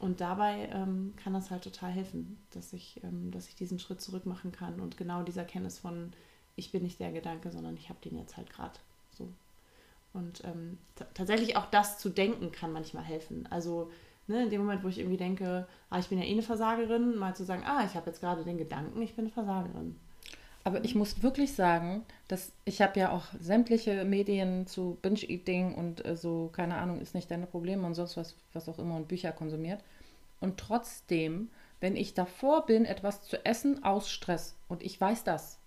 Und 0.00 0.20
dabei 0.20 0.68
ähm, 0.72 1.12
kann 1.14 1.32
das 1.32 1.52
halt 1.52 1.62
total 1.62 1.90
helfen, 1.90 2.36
dass 2.50 2.72
ich, 2.72 3.00
ähm, 3.04 3.30
dass 3.30 3.46
ich 3.46 3.54
diesen 3.54 3.78
Schritt 3.78 4.00
zurück 4.00 4.26
machen 4.26 4.50
kann 4.50 4.80
und 4.80 4.96
genau 4.96 5.22
diese 5.22 5.38
Erkenntnis 5.38 5.78
von, 5.78 6.12
ich 6.56 6.72
bin 6.72 6.82
nicht 6.82 6.98
der 6.98 7.12
Gedanke, 7.12 7.52
sondern 7.52 7.76
ich 7.76 7.90
habe 7.90 8.00
den 8.04 8.18
jetzt 8.18 8.36
halt 8.36 8.50
gerade 8.50 8.74
so. 9.16 9.28
Und 10.12 10.42
ähm, 10.42 10.76
tatsächlich 11.14 11.56
auch 11.56 11.66
das 11.66 11.98
zu 11.98 12.08
denken 12.08 12.50
kann 12.50 12.72
manchmal 12.72 13.04
helfen. 13.04 13.46
Also 13.50 13.92
ne, 14.26 14.42
in 14.42 14.50
dem 14.50 14.62
Moment, 14.62 14.82
wo 14.82 14.88
ich 14.88 14.98
irgendwie 14.98 15.16
denke, 15.16 15.68
ah, 15.90 16.00
ich 16.00 16.08
bin 16.08 16.18
ja 16.18 16.24
eh 16.24 16.32
eine 16.32 16.42
Versagerin, 16.42 17.16
mal 17.16 17.36
zu 17.36 17.44
sagen, 17.44 17.62
ah, 17.64 17.84
ich 17.84 17.94
habe 17.94 18.10
jetzt 18.10 18.18
gerade 18.18 18.42
den 18.42 18.58
Gedanken, 18.58 19.00
ich 19.00 19.14
bin 19.14 19.26
eine 19.26 19.32
Versagerin. 19.32 19.94
Aber 20.62 20.84
ich 20.84 20.94
muss 20.94 21.22
wirklich 21.22 21.54
sagen, 21.54 22.04
dass 22.28 22.52
ich 22.64 22.82
habe 22.82 23.00
ja 23.00 23.12
auch 23.12 23.24
sämtliche 23.40 24.04
Medien 24.04 24.66
zu 24.66 24.98
Binge-Eating 25.00 25.74
und 25.74 26.04
äh, 26.04 26.16
so, 26.16 26.50
keine 26.52 26.76
Ahnung, 26.76 27.00
ist 27.00 27.14
nicht 27.14 27.30
deine 27.30 27.46
Probleme 27.46 27.86
und 27.86 27.94
sonst 27.94 28.16
was, 28.16 28.36
was 28.52 28.68
auch 28.68 28.78
immer 28.78 28.96
und 28.96 29.08
Bücher 29.08 29.32
konsumiert. 29.32 29.82
Und 30.40 30.58
trotzdem, 30.58 31.50
wenn 31.80 31.96
ich 31.96 32.14
davor 32.14 32.66
bin, 32.66 32.84
etwas 32.84 33.22
zu 33.22 33.44
essen 33.44 33.84
aus 33.84 34.10
Stress 34.10 34.54
und 34.68 34.82
ich 34.82 35.00
weiß 35.00 35.24
das 35.24 35.58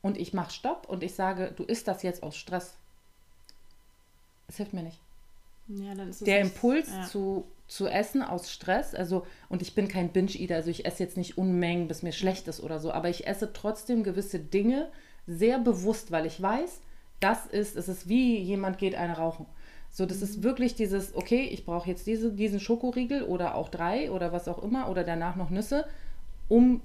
und 0.00 0.16
ich 0.16 0.32
mache 0.32 0.52
Stopp 0.52 0.88
und 0.88 1.02
ich 1.02 1.14
sage, 1.14 1.52
du 1.54 1.64
isst 1.64 1.86
das 1.86 2.02
jetzt 2.02 2.22
aus 2.22 2.36
Stress, 2.36 2.78
es 4.48 4.56
hilft 4.56 4.72
mir 4.72 4.82
nicht. 4.82 5.00
Ja, 5.68 5.94
Der 5.94 6.40
Impuls 6.40 6.90
ja. 6.90 7.04
zu, 7.04 7.44
zu 7.66 7.86
essen 7.88 8.22
aus 8.22 8.50
Stress, 8.50 8.94
also, 8.94 9.26
und 9.48 9.62
ich 9.62 9.74
bin 9.74 9.88
kein 9.88 10.10
Binge-Eater, 10.10 10.56
also 10.56 10.70
ich 10.70 10.84
esse 10.84 11.02
jetzt 11.02 11.16
nicht 11.16 11.38
Unmengen, 11.38 11.88
bis 11.88 12.02
mir 12.02 12.12
schlecht 12.12 12.46
ist 12.48 12.60
oder 12.62 12.78
so, 12.78 12.92
aber 12.92 13.08
ich 13.08 13.26
esse 13.26 13.52
trotzdem 13.52 14.02
gewisse 14.02 14.38
Dinge 14.38 14.88
sehr 15.26 15.58
bewusst, 15.58 16.10
weil 16.12 16.26
ich 16.26 16.40
weiß, 16.40 16.80
das 17.20 17.46
ist, 17.46 17.76
es 17.76 17.88
ist 17.88 18.08
wie 18.08 18.38
jemand 18.38 18.76
geht 18.78 18.94
eine 18.94 19.16
rauchen. 19.16 19.46
So, 19.90 20.04
das 20.04 20.18
Mhm. 20.18 20.24
ist 20.24 20.42
wirklich 20.42 20.74
dieses, 20.74 21.14
okay, 21.14 21.42
ich 21.50 21.64
brauche 21.64 21.88
jetzt 21.88 22.06
diese, 22.06 22.32
diesen 22.32 22.60
Schokoriegel 22.60 23.22
oder 23.22 23.54
auch 23.54 23.68
drei 23.70 24.10
oder 24.10 24.32
was 24.32 24.48
auch 24.48 24.62
immer 24.62 24.90
oder 24.90 25.04
danach 25.04 25.36
noch 25.36 25.50
Nüsse, 25.50 25.86
um 26.48 26.82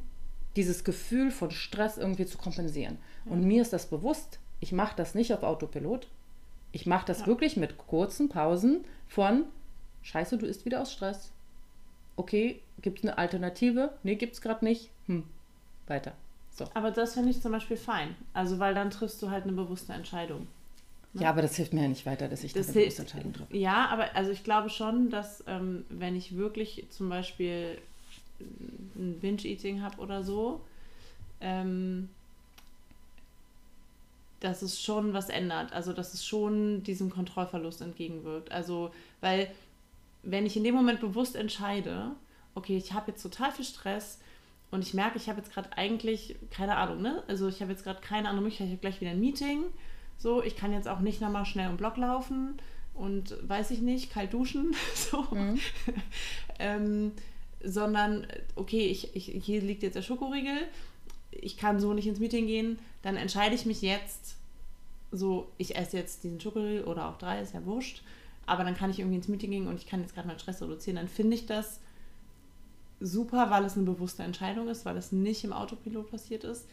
dieses 0.56 0.84
Gefühl 0.84 1.32
von 1.32 1.52
Stress 1.52 1.98
irgendwie 1.98 2.26
zu 2.26 2.38
kompensieren. 2.38 2.98
Und 3.26 3.44
mir 3.44 3.62
ist 3.62 3.74
das 3.74 3.88
bewusst, 3.88 4.40
ich 4.60 4.72
mache 4.72 4.96
das 4.96 5.14
nicht 5.16 5.34
auf 5.34 5.44
Autopilot. 5.44 6.08
Ich 6.72 6.86
mache 6.86 7.06
das 7.06 7.22
Ja. 7.22 7.28
wirklich 7.28 7.58
mit 7.58 7.78
kurzen 7.78 8.30
Pausen 8.30 8.86
von 9.08 9.46
Scheiße, 10.04 10.38
du 10.38 10.46
isst 10.46 10.66
wieder 10.66 10.82
aus 10.82 10.92
Stress. 10.94 11.32
Okay, 12.16 12.60
gibt 12.82 13.00
es 13.00 13.06
eine 13.06 13.18
Alternative? 13.18 13.94
Nee, 14.04 14.16
gibt 14.16 14.34
es 14.34 14.42
gerade 14.42 14.66
nicht. 14.66 14.90
Hm, 15.08 15.24
weiter. 15.88 16.14
So. 16.52 16.66
Aber 16.74 16.92
das 16.92 17.14
finde 17.14 17.30
ich 17.30 17.42
zum 17.42 17.52
Beispiel 17.54 17.78
fein. 17.78 18.16
Also, 18.34 18.60
weil 18.60 18.74
dann 18.74 18.90
triffst 18.92 19.22
du 19.22 19.30
halt 19.30 19.44
eine 19.44 19.54
bewusste 19.54 19.94
Entscheidung. 19.94 20.48
Ne? 21.14 21.24
Ja, 21.24 21.30
aber 21.30 21.42
das 21.42 21.56
hilft 21.56 21.74
mir 21.74 21.82
ja 21.84 21.88
nicht 21.88 22.06
weiter, 22.06 22.28
dass 22.28 22.44
ich 22.44 22.54
da 22.54 22.60
Das 22.60 22.70
eine 22.70 22.82
bewusste 22.82 23.02
Entscheidung 23.04 23.34
treffe. 23.34 23.56
ja, 23.58 23.88
aber 23.88 24.16
also 24.16 24.32
ich 24.32 24.44
glaube 24.44 24.70
schon, 24.70 25.10
dass 25.10 25.44
ähm, 25.48 25.86
wenn 25.90 26.16
ich 26.16 26.36
wirklich 26.36 26.86
zum 26.90 27.10
Beispiel 27.10 27.78
ein 28.96 29.20
Binge-Eating 29.20 29.82
habe 29.82 29.98
oder 30.02 30.24
so, 30.24 30.62
ähm, 31.42 32.10
dass 34.40 34.62
es 34.62 34.82
schon 34.82 35.14
was 35.14 35.30
ändert. 35.30 35.74
Also 35.74 35.94
dass 35.94 36.14
es 36.14 36.26
schon 36.26 36.84
diesem 36.84 37.10
Kontrollverlust 37.10 37.82
entgegenwirkt. 37.82 38.52
Also, 38.52 38.92
weil 39.22 39.50
wenn 40.24 40.46
ich 40.46 40.58
in 40.58 40.64
dem 40.64 40.76
Moment 40.76 41.00
bewusst 41.00 41.36
entscheide, 41.36 42.12
okay, 42.56 42.78
ich 42.78 42.94
habe 42.94 43.12
jetzt 43.12 43.24
total 43.24 43.52
viel 43.52 43.66
Stress 43.66 44.20
und 44.72 44.84
ich 44.84 44.94
merke, 44.94 45.18
ich 45.18 45.30
habe 45.30 45.40
jetzt 45.40 45.52
gerade 45.52 45.72
eigentlich, 45.78 46.36
keine 46.52 46.76
Ahnung, 46.76 47.02
ne? 47.02 47.24
Also 47.28 47.48
ich 47.48 47.62
habe 47.62 47.72
jetzt 47.72 47.84
gerade 47.84 48.02
keine 48.02 48.30
andere 48.30 48.44
Möglichkeit, 48.44 48.68
ich 48.68 48.74
habe 48.74 48.82
gleich 48.82 49.02
wieder 49.02 49.12
ein 49.12 49.20
Meeting. 49.20 49.64
So, 50.18 50.44
ich 50.44 50.56
kann 50.56 50.74
jetzt 50.74 50.88
auch 50.88 51.00
nicht 51.00 51.22
nochmal 51.22 51.46
schnell 51.46 51.70
im 51.70 51.78
Block 51.78 51.98
laufen 51.98 52.60
und 52.94 53.36
weiß 53.48 53.72
ich 53.72 53.82
nicht, 53.82 54.12
kalt 54.12 54.34
duschen. 54.34 54.76
So. 54.96 55.22
Mhm. 55.32 55.60
ähm, 56.60 57.12
sondern, 57.64 58.28
okay, 58.56 58.88
ich, 58.88 59.16
ich, 59.16 59.26
hier 59.44 59.62
liegt 59.62 59.84
jetzt 59.84 59.96
der 59.96 60.02
Schokoriegel, 60.02 60.68
ich 61.32 61.58
kann 61.58 61.80
so 61.80 61.94
nicht 61.94 62.08
ins 62.08 62.20
Meeting 62.20 62.48
gehen, 62.48 62.80
dann 63.02 63.16
entscheide 63.16 63.56
ich 63.56 63.66
mich 63.66 63.82
jetzt, 63.82 64.36
so, 65.12 65.52
ich 65.58 65.76
esse 65.76 65.98
jetzt 65.98 66.24
diesen 66.24 66.40
Schokoriegel 66.40 66.84
oder 66.84 67.10
auch 67.10 67.18
drei, 67.18 67.42
ist 67.42 67.54
ja 67.54 67.66
wurscht, 67.66 68.04
aber 68.50 68.64
dann 68.64 68.76
kann 68.76 68.90
ich 68.90 69.00
irgendwie 69.00 69.18
ins 69.18 69.28
Meeting 69.28 69.52
gehen 69.52 69.68
und 69.68 69.76
ich 69.76 69.86
kann 69.88 70.02
jetzt 70.02 70.14
gerade 70.16 70.28
meinen 70.28 70.40
Stress 70.40 70.62
reduzieren, 70.62 70.98
dann 70.98 71.08
finde 71.08 71.36
ich 71.36 71.46
das 71.46 71.80
super, 73.00 73.50
weil 73.50 73.64
es 73.64 73.76
eine 73.78 73.86
bewusste 73.86 74.24
Entscheidung 74.24 74.68
ist, 74.68 74.86
weil 74.86 74.98
es 74.98 75.12
nicht 75.12 75.44
im 75.44 75.54
Autopilot 75.54 76.10
passiert 76.12 76.44
ist. 76.44 76.68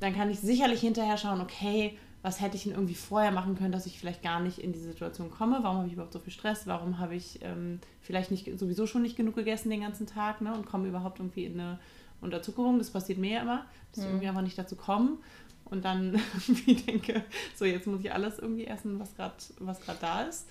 Dann 0.00 0.14
kann 0.14 0.30
ich 0.30 0.40
sicherlich 0.40 0.80
hinterher 0.80 1.18
schauen, 1.18 1.40
okay, 1.40 1.98
was 2.22 2.40
hätte 2.40 2.56
ich 2.56 2.64
denn 2.64 2.72
irgendwie 2.72 2.94
vorher 2.94 3.30
machen 3.30 3.56
können, 3.56 3.72
dass 3.72 3.86
ich 3.86 3.98
vielleicht 3.98 4.22
gar 4.22 4.40
nicht 4.40 4.58
in 4.58 4.72
diese 4.72 4.86
Situation 4.86 5.30
komme? 5.30 5.58
Warum 5.62 5.78
habe 5.78 5.86
ich 5.88 5.92
überhaupt 5.92 6.12
so 6.12 6.18
viel 6.18 6.32
Stress? 6.32 6.66
Warum 6.66 6.98
habe 6.98 7.14
ich 7.14 7.40
ähm, 7.42 7.80
vielleicht 8.00 8.30
nicht, 8.30 8.58
sowieso 8.58 8.86
schon 8.86 9.02
nicht 9.02 9.16
genug 9.16 9.34
gegessen 9.34 9.70
den 9.70 9.82
ganzen 9.82 10.06
Tag 10.06 10.40
ne, 10.40 10.52
und 10.54 10.66
komme 10.66 10.88
überhaupt 10.88 11.20
irgendwie 11.20 11.44
in 11.44 11.60
eine 11.60 11.78
Unterzuckerung? 12.20 12.78
Das 12.78 12.90
passiert 12.90 13.18
mir 13.18 13.32
ja 13.34 13.42
immer, 13.42 13.66
dass 13.92 13.98
ich 13.98 14.04
Mhm. 14.04 14.10
irgendwie 14.10 14.28
einfach 14.28 14.42
nicht 14.42 14.58
dazu 14.58 14.76
komme 14.76 15.18
und 15.66 15.84
dann 15.84 16.14
irgendwie 16.48 16.74
denke, 16.74 17.24
so 17.54 17.64
jetzt 17.64 17.86
muss 17.86 18.00
ich 18.00 18.12
alles 18.12 18.38
irgendwie 18.38 18.66
essen, 18.66 18.98
was 18.98 19.14
gerade 19.14 19.34
was 19.60 19.80
grad 19.80 20.02
da 20.02 20.22
ist. 20.22 20.46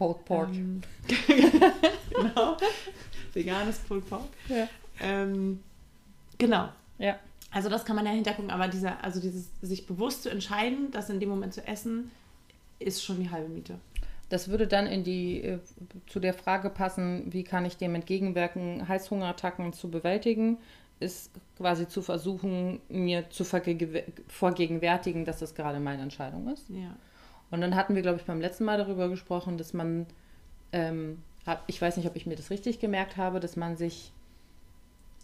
Pork, 0.00 0.24
Pork. 0.24 0.48
Ähm, 0.54 0.80
genau. 2.10 2.56
Veganes 3.34 3.78
Pulled 3.80 4.08
Pork. 4.08 4.24
Ja. 4.48 4.66
Ähm, 4.98 5.60
genau. 6.38 6.70
ja. 6.98 7.18
Also 7.50 7.68
das 7.68 7.84
kann 7.84 7.96
man 7.96 8.06
ja 8.06 8.12
hintergucken, 8.12 8.50
aber 8.50 8.66
dieser, 8.68 9.04
also 9.04 9.20
dieses 9.20 9.50
sich 9.60 9.86
bewusst 9.86 10.22
zu 10.22 10.30
entscheiden, 10.30 10.90
das 10.90 11.10
in 11.10 11.20
dem 11.20 11.28
Moment 11.28 11.52
zu 11.52 11.66
essen, 11.66 12.10
ist 12.78 13.04
schon 13.04 13.20
die 13.20 13.28
halbe 13.28 13.50
Miete. 13.50 13.78
Das 14.30 14.48
würde 14.48 14.66
dann 14.66 14.86
in 14.86 15.04
die, 15.04 15.42
äh, 15.42 15.58
zu 16.06 16.18
der 16.18 16.32
Frage 16.32 16.70
passen, 16.70 17.24
wie 17.30 17.44
kann 17.44 17.66
ich 17.66 17.76
dem 17.76 17.94
entgegenwirken, 17.94 18.88
Heißhungerattacken 18.88 19.74
zu 19.74 19.90
bewältigen, 19.90 20.56
ist 20.98 21.30
quasi 21.58 21.88
zu 21.88 22.00
versuchen, 22.00 22.80
mir 22.88 23.28
zu 23.28 23.42
verge- 23.44 24.04
vergegenwärtigen, 24.28 25.26
dass 25.26 25.40
das 25.40 25.54
gerade 25.54 25.78
meine 25.78 26.02
Entscheidung 26.02 26.48
ist. 26.48 26.70
Ja. 26.70 26.96
Und 27.50 27.60
dann 27.60 27.74
hatten 27.74 27.94
wir, 27.94 28.02
glaube 28.02 28.18
ich, 28.18 28.24
beim 28.24 28.40
letzten 28.40 28.64
Mal 28.64 28.78
darüber 28.78 29.08
gesprochen, 29.08 29.58
dass 29.58 29.72
man, 29.72 30.06
ähm, 30.72 31.22
hab, 31.46 31.64
ich 31.66 31.80
weiß 31.80 31.96
nicht, 31.96 32.06
ob 32.06 32.16
ich 32.16 32.26
mir 32.26 32.36
das 32.36 32.50
richtig 32.50 32.78
gemerkt 32.78 33.16
habe, 33.16 33.40
dass 33.40 33.56
man 33.56 33.76
sich, 33.76 34.12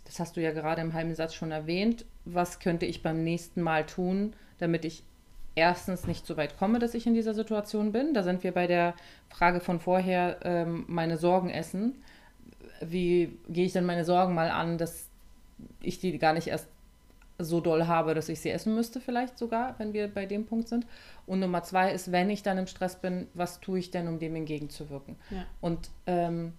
das 0.05 0.19
hast 0.19 0.37
du 0.37 0.43
ja 0.43 0.53
gerade 0.53 0.83
im 0.83 0.93
halben 0.93 1.15
Satz 1.15 1.35
schon 1.35 1.53
erwähnt, 1.53 2.05
was 2.25 2.59
könnte 2.59 2.87
ich 2.87 3.03
beim 3.03 3.23
nächsten 3.23 3.63
Mal 3.63 3.87
tun, 3.87 4.33
damit 4.59 4.85
ich 4.85 5.03
erstens 5.55 6.07
nicht 6.07 6.27
so 6.27 6.37
weit 6.37 6.59
komme, 6.59 6.79
dass 6.79 6.95
ich 6.95 7.07
in 7.07 7.15
dieser 7.15 7.35
Situation 7.35 7.93
bin. 7.93 8.15
Da 8.15 8.23
sind 8.23 8.45
wir 8.45 8.53
bei 8.53 8.67
der 8.67 8.95
Frage 9.29 9.61
von 9.61 9.81
vorher, 9.81 10.39
ähm, 10.43 10.85
meine 10.87 11.17
Sorgen 11.17 11.51
essen. 11.51 11.95
Wie 12.81 13.39
gehe 13.49 13.65
ich 13.65 13.73
denn 13.73 13.87
meine 13.87 14.05
Sorgen 14.05 14.35
mal 14.35 14.51
an, 14.51 14.79
dass 14.79 15.09
ich 15.81 15.99
die 15.99 16.19
gar 16.19 16.35
nicht 16.35 16.49
erst 16.49 16.69
so 17.39 17.61
doll 17.61 17.87
habe, 17.87 18.15
dass 18.15 18.29
ich 18.29 18.41
sie 18.41 18.51
essen 18.51 18.75
müsste, 18.75 19.01
vielleicht 19.01 19.39
sogar, 19.39 19.75
wenn 19.79 19.93
wir 19.93 20.09
bei 20.09 20.27
dem 20.27 20.47
Punkt 20.47 20.69
sind. 20.69 20.87
Und 21.27 21.41
Nummer 21.41 21.63
zwei 21.63 21.93
ist, 21.93 22.13
wenn 22.13 22.31
ich 22.31 22.43
dann 22.43 22.59
im 22.59 22.67
Stress 22.67 22.97
bin, 22.97 23.27
was 23.35 23.61
tue 23.61 23.79
ich 23.79 23.91
denn, 23.91 24.09
um 24.09 24.19
dem 24.19 24.35
entgegenzuwirken? 24.37 25.17
Ja. 25.31 25.45
Und 25.61 25.91
ähm, 26.07 26.53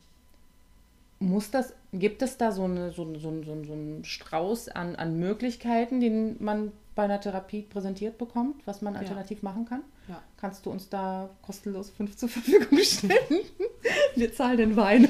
muss 1.19 1.49
das, 1.49 1.73
gibt 1.93 2.21
es 2.21 2.38
da 2.38 2.51
so, 2.51 2.65
eine, 2.65 2.91
so, 2.91 3.05
so, 3.15 3.43
so, 3.43 3.63
so 3.63 3.73
einen 3.73 4.03
Strauß 4.03 4.69
an, 4.69 4.95
an 4.95 5.17
Möglichkeiten, 5.19 5.99
den 5.99 6.36
man 6.43 6.71
bei 6.95 7.03
einer 7.03 7.19
Therapie 7.21 7.61
präsentiert 7.61 8.17
bekommt, 8.17 8.65
was 8.65 8.82
man 8.82 8.93
Ja. 8.95 9.01
alternativ 9.01 9.43
machen 9.43 9.65
kann. 9.65 9.82
Ja. 10.07 10.21
Kannst 10.38 10.65
du 10.65 10.71
uns 10.71 10.89
da 10.89 11.30
kostenlos 11.41 11.89
fünf 11.89 12.15
zur 12.15 12.30
Verfügung 12.30 12.80
stellen? 12.80 13.41
Wir 14.15 14.34
zahlen 14.34 14.57
den 14.57 14.75
Wein. 14.75 15.09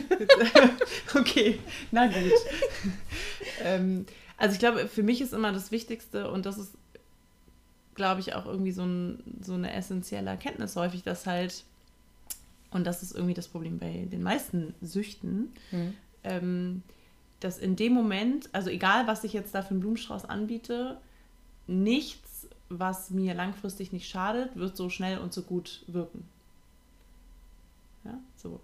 okay, 1.16 1.60
na 1.92 2.08
gut. 2.08 2.16
ähm, 3.64 4.06
also 4.38 4.54
ich 4.54 4.60
glaube, 4.60 4.88
für 4.88 5.04
mich 5.04 5.22
ist 5.22 5.34
immer 5.34 5.52
das 5.52 5.72
Wichtigste 5.72 6.30
und 6.32 6.46
das 6.46 6.58
ist, 6.58 6.74
glaube 7.96 8.22
ich, 8.22 8.36
auch 8.36 8.46
irgendwie 8.46 8.72
so, 8.72 8.84
ein, 8.84 9.24
so 9.42 9.56
eine 9.56 9.74
essentielle 9.74 10.30
Erkenntnis 10.30 10.76
häufig, 10.76 11.04
dass 11.04 11.26
halt, 11.26 11.66
und 12.70 12.86
das 12.86 13.02
ist 13.02 13.16
irgendwie 13.16 13.34
das 13.34 13.48
Problem 13.48 13.80
bei 13.80 14.08
den 14.12 14.22
meisten 14.22 14.76
Süchten, 14.82 15.52
ähm, 16.24 16.84
dass 17.40 17.58
in 17.58 17.76
dem 17.76 17.94
Moment, 17.94 18.50
also 18.54 18.70
egal 18.70 19.08
was 19.08 19.24
ich 19.24 19.34
jetzt 19.34 19.56
da 19.56 19.64
für 19.64 19.72
einen 19.72 19.80
Blumenstrauß 19.80 20.26
anbiete, 20.26 21.00
nichts, 21.66 22.48
was 22.70 23.10
mir 23.10 23.34
langfristig 23.34 23.92
nicht 23.92 24.08
schadet, 24.08 24.56
wird 24.56 24.78
so 24.78 24.90
schnell 24.90 25.18
und 25.20 25.34
so 25.34 25.42
gut 25.42 25.84
wirken. 25.88 26.28
Ja, 28.04 28.20
so. 28.36 28.60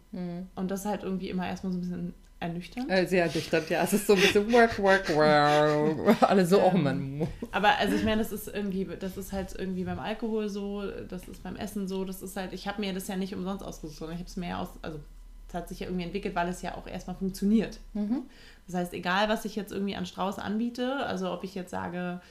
Und 0.56 0.72
das 0.72 0.82
ist 0.82 0.86
halt 0.86 1.04
irgendwie 1.04 1.30
immer 1.30 1.48
erstmal 1.48 1.72
so 1.74 1.80
ein 1.80 1.82
bisschen 1.82 2.14
ernüchternd. 2.44 2.90
Äh, 2.92 3.06
Sehr 3.06 3.26
ernüchternd, 3.26 3.70
ja. 3.70 3.84
Es 3.84 3.94
ist 3.94 4.06
so 4.06 4.14
ein 4.14 4.20
bisschen 4.22 4.52
work, 4.52 4.78
work, 4.80 5.10
work. 5.16 6.22
Alle 6.30 6.46
so, 6.46 6.62
oh 6.62 6.72
Ähm, 6.74 6.84
Mann. 6.84 7.28
Aber 7.52 7.78
also 7.78 7.96
ich 7.96 8.04
meine, 8.04 8.18
das 8.18 8.32
ist 8.32 8.48
irgendwie, 8.48 8.88
das 9.00 9.18
ist 9.18 9.32
halt 9.32 9.56
irgendwie 9.58 9.84
beim 9.84 10.00
Alkohol 10.00 10.50
so, 10.50 10.84
das 11.08 11.28
ist 11.28 11.42
beim 11.44 11.56
Essen 11.56 11.88
so, 11.88 12.06
das 12.06 12.22
ist 12.22 12.36
halt, 12.36 12.54
ich 12.54 12.68
habe 12.68 12.82
mir 12.82 12.94
das 12.94 13.08
ja 13.08 13.16
nicht 13.16 13.34
umsonst 13.34 13.64
ausgesucht, 13.64 13.98
sondern 13.98 14.16
ich 14.16 14.20
habe 14.20 14.30
es 14.30 14.38
mir 14.38 14.50
ja 14.50 14.60
aus, 14.60 14.70
also 14.82 15.00
es 15.48 15.54
hat 15.54 15.70
sich 15.70 15.80
ja 15.80 15.88
irgendwie 15.88 16.06
entwickelt, 16.06 16.36
weil 16.36 16.48
es 16.50 16.62
ja 16.62 16.76
auch 16.76 16.88
erstmal 16.88 17.16
funktioniert. 17.16 17.80
Mhm. 17.94 18.24
Das 18.68 18.76
heißt, 18.76 18.94
egal 18.94 19.30
was 19.30 19.46
ich 19.46 19.56
jetzt 19.56 19.72
irgendwie 19.72 19.96
an 19.96 20.06
Strauß 20.06 20.40
anbiete, 20.40 21.06
also 21.06 21.32
ob 21.32 21.44
ich 21.44 21.56
jetzt 21.56 21.72
sage, 21.72 22.22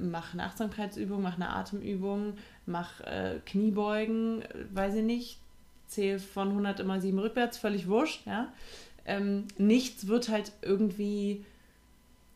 mach 0.00 0.32
eine 0.32 0.44
Achtsamkeitsübung, 0.44 1.22
mach 1.22 1.36
eine 1.36 1.48
Atemübung, 1.50 2.34
mach 2.66 3.00
äh, 3.00 3.40
Kniebeugen, 3.46 4.42
äh, 4.42 4.46
weiß 4.72 4.96
ich 4.96 5.04
nicht, 5.04 5.38
zähl 5.86 6.18
von 6.18 6.48
100 6.48 6.80
immer 6.80 7.00
7 7.00 7.18
rückwärts, 7.18 7.58
völlig 7.58 7.88
wurscht, 7.88 8.26
ja. 8.26 8.52
Ähm, 9.06 9.44
nichts 9.56 10.08
wird 10.08 10.28
halt 10.28 10.52
irgendwie 10.62 11.44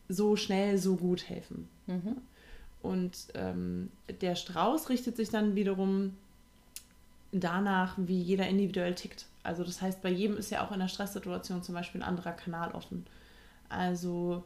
so 0.08 0.36
schnell, 0.36 0.78
so 0.78 0.96
gut 0.96 1.28
helfen. 1.28 1.68
Mhm. 1.86 2.16
Und 2.82 3.28
ähm, 3.34 3.90
der 4.20 4.34
Strauß 4.34 4.88
richtet 4.88 5.16
sich 5.16 5.28
dann 5.28 5.54
wiederum 5.54 6.16
danach, 7.32 7.94
wie 7.98 8.20
jeder 8.20 8.48
individuell 8.48 8.94
tickt. 8.94 9.26
Also 9.42 9.64
das 9.64 9.82
heißt, 9.82 10.02
bei 10.02 10.10
jedem 10.10 10.36
ist 10.36 10.50
ja 10.50 10.64
auch 10.64 10.72
in 10.72 10.80
der 10.80 10.88
Stresssituation 10.88 11.62
zum 11.62 11.74
Beispiel 11.74 12.02
ein 12.02 12.08
anderer 12.08 12.32
Kanal 12.32 12.72
offen. 12.72 13.06
Also 13.68 14.44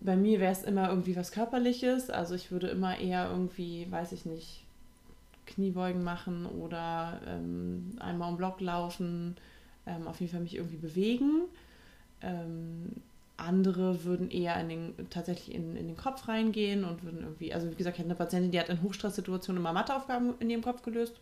bei 0.00 0.16
mir 0.16 0.40
wäre 0.40 0.52
es 0.52 0.64
immer 0.64 0.88
irgendwie 0.88 1.16
was 1.16 1.32
Körperliches. 1.32 2.10
Also 2.10 2.34
ich 2.34 2.50
würde 2.50 2.68
immer 2.68 2.98
eher 2.98 3.30
irgendwie, 3.30 3.86
weiß 3.90 4.12
ich 4.12 4.26
nicht, 4.26 4.64
Kniebeugen 5.46 6.02
machen 6.02 6.46
oder 6.46 7.20
ähm, 7.26 7.96
einmal 7.98 8.30
um 8.30 8.36
Block 8.36 8.60
laufen, 8.60 9.36
ähm, 9.86 10.06
auf 10.06 10.20
jeden 10.20 10.32
Fall 10.32 10.40
mich 10.40 10.56
irgendwie 10.56 10.76
bewegen. 10.76 11.42
Ähm, 12.20 12.90
andere 13.36 14.04
würden 14.04 14.30
eher 14.30 14.60
in 14.60 14.68
den, 14.68 14.94
tatsächlich 15.10 15.54
in, 15.54 15.76
in 15.76 15.88
den 15.88 15.96
Kopf 15.96 16.28
reingehen 16.28 16.84
und 16.84 17.02
würden 17.02 17.22
irgendwie, 17.22 17.52
also 17.52 17.70
wie 17.70 17.74
gesagt, 17.74 17.96
ich 17.96 18.00
hatte 18.00 18.10
eine 18.10 18.16
Patientin, 18.16 18.52
die 18.52 18.60
hat 18.60 18.68
in 18.68 18.82
Hochstresssituationen 18.82 19.60
immer 19.60 19.72
Matheaufgaben 19.72 20.34
in 20.38 20.50
ihrem 20.50 20.62
Kopf 20.62 20.82
gelöst. 20.82 21.14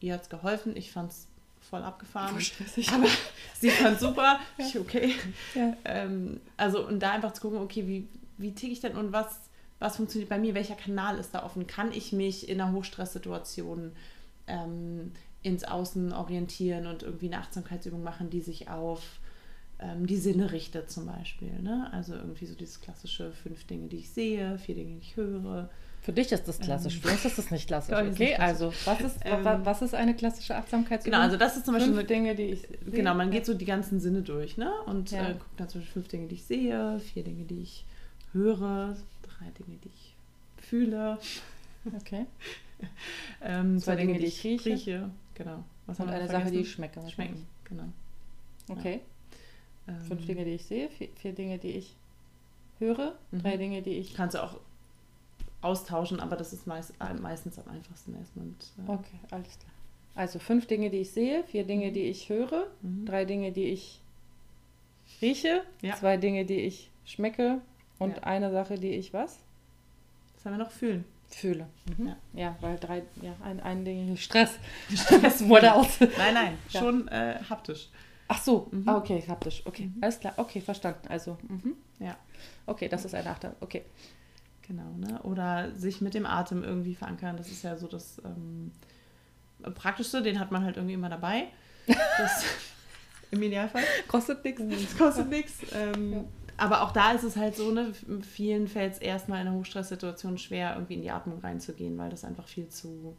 Ihr 0.00 0.14
hat 0.14 0.22
es 0.22 0.28
geholfen, 0.28 0.76
ich 0.76 0.92
fand 0.92 1.10
es 1.10 1.26
voll 1.60 1.82
abgefahren. 1.82 2.36
Aber 2.36 2.40
sie 3.60 3.70
fand 3.70 3.98
super. 3.98 4.38
Ich, 4.56 4.78
okay. 4.78 5.14
Ja. 5.54 5.76
Ähm, 5.84 6.40
also 6.56 6.86
und 6.86 7.00
da 7.00 7.12
einfach 7.12 7.32
zu 7.32 7.42
gucken, 7.42 7.58
okay, 7.58 7.86
wie, 7.86 8.06
wie 8.36 8.52
ticke 8.52 8.72
ich 8.72 8.80
denn 8.80 8.96
und 8.96 9.12
was, 9.12 9.40
was 9.78 9.96
funktioniert 9.96 10.28
bei 10.28 10.38
mir, 10.38 10.54
welcher 10.54 10.76
Kanal 10.76 11.18
ist 11.18 11.34
da 11.34 11.44
offen? 11.44 11.66
Kann 11.66 11.92
ich 11.92 12.12
mich 12.12 12.48
in 12.48 12.60
einer 12.60 12.72
Hochstresssituation 12.72 13.92
ähm, 14.46 15.12
ins 15.48 15.64
Außen 15.64 16.12
orientieren 16.12 16.86
und 16.86 17.02
irgendwie 17.02 17.26
eine 17.26 17.38
Achtsamkeitsübung 17.38 18.02
machen, 18.02 18.30
die 18.30 18.40
sich 18.40 18.68
auf 18.68 19.02
ähm, 19.80 20.06
die 20.06 20.16
Sinne 20.16 20.52
richtet 20.52 20.90
zum 20.90 21.06
Beispiel. 21.06 21.52
Ne? 21.62 21.88
Also 21.92 22.14
irgendwie 22.14 22.46
so 22.46 22.54
dieses 22.54 22.80
klassische 22.80 23.32
fünf 23.32 23.64
Dinge, 23.64 23.88
die 23.88 23.98
ich 23.98 24.10
sehe, 24.10 24.58
vier 24.58 24.74
Dinge, 24.74 24.94
die 24.96 25.00
ich 25.02 25.16
höre. 25.16 25.68
Für 26.00 26.12
dich 26.12 26.30
ist 26.32 26.46
das 26.48 26.58
klassisch, 26.60 26.94
Ähm. 26.96 27.00
für 27.02 27.08
uns 27.10 27.24
ist 27.24 27.38
das 27.38 27.50
nicht 27.50 27.66
klassisch. 27.66 27.94
Okay, 27.98 28.08
nicht 28.08 28.34
klassisch. 28.34 28.38
also 28.40 28.72
was 28.84 29.00
ist, 29.00 29.16
Ähm. 29.24 29.44
wa- 29.44 29.60
was 29.64 29.82
ist 29.82 29.94
eine 29.94 30.14
klassische 30.14 30.56
Achtsamkeitsübung? 30.56 31.12
Genau, 31.12 31.24
also 31.24 31.36
das 31.36 31.56
ist 31.56 31.64
zum 31.66 31.74
Beispiel 31.74 31.94
Fünf 31.94 32.06
Dinge, 32.06 32.34
die 32.34 32.42
ich 32.44 32.62
Genau, 32.90 33.14
man 33.14 33.30
geht 33.30 33.46
so 33.46 33.54
die 33.54 33.64
ganzen 33.64 34.00
Sinne 34.00 34.22
durch, 34.22 34.56
ne? 34.56 34.70
Und 34.86 35.10
Ja. 35.10 35.30
äh, 35.30 35.32
guckt 35.34 35.58
dann 35.60 35.68
zum 35.68 35.80
Beispiel 35.80 35.92
fünf 35.94 36.08
Dinge, 36.08 36.28
die 36.28 36.34
ich 36.36 36.44
sehe, 36.44 36.98
vier 37.00 37.24
Dinge, 37.24 37.44
die 37.44 37.62
ich 37.62 37.84
höre, 38.32 38.96
drei 39.22 39.50
Dinge, 39.58 39.78
die 39.84 39.88
ich 39.88 40.14
fühle, 40.68 41.18
Okay. 42.00 42.26
ähm, 43.42 43.78
zwei, 43.78 43.96
Dinge, 43.96 44.18
die 44.18 44.26
ich 44.26 44.42
rieche. 44.44 44.70
rieche. 44.70 45.10
Genau. 45.38 45.64
Was 45.86 45.98
Und 45.98 46.06
haben 46.06 46.12
wir 46.12 46.16
eine 46.16 46.24
noch 46.26 46.32
Sache, 46.32 46.50
die 46.50 46.58
ich 46.58 46.74
vergessen? 46.74 47.10
schmecke. 47.10 47.10
schmecken. 47.10 47.46
Genau. 47.64 47.84
Okay. 48.68 49.00
Ähm, 49.86 50.00
Fünf 50.02 50.26
Dinge, 50.26 50.44
die 50.44 50.50
ich 50.52 50.64
sehe, 50.66 50.90
vier, 50.90 51.08
vier 51.16 51.32
Dinge, 51.32 51.58
die 51.58 51.70
ich 51.70 51.96
höre, 52.78 53.14
Mhm. 53.30 53.42
drei 53.42 53.56
Dinge, 53.56 53.80
die 53.82 53.92
ich. 53.98 54.14
Kannst 54.14 54.34
du 54.34 54.42
auch 54.42 54.60
austauschen, 55.62 56.20
aber 56.20 56.36
das 56.36 56.52
ist 56.52 56.66
meist, 56.66 56.92
äh, 57.00 57.14
meistens 57.14 57.58
am 57.58 57.68
einfachsten 57.72 58.14
erstmal 58.16 58.46
mit. 58.46 58.64
Äh, 58.86 58.90
Okay, 58.92 59.18
alles 59.30 59.58
klar. 59.58 59.72
Also 60.14 60.38
fünf 60.38 60.66
Dinge, 60.66 60.90
die 60.90 60.98
ich 60.98 61.10
sehe, 61.12 61.44
vier 61.44 61.64
Dinge, 61.64 61.92
die 61.92 62.02
ich 62.02 62.28
höre, 62.28 62.66
mhm. 62.82 63.06
drei 63.06 63.24
Dinge, 63.24 63.52
die 63.52 63.64
ich 63.66 64.00
rieche, 65.22 65.62
Ja. 65.80 65.94
zwei 65.96 66.16
Dinge, 66.16 66.44
die 66.44 66.60
ich 66.60 66.90
schmecke 67.04 67.60
und 67.98 68.16
Ja. 68.16 68.22
eine 68.24 68.50
Sache, 68.52 68.74
die 68.78 68.90
ich 68.90 69.12
was? 69.12 69.38
Was 70.36 70.44
haben 70.44 70.52
wir 70.58 70.64
noch? 70.64 70.70
Fühlen. 70.70 71.04
Fühle. 71.28 71.66
Mhm. 71.96 72.08
Ja. 72.08 72.16
Ja. 72.34 72.56
weil 72.60 72.78
drei, 72.78 73.02
ja, 73.22 73.34
ein, 73.44 73.60
ein 73.60 73.84
Ding, 73.84 74.16
Stress. 74.18 74.50
Stress 74.94 75.46
wurde 75.48 75.72
aus. 75.74 76.00
Nein, 76.00 76.34
nein, 76.34 76.58
Ja. 76.70 76.80
schon 76.80 77.06
äh, 77.08 77.38
haptisch. 77.48 77.88
Ach 78.28 78.42
so, 78.42 78.68
Mhm. 78.70 78.88
ah, 78.88 78.96
okay, 78.96 79.22
haptisch. 79.28 79.62
Okay, 79.64 79.86
Mhm. 79.86 80.02
alles 80.02 80.20
klar. 80.20 80.34
Okay, 80.36 80.60
verstanden. 80.60 81.08
Also, 81.08 81.38
mhm. 81.48 81.74
Ja. 81.98 82.16
okay, 82.66 82.88
das 82.88 83.04
ist 83.04 83.14
ein 83.14 83.26
Achter. 83.26 83.54
Okay. 83.60 83.84
Genau, 84.66 84.90
ne? 84.98 85.22
Oder 85.22 85.74
sich 85.74 86.02
mit 86.02 86.12
dem 86.12 86.26
Atem 86.26 86.62
irgendwie 86.62 86.94
verankern. 86.94 87.38
Das 87.38 87.48
ist 87.48 87.62
ja 87.62 87.76
so 87.78 87.86
das 87.86 88.20
ähm, 88.24 88.70
Praktischste, 89.74 90.20
den 90.22 90.38
hat 90.38 90.50
man 90.52 90.62
halt 90.64 90.76
irgendwie 90.76 90.94
immer 90.94 91.08
dabei. 91.08 91.48
Das, 91.86 92.44
Im 93.30 93.42
Idealfall. 93.42 93.82
Kostet 94.08 94.44
nichts. 94.44 94.62
Das 94.68 94.96
kostet 94.98 95.28
nichts. 95.30 95.54
Ähm, 95.74 96.12
Ja. 96.12 96.24
Aber 96.58 96.82
auch 96.82 96.90
da 96.90 97.12
ist 97.12 97.22
es 97.22 97.36
halt 97.36 97.56
so, 97.56 97.70
ne, 97.70 97.92
vielen 98.22 98.68
fällt 98.68 98.94
es 98.94 98.98
erstmal 98.98 99.40
in 99.40 99.48
einer 99.48 99.56
Hochstresssituation 99.56 100.38
schwer, 100.38 100.74
irgendwie 100.74 100.94
in 100.94 101.02
die 101.02 101.10
Atmung 101.10 101.38
reinzugehen, 101.40 101.96
weil 101.96 102.10
das 102.10 102.24
einfach 102.24 102.46
viel 102.48 102.68
zu, 102.68 103.16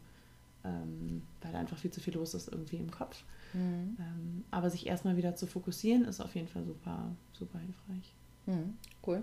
ähm, 0.64 1.22
weil 1.40 1.52
da 1.52 1.58
einfach 1.58 1.78
viel 1.78 1.90
zu 1.90 2.00
viel 2.00 2.14
los 2.14 2.34
ist 2.34 2.48
irgendwie 2.52 2.76
im 2.76 2.90
Kopf. 2.90 3.24
Mhm. 3.52 3.96
Ähm, 3.98 4.44
aber 4.50 4.70
sich 4.70 4.86
erstmal 4.86 5.16
wieder 5.16 5.34
zu 5.34 5.46
fokussieren, 5.46 6.04
ist 6.04 6.20
auf 6.20 6.34
jeden 6.34 6.48
Fall 6.48 6.64
super, 6.64 7.16
super 7.32 7.58
hilfreich. 7.58 8.14
Mhm. 8.46 8.76
Cool. 9.06 9.22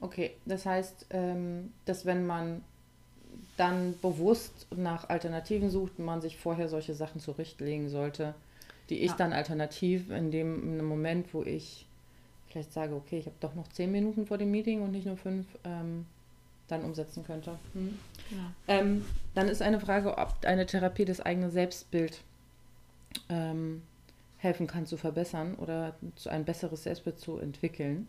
Okay, 0.00 0.36
das 0.44 0.66
heißt, 0.66 1.06
ähm, 1.10 1.72
dass 1.86 2.04
wenn 2.04 2.26
man 2.26 2.62
dann 3.56 3.94
bewusst 4.02 4.66
nach 4.76 5.08
Alternativen 5.08 5.70
sucht, 5.70 5.98
man 5.98 6.20
sich 6.20 6.36
vorher 6.36 6.68
solche 6.68 6.94
Sachen 6.94 7.20
zurechtlegen 7.20 7.88
sollte, 7.88 8.34
die 8.90 8.98
ich 8.98 9.12
Ja. 9.12 9.16
dann 9.16 9.32
alternativ 9.32 10.10
in 10.10 10.30
dem 10.30 10.62
in 10.62 10.72
einem 10.74 10.86
Moment, 10.88 11.32
wo 11.32 11.42
ich 11.42 11.86
vielleicht 12.56 12.72
sage, 12.72 12.94
okay, 12.94 13.18
ich 13.18 13.26
habe 13.26 13.36
doch 13.40 13.54
noch 13.54 13.68
zehn 13.68 13.92
Minuten 13.92 14.24
vor 14.24 14.38
dem 14.38 14.50
Meeting 14.50 14.80
und 14.80 14.92
nicht 14.92 15.04
nur 15.04 15.18
fünf, 15.18 15.46
ähm, 15.64 16.06
dann 16.68 16.84
umsetzen 16.84 17.22
könnte. 17.22 17.58
Mhm. 17.74 17.98
Ja. 18.30 18.52
Ähm, 18.66 19.04
dann 19.34 19.48
ist 19.48 19.60
eine 19.60 19.78
Frage, 19.78 20.16
ob 20.16 20.42
eine 20.46 20.64
Therapie 20.64 21.04
das 21.04 21.20
eigene 21.20 21.50
Selbstbild 21.50 22.22
ähm, 23.28 23.82
helfen 24.38 24.66
kann 24.66 24.86
zu 24.86 24.96
verbessern 24.96 25.54
oder 25.56 25.96
zu 26.14 26.30
ein 26.30 26.46
besseres 26.46 26.84
Selbstbild 26.84 27.20
zu 27.20 27.36
entwickeln. 27.36 28.08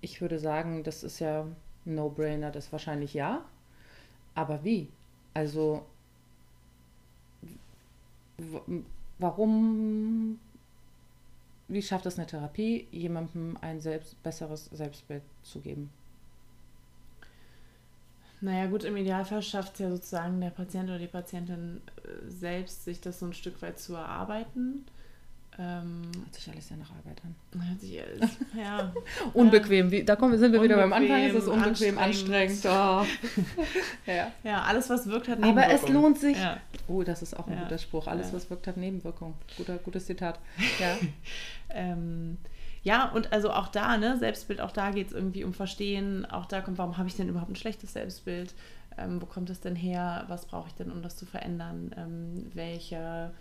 Ich 0.00 0.20
würde 0.20 0.38
sagen, 0.38 0.84
das 0.84 1.02
ist 1.02 1.18
ja 1.18 1.46
ein 1.84 1.94
No-Brainer, 1.96 2.52
das 2.52 2.70
wahrscheinlich 2.70 3.12
ja. 3.12 3.44
Aber 4.36 4.62
wie? 4.62 4.88
Also, 5.34 5.84
warum, 9.18 10.38
wie 11.68 11.82
schafft 11.82 12.06
es 12.06 12.18
eine 12.18 12.26
Therapie, 12.26 12.86
jemandem 12.90 13.56
ein 13.60 13.80
selbst, 13.80 14.22
besseres 14.22 14.66
Selbstbild 14.66 15.22
zu 15.42 15.60
geben? 15.60 15.90
Naja, 18.40 18.66
gut, 18.66 18.84
im 18.84 18.96
Idealfall 18.96 19.42
schafft 19.42 19.74
es 19.74 19.78
ja 19.80 19.90
sozusagen 19.90 20.40
der 20.40 20.50
Patient 20.50 20.88
oder 20.88 20.98
die 20.98 21.06
Patientin 21.06 21.80
äh, 22.04 22.30
selbst, 22.30 22.84
sich 22.84 23.00
das 23.00 23.18
so 23.18 23.26
ein 23.26 23.32
Stück 23.32 23.60
weit 23.62 23.78
zu 23.78 23.94
erarbeiten. 23.94 24.84
Ähm, 25.58 26.02
Hört 26.20 26.34
sich 26.34 26.50
alles 26.50 26.68
sehr 26.68 26.76
nach 26.76 26.90
Arbeit 26.90 27.22
an. 27.24 27.34
hört 27.66 27.80
sich 27.80 28.02
alles, 28.02 28.30
ja. 28.56 28.92
Unbequem, 29.32 29.90
wie, 29.90 30.04
da 30.04 30.14
kommen, 30.14 30.36
sind 30.36 30.52
wir 30.52 30.62
wieder 30.62 30.76
beim 30.76 30.92
Anfang, 30.92 31.22
es 31.22 31.34
ist 31.34 31.48
Unbequem, 31.48 31.96
unbequem, 31.96 31.98
anstrengend. 31.98 32.60
Oh. 32.66 33.06
ja. 34.06 34.32
Ja, 34.44 34.62
alles, 34.64 34.90
was 34.90 35.06
wirkt, 35.06 35.28
hat 35.28 35.42
Aber 35.42 35.66
es 35.68 35.88
lohnt 35.88 36.18
sich. 36.18 36.36
Ja. 36.36 36.58
Oh, 36.88 37.02
das 37.02 37.22
ist 37.22 37.34
auch 37.38 37.46
ein 37.46 37.54
Ja. 37.54 37.62
guter 37.64 37.78
Spruch. 37.78 38.06
Alles, 38.06 38.32
was 38.32 38.48
wirkt, 38.50 38.66
hat 38.66 38.76
Nebenwirkung. 38.76 39.34
Guter, 39.56 39.76
gutes 39.78 40.06
Zitat. 40.06 40.38
Ja. 40.80 40.96
Ähm, 41.70 42.38
Ja, 42.82 43.10
und 43.10 43.32
also 43.32 43.50
auch 43.50 43.66
da, 43.68 43.96
ne, 43.96 44.16
Selbstbild, 44.18 44.60
auch 44.60 44.70
da 44.70 44.92
geht 44.92 45.08
es 45.08 45.12
irgendwie 45.12 45.42
um 45.42 45.52
Verstehen. 45.52 46.24
Auch 46.26 46.46
da 46.46 46.60
kommt, 46.60 46.78
warum 46.78 46.96
habe 46.98 47.08
ich 47.08 47.16
denn 47.16 47.28
überhaupt 47.28 47.50
ein 47.50 47.56
schlechtes 47.56 47.92
Selbstbild? 47.94 48.54
Ähm, 48.96 49.20
wo 49.20 49.26
kommt 49.26 49.50
es 49.50 49.60
denn 49.60 49.74
her? 49.74 50.24
Was 50.28 50.46
brauche 50.46 50.68
ich 50.68 50.74
denn, 50.74 50.92
um 50.92 51.02
das 51.02 51.16
zu 51.16 51.26
verändern? 51.26 51.92
Ähm, 51.96 52.46
welche 52.54 53.32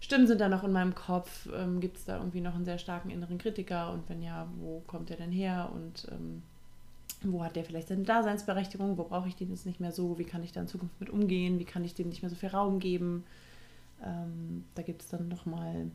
Stimmen 0.00 0.26
sind 0.28 0.40
da 0.40 0.48
noch 0.48 0.62
in 0.62 0.70
meinem 0.72 0.94
Kopf? 0.94 1.48
Ähm, 1.52 1.80
Gibt 1.80 1.96
es 1.96 2.04
da 2.04 2.18
irgendwie 2.18 2.40
noch 2.40 2.54
einen 2.54 2.64
sehr 2.64 2.78
starken 2.78 3.10
inneren 3.10 3.38
Kritiker? 3.38 3.90
Und 3.92 4.08
wenn 4.08 4.22
ja, 4.22 4.46
wo 4.58 4.80
kommt 4.86 5.10
der 5.10 5.16
denn 5.16 5.32
her? 5.32 5.70
Und 5.74 6.06
ähm, 6.12 6.42
wo 7.32 7.42
hat 7.44 7.56
der 7.56 7.64
vielleicht 7.64 7.88
seine 7.88 8.02
Daseinsberechtigung? 8.02 8.98
Wo 8.98 9.04
brauche 9.04 9.28
ich 9.28 9.36
den 9.36 9.50
jetzt 9.50 9.66
nicht 9.66 9.80
mehr 9.80 9.92
so? 9.92 10.18
Wie 10.18 10.24
kann 10.24 10.42
ich 10.42 10.52
da 10.52 10.60
in 10.60 10.68
Zukunft 10.68 10.98
mit 11.00 11.10
umgehen? 11.10 11.58
Wie 11.58 11.64
kann 11.64 11.84
ich 11.84 11.94
dem 11.94 12.08
nicht 12.08 12.22
mehr 12.22 12.30
so 12.30 12.36
viel 12.36 12.50
Raum 12.50 12.78
geben? 12.80 13.24
Ähm, 14.02 14.64
da 14.74 14.82
gibt 14.82 15.02
es 15.02 15.08
dann 15.08 15.28
nochmal 15.28 15.90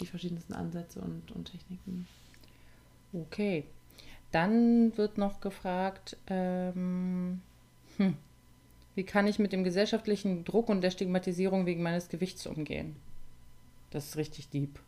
die 0.00 0.06
verschiedensten 0.06 0.52
Ansätze 0.52 1.00
und, 1.00 1.30
und 1.32 1.50
Techniken. 1.50 2.06
Okay. 3.12 3.64
Dann 4.32 4.96
wird 4.96 5.18
noch 5.18 5.40
gefragt, 5.40 6.16
ähm, 6.28 7.40
hm, 7.96 8.16
wie 8.94 9.04
kann 9.04 9.26
ich 9.26 9.38
mit 9.38 9.52
dem 9.52 9.64
gesellschaftlichen 9.64 10.44
Druck 10.44 10.68
und 10.68 10.82
der 10.82 10.90
Stigmatisierung 10.90 11.66
wegen 11.66 11.82
meines 11.82 12.08
Gewichts 12.08 12.46
umgehen? 12.46 12.96
Das 13.90 14.06
ist 14.06 14.16
richtig 14.16 14.48
deep. 14.50 14.78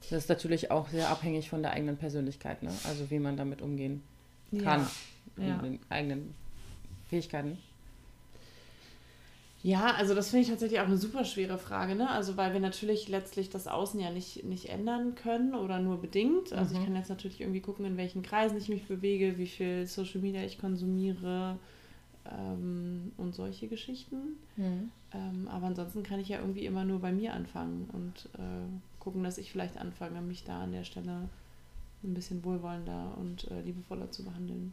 Das 0.00 0.12
ist 0.12 0.28
natürlich 0.28 0.70
auch 0.70 0.88
sehr 0.88 1.08
abhängig 1.08 1.48
von 1.48 1.62
der 1.62 1.72
eigenen 1.72 1.96
Persönlichkeit, 1.96 2.62
ne? 2.62 2.72
also 2.84 3.10
wie 3.10 3.18
man 3.18 3.36
damit 3.36 3.62
umgehen 3.62 4.02
kann, 4.02 4.15
Ja, 4.52 4.86
ja. 5.38 5.56
den 5.58 5.78
eigenen 5.88 6.34
Fähigkeiten. 7.08 7.58
Ja, 9.62 9.94
also 9.94 10.14
das 10.14 10.30
finde 10.30 10.42
ich 10.42 10.48
tatsächlich 10.48 10.78
auch 10.78 10.84
eine 10.86 10.96
super 10.96 11.24
schwere 11.24 11.58
Frage, 11.58 11.96
ne? 11.96 12.08
Also 12.08 12.36
weil 12.36 12.52
wir 12.52 12.60
natürlich 12.60 13.08
letztlich 13.08 13.50
das 13.50 13.66
Außen 13.66 13.98
ja 13.98 14.10
nicht, 14.10 14.44
nicht 14.44 14.68
ändern 14.68 15.16
können 15.16 15.54
oder 15.56 15.80
nur 15.80 16.00
bedingt. 16.00 16.52
Also 16.52 16.74
Mhm. 16.74 16.80
ich 16.80 16.86
kann 16.86 16.96
jetzt 16.96 17.08
natürlich 17.08 17.40
irgendwie 17.40 17.60
gucken, 17.60 17.84
in 17.84 17.96
welchen 17.96 18.22
Kreisen 18.22 18.56
ich 18.58 18.68
mich 18.68 18.86
bewege, 18.86 19.38
wie 19.38 19.48
viel 19.48 19.86
Social 19.88 20.20
Media 20.20 20.42
ich 20.44 20.58
konsumiere 20.58 21.58
ähm, 22.30 23.10
und 23.16 23.34
solche 23.34 23.66
Geschichten. 23.66 24.36
Ähm, 25.12 25.48
aber 25.48 25.66
ansonsten 25.66 26.04
kann 26.04 26.20
ich 26.20 26.28
ja 26.28 26.38
irgendwie 26.38 26.64
immer 26.66 26.84
nur 26.84 27.00
bei 27.00 27.10
mir 27.10 27.32
anfangen 27.34 27.88
und 27.92 28.28
äh, 28.38 28.68
gucken, 29.00 29.24
dass 29.24 29.36
ich 29.38 29.50
vielleicht 29.50 29.78
anfange, 29.78 30.20
mich 30.20 30.44
da 30.44 30.60
an 30.60 30.72
der 30.72 30.84
Stelle 30.84 31.28
ein 32.06 32.14
bisschen 32.14 32.44
wohlwollender 32.44 33.14
und 33.18 33.50
äh, 33.50 33.60
liebevoller 33.60 34.10
zu 34.10 34.24
behandeln. 34.24 34.72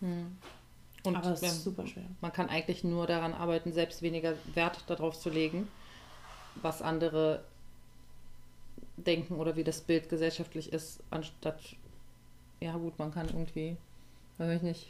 Hm. 0.00 0.36
Und 1.04 1.16
aber 1.16 1.32
es 1.32 1.42
ist 1.42 1.64
super 1.64 1.86
schwer. 1.86 2.04
man 2.20 2.32
kann 2.32 2.48
eigentlich 2.48 2.84
nur 2.84 3.06
daran 3.06 3.34
arbeiten, 3.34 3.72
selbst 3.72 4.02
weniger 4.02 4.34
Wert 4.54 4.84
darauf 4.86 5.18
zu 5.18 5.30
legen, 5.30 5.66
was 6.62 6.80
andere 6.80 7.44
denken 8.96 9.34
oder 9.36 9.56
wie 9.56 9.64
das 9.64 9.80
Bild 9.80 10.08
gesellschaftlich 10.08 10.72
ist, 10.72 11.02
anstatt, 11.10 11.58
ja 12.60 12.76
gut, 12.76 12.98
man 12.98 13.12
kann 13.12 13.26
irgendwie, 13.26 13.76
weiß 14.38 14.56
ich 14.56 14.62
nicht, 14.62 14.86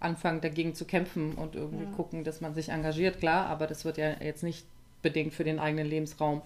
anfangen 0.00 0.40
dagegen 0.42 0.74
zu 0.74 0.84
kämpfen 0.84 1.32
und 1.32 1.54
irgendwie 1.54 1.84
Ja. 1.84 1.90
gucken, 1.92 2.24
dass 2.24 2.40
man 2.40 2.54
sich 2.54 2.68
engagiert, 2.68 3.18
klar, 3.18 3.46
aber 3.46 3.66
das 3.66 3.84
wird 3.84 3.96
ja 3.96 4.20
jetzt 4.20 4.42
nicht 4.42 4.66
bedingt 5.02 5.32
für 5.32 5.44
den 5.44 5.58
eigenen 5.58 5.86
Lebensraum 5.86 6.42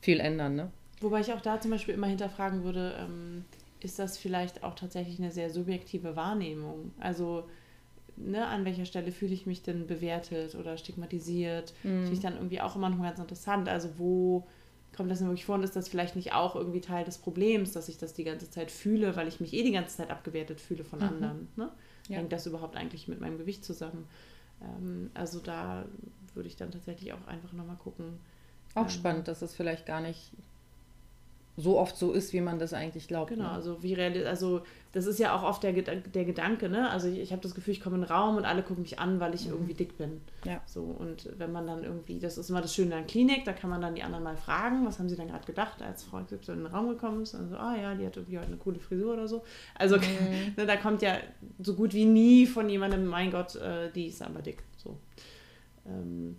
viel 0.00 0.20
ändern, 0.20 0.56
ne? 0.56 0.70
Wobei 1.00 1.20
ich 1.20 1.32
auch 1.32 1.40
da 1.40 1.60
zum 1.60 1.70
Beispiel 1.70 1.94
immer 1.94 2.08
hinterfragen 2.08 2.64
würde, 2.64 2.96
ähm, 2.98 3.44
ist 3.80 3.98
das 3.98 4.18
vielleicht 4.18 4.62
auch 4.64 4.74
tatsächlich 4.74 5.18
eine 5.18 5.30
sehr 5.30 5.50
subjektive 5.50 6.16
Wahrnehmung? 6.16 6.92
Also, 6.98 7.48
ne, 8.16 8.46
an 8.46 8.64
welcher 8.64 8.84
Stelle 8.84 9.12
fühle 9.12 9.34
ich 9.34 9.46
mich 9.46 9.62
denn 9.62 9.86
bewertet 9.86 10.54
oder 10.54 10.76
stigmatisiert? 10.76 11.72
Finde 12.00 12.14
ich 12.14 12.20
dann 12.20 12.34
irgendwie 12.36 12.60
auch 12.60 12.76
immer 12.76 12.88
noch 12.90 13.00
ganz 13.02 13.18
interessant. 13.18 13.68
Also, 13.68 13.90
wo 13.98 14.46
kommt 14.96 15.10
das 15.10 15.18
denn 15.18 15.28
wirklich 15.28 15.44
vor 15.44 15.54
und 15.56 15.62
ist 15.62 15.76
das 15.76 15.88
vielleicht 15.88 16.16
nicht 16.16 16.32
auch 16.32 16.56
irgendwie 16.56 16.80
Teil 16.80 17.04
des 17.04 17.18
Problems, 17.18 17.72
dass 17.72 17.88
ich 17.88 17.98
das 17.98 18.14
die 18.14 18.24
ganze 18.24 18.50
Zeit 18.50 18.70
fühle, 18.70 19.14
weil 19.16 19.28
ich 19.28 19.38
mich 19.38 19.52
eh 19.54 19.62
die 19.62 19.72
ganze 19.72 19.96
Zeit 19.98 20.10
abgewertet 20.10 20.60
fühle 20.60 20.82
von 20.84 20.98
Mhm. 21.00 21.04
anderen? 21.04 21.48
Ne? 21.56 21.70
Ja. 22.08 22.16
Hängt 22.16 22.32
das 22.32 22.46
überhaupt 22.46 22.76
eigentlich 22.76 23.06
mit 23.06 23.20
meinem 23.20 23.38
Gewicht 23.38 23.64
zusammen? 23.64 24.08
Ähm, 24.60 25.10
also, 25.14 25.38
da 25.40 25.84
würde 26.34 26.48
ich 26.48 26.56
dann 26.56 26.70
tatsächlich 26.72 27.12
auch 27.12 27.26
einfach 27.28 27.52
nochmal 27.52 27.76
gucken. 27.76 28.18
Auch 28.74 28.84
Ähm, 28.84 28.90
spannend, 28.90 29.28
dass 29.28 29.42
es 29.42 29.54
vielleicht 29.54 29.86
gar 29.86 30.00
nicht 30.00 30.32
so 31.60 31.76
oft 31.76 31.96
so 31.96 32.12
ist, 32.12 32.32
wie 32.32 32.40
man 32.40 32.60
das 32.60 32.72
eigentlich 32.72 33.08
glaubt. 33.08 33.30
Genau, 33.30 33.42
ne? 33.42 33.50
also 33.50 33.82
wie 33.82 33.92
real, 33.92 34.26
also 34.28 34.62
das 34.92 35.06
ist 35.06 35.18
ja 35.18 35.36
auch 35.36 35.42
oft 35.42 35.62
der, 35.64 35.72
der 35.72 36.24
Gedanke, 36.24 36.68
ne? 36.68 36.88
Also 36.88 37.08
ich, 37.08 37.18
ich 37.18 37.32
habe 37.32 37.42
das 37.42 37.54
Gefühl, 37.54 37.72
ich 37.72 37.80
komme 37.80 37.96
in 37.96 38.02
den 38.02 38.10
Raum 38.10 38.36
und 38.36 38.44
alle 38.44 38.62
gucken 38.62 38.82
mich 38.82 38.98
an, 39.00 39.18
weil 39.18 39.34
ich 39.34 39.44
Mhm. 39.46 39.52
irgendwie 39.52 39.74
dick 39.74 39.98
bin. 39.98 40.20
Ja. 40.44 40.60
So, 40.66 40.82
und 40.82 41.28
wenn 41.36 41.50
man 41.50 41.66
dann 41.66 41.82
irgendwie, 41.82 42.20
das 42.20 42.38
ist 42.38 42.48
immer 42.48 42.62
das 42.62 42.72
Schöne 42.74 42.94
an 42.94 43.00
der 43.02 43.06
Klinik, 43.08 43.44
da 43.44 43.52
kann 43.52 43.70
man 43.70 43.80
dann 43.80 43.94
die 43.96 44.02
anderen 44.04 44.22
mal 44.24 44.36
fragen, 44.36 44.86
was 44.86 44.98
haben 45.00 45.08
sie 45.08 45.16
dann 45.16 45.28
gerade 45.28 45.44
gedacht, 45.46 45.82
als 45.82 46.04
Frau 46.04 46.22
XY 46.22 46.52
in 46.52 46.58
den 46.58 46.66
Raum 46.66 46.88
gekommen 46.90 47.22
ist. 47.22 47.34
Und 47.34 47.48
so, 47.50 47.56
ah 47.56 47.76
ja, 47.76 47.94
die 47.96 48.06
hat 48.06 48.16
irgendwie 48.16 48.38
heute 48.38 48.46
eine 48.48 48.56
coole 48.56 48.78
Frisur 48.78 49.12
oder 49.14 49.26
so. 49.26 49.42
Also 49.74 49.96
Mhm. 49.96 50.02
ne, 50.56 50.64
da 50.64 50.76
kommt 50.76 51.02
ja 51.02 51.16
so 51.60 51.74
gut 51.74 51.92
wie 51.92 52.04
nie 52.04 52.46
von 52.46 52.68
jemandem, 52.68 53.04
mein 53.06 53.30
Gott, 53.32 53.56
äh, 53.56 53.90
die 53.92 54.06
ist 54.06 54.22
aber 54.22 54.40
dick. 54.42 54.62
So. 54.76 54.96
Ähm, 55.86 56.36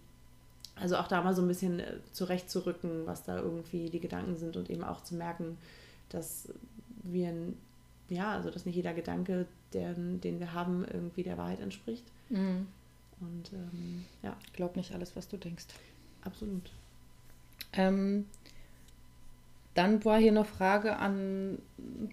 also 0.79 0.97
auch 0.97 1.07
da 1.07 1.21
mal 1.21 1.35
so 1.35 1.41
ein 1.41 1.47
bisschen 1.47 1.79
äh, 1.79 1.97
zurechtzurücken, 2.13 3.05
was 3.05 3.23
da 3.23 3.37
irgendwie 3.37 3.89
die 3.89 3.99
Gedanken 3.99 4.37
sind 4.37 4.57
und 4.57 4.69
eben 4.69 4.83
auch 4.83 5.03
zu 5.03 5.15
merken, 5.15 5.57
dass 6.09 6.49
wir, 7.03 7.33
ja, 8.09 8.31
also 8.31 8.49
dass 8.49 8.65
nicht 8.65 8.75
jeder 8.75 8.93
Gedanke, 8.93 9.45
der, 9.73 9.93
den 9.93 10.39
wir 10.39 10.53
haben, 10.53 10.85
irgendwie 10.85 11.23
der 11.23 11.37
Wahrheit 11.37 11.59
entspricht. 11.59 12.05
Mhm. 12.29 12.67
Und 13.21 13.51
ähm, 13.53 14.05
ja, 14.23 14.35
Glaub 14.53 14.75
nicht 14.75 14.93
alles, 14.93 15.15
was 15.15 15.27
du 15.27 15.37
denkst. 15.37 15.65
absolut. 16.23 16.71
Ähm, 17.73 18.25
dann 19.75 20.03
war 20.03 20.19
hier 20.19 20.31
noch 20.31 20.45
Frage 20.45 20.97
an 20.97 21.59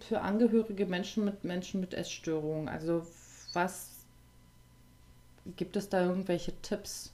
für 0.06 0.20
angehörige 0.20 0.86
Menschen 0.86 1.24
mit 1.24 1.44
Menschen 1.44 1.80
mit 1.80 1.94
Essstörungen. 1.94 2.68
Also 2.68 3.06
was 3.54 3.90
gibt 5.56 5.76
es 5.76 5.88
da 5.88 6.04
irgendwelche 6.04 6.52
Tipps? 6.62 7.12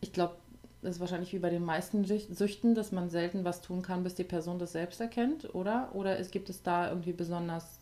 Ich 0.00 0.12
glaube, 0.12 0.36
das 0.82 0.96
ist 0.96 1.00
wahrscheinlich 1.00 1.32
wie 1.32 1.38
bei 1.38 1.50
den 1.50 1.64
meisten 1.64 2.04
Süch- 2.04 2.28
Süchten, 2.32 2.74
dass 2.74 2.92
man 2.92 3.10
selten 3.10 3.44
was 3.44 3.62
tun 3.62 3.82
kann, 3.82 4.04
bis 4.04 4.14
die 4.14 4.24
Person 4.24 4.58
das 4.58 4.72
selbst 4.72 5.00
erkennt, 5.00 5.54
oder? 5.54 5.90
Oder 5.94 6.18
es 6.18 6.30
gibt 6.30 6.50
es 6.50 6.62
da 6.62 6.88
irgendwie 6.88 7.12
besonders 7.12 7.80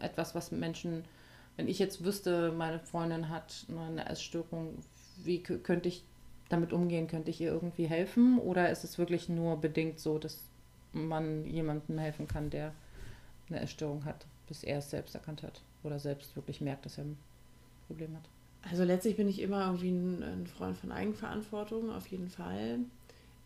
etwas, 0.00 0.34
was 0.34 0.52
Menschen, 0.52 1.04
wenn 1.56 1.68
ich 1.68 1.78
jetzt 1.78 2.04
wüsste, 2.04 2.52
meine 2.52 2.78
Freundin 2.80 3.28
hat 3.28 3.66
eine 3.70 4.08
Essstörung, 4.08 4.78
wie 5.24 5.40
kö- 5.40 5.58
könnte 5.58 5.88
ich 5.88 6.04
damit 6.48 6.72
umgehen? 6.72 7.08
Könnte 7.08 7.30
ich 7.30 7.40
ihr 7.40 7.50
irgendwie 7.52 7.86
helfen? 7.86 8.38
Oder 8.38 8.70
ist 8.70 8.84
es 8.84 8.98
wirklich 8.98 9.28
nur 9.28 9.60
bedingt 9.60 10.00
so, 10.00 10.18
dass 10.18 10.38
man 10.92 11.44
jemandem 11.46 11.98
helfen 11.98 12.26
kann, 12.28 12.50
der 12.50 12.72
eine 13.48 13.60
Essstörung 13.60 14.04
hat, 14.04 14.26
bis 14.48 14.64
er 14.64 14.78
es 14.78 14.90
selbst 14.90 15.14
erkannt 15.14 15.42
hat 15.42 15.62
oder 15.84 15.98
selbst 15.98 16.36
wirklich 16.36 16.60
merkt, 16.60 16.86
dass 16.86 16.98
er 16.98 17.04
ein 17.04 17.18
Problem 17.88 18.16
hat? 18.16 18.28
Also 18.68 18.84
letztlich 18.84 19.16
bin 19.16 19.28
ich 19.28 19.40
immer 19.40 19.66
irgendwie 19.66 19.90
ein, 19.90 20.22
ein 20.22 20.46
Freund 20.46 20.76
von 20.76 20.92
Eigenverantwortung, 20.92 21.90
auf 21.90 22.06
jeden 22.08 22.28
Fall. 22.28 22.80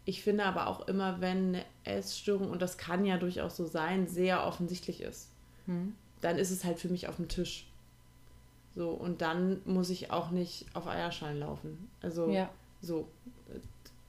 Ich 0.04 0.22
finde 0.22 0.44
aber 0.44 0.66
auch 0.66 0.86
immer, 0.88 1.20
wenn 1.20 1.48
eine 1.54 1.64
Essstörung, 1.84 2.50
und 2.50 2.60
das 2.60 2.76
kann 2.78 3.04
ja 3.04 3.16
durchaus 3.16 3.56
so 3.56 3.66
sein, 3.66 4.06
sehr 4.08 4.44
offensichtlich 4.46 5.00
ist, 5.00 5.28
Hm? 5.66 5.94
dann 6.20 6.36
ist 6.36 6.50
es 6.50 6.64
halt 6.64 6.78
für 6.78 6.88
mich 6.88 7.08
auf 7.08 7.16
dem 7.16 7.28
Tisch. 7.28 7.66
So, 8.74 8.90
und 8.90 9.20
dann 9.22 9.60
muss 9.64 9.88
ich 9.88 10.10
auch 10.10 10.30
nicht 10.30 10.66
auf 10.74 10.86
Eierschalen 10.86 11.38
laufen. 11.38 11.88
Also 12.02 12.28
Ja, 12.28 12.50
so, 12.82 13.08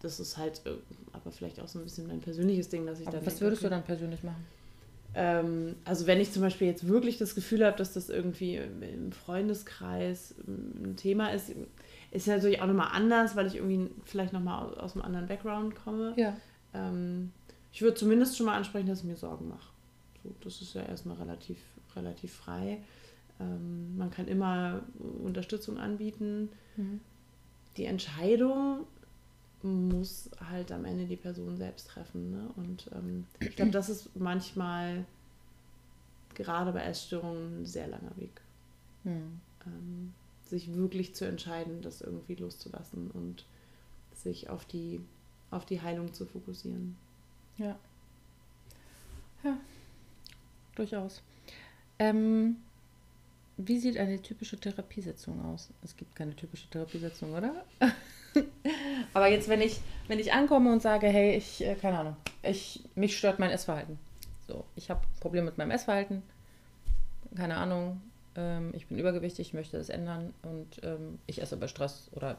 das 0.01 0.19
ist 0.19 0.37
halt, 0.37 0.61
äh, 0.65 0.71
aber 1.13 1.31
vielleicht 1.31 1.59
auch 1.59 1.67
so 1.67 1.79
ein 1.79 1.83
bisschen 1.85 2.07
mein 2.07 2.19
persönliches 2.19 2.67
Ding, 2.69 2.85
dass 2.85 2.99
ich 2.99 3.07
aber 3.07 3.17
dann 3.17 3.25
was 3.25 3.33
denke, 3.35 3.45
würdest 3.45 3.61
du 3.61 3.67
okay, 3.67 3.75
dann 3.75 3.83
persönlich 3.83 4.23
machen? 4.23 4.45
Ähm, 5.15 5.75
also 5.85 6.07
wenn 6.07 6.19
ich 6.19 6.31
zum 6.31 6.41
Beispiel 6.41 6.67
jetzt 6.67 6.87
wirklich 6.87 7.17
das 7.17 7.35
Gefühl 7.35 7.65
habe, 7.65 7.77
dass 7.77 7.93
das 7.93 8.09
irgendwie 8.09 8.57
im 8.57 9.11
Freundeskreis 9.13 10.35
ein 10.45 10.95
Thema 10.97 11.29
ist, 11.29 11.51
ist 12.11 12.27
ja 12.27 12.35
natürlich 12.35 12.61
auch 12.61 12.67
nochmal 12.67 12.89
anders, 12.91 13.35
weil 13.35 13.47
ich 13.47 13.55
irgendwie 13.55 13.89
vielleicht 14.03 14.33
nochmal 14.33 14.65
aus, 14.65 14.77
aus 14.77 14.93
einem 14.95 15.05
anderen 15.05 15.27
Background 15.27 15.75
komme. 15.75 16.13
Ja. 16.17 16.35
Ähm, 16.73 17.31
ich 17.71 17.81
würde 17.81 17.95
zumindest 17.95 18.37
schon 18.37 18.45
mal 18.45 18.55
ansprechen, 18.55 18.87
dass 18.87 18.99
ich 18.99 19.05
mir 19.05 19.15
Sorgen 19.15 19.47
mache. 19.49 19.69
So, 20.23 20.33
das 20.41 20.61
ist 20.61 20.73
ja 20.75 20.81
erstmal 20.81 21.17
relativ, 21.17 21.57
relativ 21.95 22.33
frei. 22.33 22.79
Ähm, 23.39 23.97
man 23.97 24.11
kann 24.11 24.27
immer 24.27 24.81
Unterstützung 25.23 25.77
anbieten. 25.77 26.49
Mhm. 26.75 26.99
Die 27.77 27.85
Entscheidung 27.85 28.85
muss 29.63 30.29
halt 30.49 30.71
am 30.71 30.85
Ende 30.85 31.05
die 31.05 31.15
Person 31.15 31.57
selbst 31.57 31.87
treffen. 31.89 32.31
Ne? 32.31 32.49
Und 32.55 32.89
ähm, 32.93 33.25
ich 33.39 33.55
glaube, 33.55 33.71
das 33.71 33.89
ist 33.89 34.15
manchmal 34.15 35.05
gerade 36.35 36.71
bei 36.71 36.83
Essstörungen 36.83 37.61
ein 37.61 37.65
sehr 37.65 37.87
langer 37.87 38.15
Weg. 38.17 38.41
Hm. 39.03 39.39
Ähm, 39.65 40.13
sich 40.43 40.73
wirklich 40.75 41.15
zu 41.15 41.25
entscheiden, 41.25 41.81
das 41.81 42.01
irgendwie 42.01 42.35
loszulassen 42.35 43.09
und 43.11 43.45
sich 44.13 44.49
auf 44.49 44.65
die, 44.65 45.01
auf 45.51 45.65
die 45.65 45.81
Heilung 45.81 46.13
zu 46.13 46.25
fokussieren. 46.25 46.95
Ja. 47.57 47.77
Ja, 49.43 49.57
durchaus. 50.75 51.21
Ähm, 51.99 52.57
wie 53.57 53.79
sieht 53.79 53.97
eine 53.97 54.21
typische 54.21 54.57
Therapiesitzung 54.57 55.43
aus? 55.45 55.69
Es 55.83 55.95
gibt 55.95 56.15
keine 56.15 56.35
typische 56.35 56.69
Therapiesitzung, 56.69 57.33
oder? 57.33 57.65
Aber 59.13 59.27
jetzt, 59.27 59.47
wenn 59.47 59.61
ich, 59.61 59.79
wenn 60.07 60.19
ich 60.19 60.33
ankomme 60.33 60.71
und 60.71 60.81
sage, 60.81 61.07
hey, 61.07 61.35
ich, 61.35 61.63
äh, 61.63 61.75
keine 61.75 61.99
Ahnung, 61.99 62.15
ich, 62.43 62.81
mich 62.95 63.17
stört 63.17 63.39
mein 63.39 63.51
Essverhalten. 63.51 63.97
So, 64.47 64.63
ich 64.75 64.89
habe 64.89 65.01
ein 65.01 65.19
Problem 65.19 65.45
mit 65.45 65.57
meinem 65.57 65.71
Essverhalten. 65.71 66.21
Keine 67.35 67.57
Ahnung. 67.57 68.01
Ähm, 68.35 68.71
ich 68.73 68.87
bin 68.87 68.97
übergewichtig, 68.97 69.47
ich 69.47 69.53
möchte 69.53 69.77
das 69.77 69.89
ändern 69.89 70.33
und 70.43 70.83
ähm, 70.83 71.19
ich 71.25 71.41
esse 71.41 71.57
bei 71.57 71.67
Stress 71.67 72.09
oder 72.13 72.37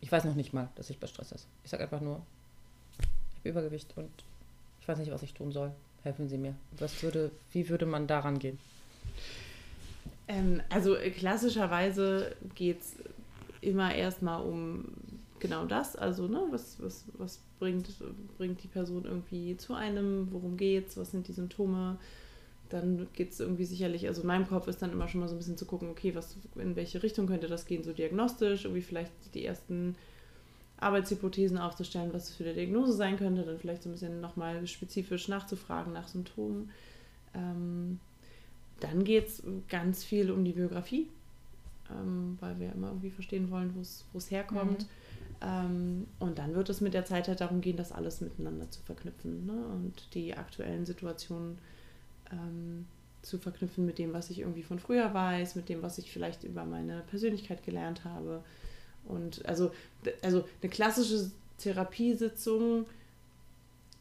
ich 0.00 0.12
weiß 0.12 0.24
noch 0.24 0.34
nicht 0.34 0.52
mal, 0.52 0.68
dass 0.76 0.90
ich 0.90 0.98
bei 0.98 1.06
Stress 1.06 1.32
esse. 1.32 1.46
Ich 1.64 1.70
sage 1.70 1.82
einfach 1.82 2.00
nur, 2.00 2.22
ich 3.00 3.38
habe 3.38 3.48
Übergewicht 3.48 3.92
und 3.96 4.10
ich 4.80 4.88
weiß 4.88 4.98
nicht, 4.98 5.10
was 5.10 5.22
ich 5.22 5.34
tun 5.34 5.52
soll. 5.52 5.72
Helfen 6.04 6.28
Sie 6.28 6.38
mir. 6.38 6.54
Was 6.78 7.02
würde, 7.02 7.30
wie 7.52 7.68
würde 7.68 7.86
man 7.86 8.06
daran 8.06 8.38
gehen? 8.38 8.58
Ähm, 10.28 10.62
also 10.68 10.96
klassischerweise 11.16 12.36
geht 12.54 12.80
es 12.80 12.96
immer 13.60 13.94
erstmal 13.94 14.42
um 14.42 14.84
genau 15.40 15.64
das. 15.64 15.96
Also, 15.96 16.28
ne, 16.28 16.42
was, 16.50 16.80
was, 16.80 17.04
was 17.16 17.40
bringt, 17.58 17.88
bringt 18.36 18.62
die 18.62 18.68
Person 18.68 19.04
irgendwie 19.04 19.56
zu 19.56 19.74
einem, 19.74 20.28
worum 20.32 20.56
geht's, 20.56 20.96
was 20.96 21.10
sind 21.10 21.28
die 21.28 21.32
Symptome? 21.32 21.98
Dann 22.68 23.06
geht 23.14 23.32
es 23.32 23.40
irgendwie 23.40 23.64
sicherlich, 23.64 24.06
also 24.06 24.20
in 24.20 24.26
meinem 24.26 24.46
Kopf 24.46 24.68
ist 24.68 24.82
dann 24.82 24.92
immer 24.92 25.08
schon 25.08 25.20
mal 25.20 25.28
so 25.28 25.34
ein 25.34 25.38
bisschen 25.38 25.56
zu 25.56 25.64
gucken, 25.64 25.88
okay, 25.88 26.14
was, 26.14 26.36
in 26.56 26.76
welche 26.76 27.02
Richtung 27.02 27.26
könnte 27.26 27.46
das 27.46 27.64
gehen, 27.64 27.82
so 27.82 27.92
diagnostisch, 27.92 28.64
irgendwie 28.64 28.82
vielleicht 28.82 29.12
die 29.34 29.44
ersten 29.44 29.96
Arbeitshypothesen 30.78 31.58
aufzustellen, 31.58 32.12
was 32.12 32.28
es 32.28 32.36
für 32.36 32.44
eine 32.44 32.54
Diagnose 32.54 32.92
sein 32.92 33.16
könnte, 33.16 33.42
dann 33.42 33.58
vielleicht 33.58 33.82
so 33.82 33.88
ein 33.88 33.92
bisschen 33.92 34.20
nochmal 34.20 34.66
spezifisch 34.66 35.28
nachzufragen 35.28 35.92
nach 35.92 36.08
Symptomen. 36.08 36.70
Ähm, 37.34 37.98
dann 38.80 39.02
geht 39.02 39.28
es 39.28 39.42
ganz 39.68 40.04
viel 40.04 40.30
um 40.30 40.44
die 40.44 40.52
Biografie, 40.52 41.08
ähm, 41.90 42.36
weil 42.40 42.60
wir 42.60 42.72
immer 42.72 42.88
irgendwie 42.88 43.10
verstehen 43.10 43.50
wollen, 43.50 43.74
wo 43.74 44.18
es 44.18 44.30
herkommt. 44.30 44.82
Mhm. 44.82 44.88
Ähm, 45.40 46.06
und 46.18 46.38
dann 46.38 46.54
wird 46.54 46.68
es 46.68 46.80
mit 46.80 46.94
der 46.94 47.04
Zeit 47.04 47.28
halt 47.28 47.40
darum 47.40 47.60
gehen, 47.60 47.76
das 47.76 47.92
alles 47.92 48.20
miteinander 48.20 48.70
zu 48.70 48.80
verknüpfen 48.82 49.46
ne? 49.46 49.66
und 49.72 50.14
die 50.14 50.36
aktuellen 50.36 50.84
Situationen 50.84 51.58
ähm, 52.32 52.86
zu 53.22 53.38
verknüpfen 53.38 53.86
mit 53.86 53.98
dem, 53.98 54.12
was 54.12 54.30
ich 54.30 54.40
irgendwie 54.40 54.62
von 54.62 54.78
früher 54.78 55.12
weiß, 55.12 55.54
mit 55.54 55.68
dem, 55.68 55.82
was 55.82 55.98
ich 55.98 56.10
vielleicht 56.10 56.44
über 56.44 56.64
meine 56.64 57.02
Persönlichkeit 57.10 57.64
gelernt 57.64 58.04
habe. 58.04 58.42
Und 59.04 59.44
also, 59.46 59.70
also 60.22 60.44
eine 60.62 60.70
klassische 60.70 61.30
Therapiesitzung, 61.58 62.86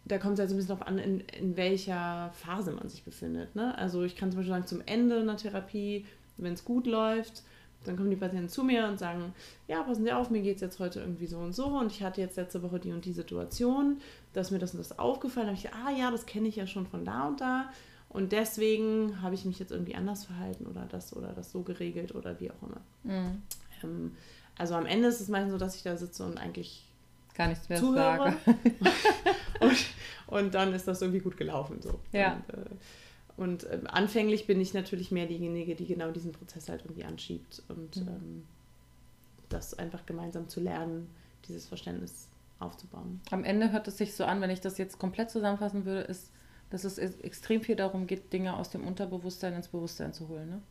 da 0.05 0.17
kommt 0.17 0.35
es 0.35 0.39
halt 0.39 0.49
so 0.49 0.55
ein 0.55 0.57
bisschen 0.57 0.75
darauf 0.75 0.87
an, 0.87 0.99
in, 0.99 1.19
in 1.19 1.57
welcher 1.57 2.31
Phase 2.33 2.71
man 2.71 2.89
sich 2.89 3.03
befindet. 3.03 3.55
Ne? 3.55 3.77
Also 3.77 4.03
ich 4.03 4.15
kann 4.15 4.31
zum 4.31 4.39
Beispiel 4.39 4.53
sagen, 4.53 4.67
zum 4.67 4.81
Ende 4.85 5.19
einer 5.19 5.37
Therapie, 5.37 6.05
wenn 6.37 6.53
es 6.53 6.63
gut 6.63 6.87
läuft, 6.87 7.43
dann 7.83 7.95
kommen 7.95 8.09
die 8.09 8.15
Patienten 8.15 8.49
zu 8.49 8.63
mir 8.63 8.87
und 8.87 8.99
sagen, 8.99 9.33
ja, 9.67 9.81
passen 9.83 10.03
Sie 10.03 10.11
auf, 10.11 10.29
mir 10.29 10.41
geht 10.41 10.55
es 10.55 10.61
jetzt 10.61 10.79
heute 10.79 10.99
irgendwie 10.99 11.27
so 11.27 11.37
und 11.37 11.53
so 11.53 11.65
und 11.67 11.91
ich 11.91 12.03
hatte 12.03 12.21
jetzt 12.21 12.37
letzte 12.37 12.61
Woche 12.61 12.79
die 12.79 12.91
und 12.91 13.05
die 13.05 13.13
Situation, 13.13 14.01
dass 14.33 14.51
mir 14.51 14.59
das 14.59 14.73
und 14.73 14.79
das 14.79 14.99
aufgefallen. 14.99 15.47
Da 15.47 15.53
habe 15.53 15.57
ich 15.57 15.63
gesagt, 15.63 15.85
ah 15.85 15.91
ja, 15.91 16.11
das 16.11 16.25
kenne 16.25 16.47
ich 16.47 16.55
ja 16.55 16.67
schon 16.67 16.85
von 16.85 17.05
da 17.05 17.27
und 17.27 17.39
da 17.41 17.69
und 18.09 18.31
deswegen 18.31 19.21
habe 19.21 19.35
ich 19.35 19.45
mich 19.45 19.59
jetzt 19.59 19.71
irgendwie 19.71 19.95
anders 19.95 20.25
verhalten 20.25 20.65
oder 20.65 20.85
das 20.89 21.15
oder 21.15 21.33
das 21.33 21.51
so 21.51 21.61
geregelt 21.61 22.15
oder 22.15 22.39
wie 22.39 22.51
auch 22.51 22.61
immer. 22.61 22.81
Mhm. 23.03 23.41
Ähm, 23.83 24.15
also 24.57 24.75
am 24.75 24.85
Ende 24.85 25.07
ist 25.07 25.21
es 25.21 25.27
meistens 25.27 25.51
so, 25.51 25.57
dass 25.57 25.75
ich 25.75 25.83
da 25.83 25.95
sitze 25.97 26.25
und 26.25 26.37
eigentlich 26.37 26.87
gar 27.35 27.47
nichts 27.47 27.69
mehr 27.69 27.79
zuhöre. 27.79 27.97
sage. 27.97 28.37
und, 29.59 29.85
und, 30.27 30.55
dann 30.55 30.73
ist 30.73 30.87
das 30.87 31.01
irgendwie 31.01 31.19
gut 31.19 31.37
gelaufen. 31.37 31.81
So. 31.81 31.99
Ja. 32.11 32.33
Und, 32.33 32.53
äh, 32.53 32.65
und 33.37 33.63
äh, 33.65 33.79
anfänglich 33.85 34.47
bin 34.47 34.59
ich 34.59 34.73
natürlich 34.73 35.11
mehr 35.11 35.27
diejenige, 35.27 35.75
die 35.75 35.85
genau 35.85 36.11
diesen 36.11 36.31
Prozess 36.31 36.69
halt 36.69 36.81
irgendwie 36.81 37.05
anschiebt 37.05 37.61
und 37.69 37.97
mhm. 37.97 38.07
ähm, 38.07 38.43
das 39.49 39.75
einfach 39.75 40.05
gemeinsam 40.05 40.49
zu 40.49 40.59
lernen, 40.59 41.07
dieses 41.47 41.67
Verständnis 41.67 42.27
aufzubauen. 42.59 43.21
Am 43.29 43.43
Ende 43.43 43.71
hört 43.71 43.87
es 43.87 43.97
sich 43.97 44.15
so 44.15 44.25
an, 44.25 44.41
wenn 44.41 44.49
ich 44.49 44.59
das 44.59 44.77
jetzt 44.79 44.97
komplett 44.97 45.29
zusammenfassen 45.29 45.85
würde, 45.85 46.01
ist, 46.01 46.31
dass 46.71 46.83
es 46.83 46.97
extrem 46.97 47.61
viel 47.61 47.75
darum 47.75 48.07
geht, 48.07 48.33
Dinge 48.33 48.57
aus 48.57 48.71
dem 48.71 48.85
Unterbewusstsein 48.85 49.53
ins 49.53 49.67
Bewusstsein 49.67 50.13
zu 50.13 50.27
holen. 50.27 50.49
Ne? 50.49 50.61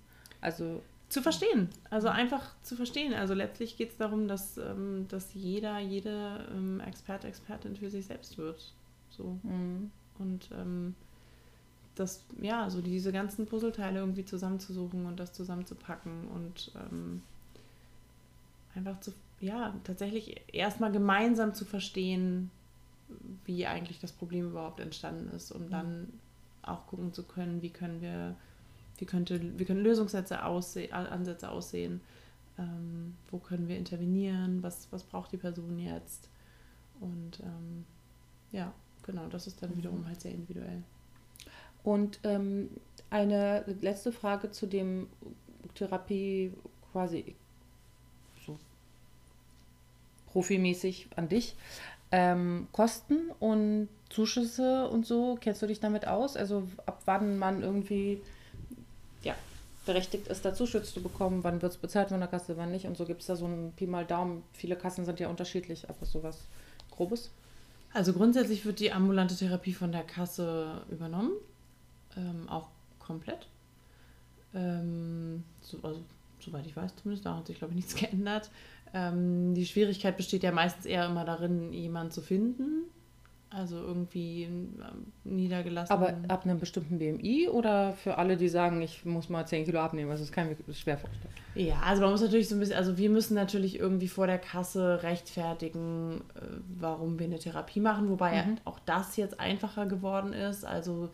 Also 0.41 0.83
zu 1.09 1.23
verstehen. 1.23 1.71
Also 1.89 2.09
einfach 2.09 2.55
zu 2.63 2.75
verstehen. 2.75 3.15
Also 3.15 3.33
letztlich 3.33 3.77
geht 3.77 3.91
es 3.91 3.97
darum, 3.97 4.27
dass, 4.27 4.59
ähm, 4.59 5.07
dass 5.09 5.33
jeder, 5.35 5.79
jede 5.79 6.47
ähm, 6.53 6.81
Experte, 6.81 7.29
Expertin 7.29 7.77
für 7.77 7.91
sich 7.91 8.07
selbst 8.07 8.37
wird. 8.37 8.75
So. 9.11 9.39
Mhm. 9.45 9.93
Und 10.19 10.51
ähm, 10.53 10.95
das, 11.97 12.23
ja, 12.41 12.71
so 12.71 12.83
diese 12.83 13.11
ganzen 13.11 13.47
Puzzleteile 13.47 14.01
irgendwie 14.01 14.25
zusammenzusuchen 14.25 15.07
und 15.07 15.19
das 15.19 15.33
zusammenzupacken 15.33 16.29
und 16.29 16.73
ähm, 16.77 17.23
einfach 18.75 19.01
zu, 19.01 19.13
ja, 19.41 19.75
tatsächlich 19.85 20.43
erstmal 20.53 20.93
gemeinsam 20.93 21.55
zu 21.55 21.65
verstehen, 21.65 22.51
wie 23.45 23.67
eigentlich 23.67 23.99
das 23.99 24.13
Problem 24.13 24.47
überhaupt 24.51 24.81
entstanden 24.81 25.35
ist, 25.35 25.53
um 25.53 25.71
dann 25.71 26.13
auch 26.63 26.87
gucken 26.87 27.13
zu 27.13 27.23
können, 27.23 27.63
wie 27.63 27.71
können 27.71 28.01
wir, 28.01 28.37
wie 28.99 29.07
könnte, 29.07 29.59
wie 29.59 29.65
können 29.65 29.83
Lösungssätze 29.83 30.45
aussehen, 30.45 30.93
Ansätze 30.93 31.49
aussehen, 31.49 32.01
ähm, 32.59 33.15
wo 33.31 33.39
können 33.39 33.69
wir 33.69 33.79
intervenieren, 33.79 34.63
was, 34.63 34.89
was 34.91 35.03
braucht 35.03 35.33
die 35.33 35.37
Person 35.37 35.79
jetzt. 35.79 36.29
Und 37.01 37.41
ähm, 37.41 37.85
ja, 38.53 38.73
genau, 39.03 39.29
das 39.29 39.47
ist 39.47 39.63
dann 39.63 39.71
mhm. 39.71 39.77
wiederum 39.77 40.07
halt 40.07 40.21
sehr 40.21 40.33
individuell. 40.33 40.83
Und 41.87 42.19
ähm, 42.25 42.69
eine 43.11 43.65
letzte 43.81 44.11
Frage 44.11 44.51
zu 44.51 44.67
dem 44.67 45.07
Therapie 45.77 46.53
quasi 46.91 47.37
so 48.45 48.59
profimäßig 50.33 51.07
an 51.15 51.29
dich. 51.29 51.55
Ähm, 52.11 52.67
Kosten 52.73 53.31
und 53.39 53.89
Zuschüsse 54.11 54.89
und 54.89 55.07
so, 55.07 55.39
kennst 55.41 55.63
du 55.63 55.69
dich 55.69 55.79
damit 55.79 56.09
aus? 56.09 56.37
Also 56.37 56.67
ab 56.87 57.03
wann 57.05 57.39
man 57.39 57.63
irgendwie 57.63 58.21
ja, 59.23 59.37
berechtigt 59.85 60.27
ist, 60.27 60.45
da 60.45 60.55
Zuschüsse 60.55 60.93
zu 60.93 61.03
bekommen, 61.05 61.45
wann 61.45 61.63
wird 61.63 61.71
es 61.71 61.79
bezahlt 61.79 62.09
von 62.09 62.19
der 62.19 62.29
Kasse, 62.29 62.57
wann 62.57 62.73
nicht 62.73 62.87
und 62.87 62.97
so 62.97 63.05
gibt 63.05 63.21
es 63.21 63.29
da 63.29 63.37
so 63.37 63.47
ein 63.47 63.73
Pi 63.77 63.87
mal 63.87 64.05
Daumen. 64.05 64.43
Viele 64.55 64.75
Kassen 64.75 65.05
sind 65.05 65.21
ja 65.21 65.29
unterschiedlich, 65.29 65.89
aber 65.89 66.05
sowas 66.05 66.49
Grobes. 66.91 67.31
Also 67.95 68.13
grundsätzlich 68.13 68.67
wird 68.67 68.81
die 68.81 68.91
ambulante 68.91 69.37
Therapie 69.37 69.73
von 69.73 69.93
der 69.93 70.03
Kasse 70.03 70.83
übernommen 70.91 71.31
ähm, 72.17 72.49
auch 72.49 72.69
komplett. 72.99 73.49
Ähm, 74.55 75.45
so, 75.61 75.79
also, 75.83 76.03
soweit 76.41 76.67
ich 76.67 76.77
weiß 76.77 76.97
zumindest, 76.97 77.27
da 77.27 77.37
hat 77.37 77.47
sich, 77.47 77.59
glaube 77.59 77.73
ich, 77.73 77.77
nichts 77.77 77.95
geändert. 77.97 78.51
Ähm, 78.95 79.55
die 79.55 79.67
Schwierigkeit 79.67 80.17
besteht 80.17 80.43
ja 80.43 80.53
meistens 80.53 80.87
eher 80.87 81.07
immer 81.07 81.25
darin, 81.25 81.73
jemanden 81.73 82.13
zu 82.13 82.23
finden. 82.23 82.85
Also 83.49 83.77
irgendwie 83.77 84.43
ähm, 84.43 85.13
niedergelassen. 85.25 85.93
Aber 85.93 86.15
ab 86.29 86.45
einem 86.45 86.59
bestimmten 86.59 86.99
BMI 86.99 87.49
oder 87.49 87.93
für 87.93 88.19
alle, 88.19 88.37
die 88.37 88.49
sagen, 88.49 88.83
ich 88.83 89.05
muss 89.05 89.29
mal 89.29 89.47
10 89.47 89.65
Kilo 89.65 89.79
abnehmen? 89.81 90.11
Also 90.11 90.25
das 90.25 90.33
kann 90.33 90.51
ich 90.51 90.67
mir 90.67 90.75
schwer 90.75 90.99
vorstellen. 90.99 91.33
Ja, 91.55 91.81
also 91.81 92.03
man 92.03 92.11
muss 92.11 92.21
natürlich 92.21 92.49
so 92.49 92.57
ein 92.57 92.59
bisschen, 92.59 92.77
also 92.77 92.99
wir 92.99 93.09
müssen 93.09 93.35
natürlich 93.35 93.79
irgendwie 93.79 94.09
vor 94.09 94.27
der 94.27 94.39
Kasse 94.39 95.03
rechtfertigen, 95.05 96.23
äh, 96.35 96.41
warum 96.79 97.19
wir 97.19 97.27
eine 97.27 97.39
Therapie 97.39 97.81
machen, 97.81 98.11
wobei 98.11 98.45
mhm. 98.45 98.57
auch 98.65 98.81
das 98.81 99.17
jetzt 99.17 99.39
einfacher 99.39 99.87
geworden 99.87 100.33
ist. 100.33 100.67
Also 100.67 101.11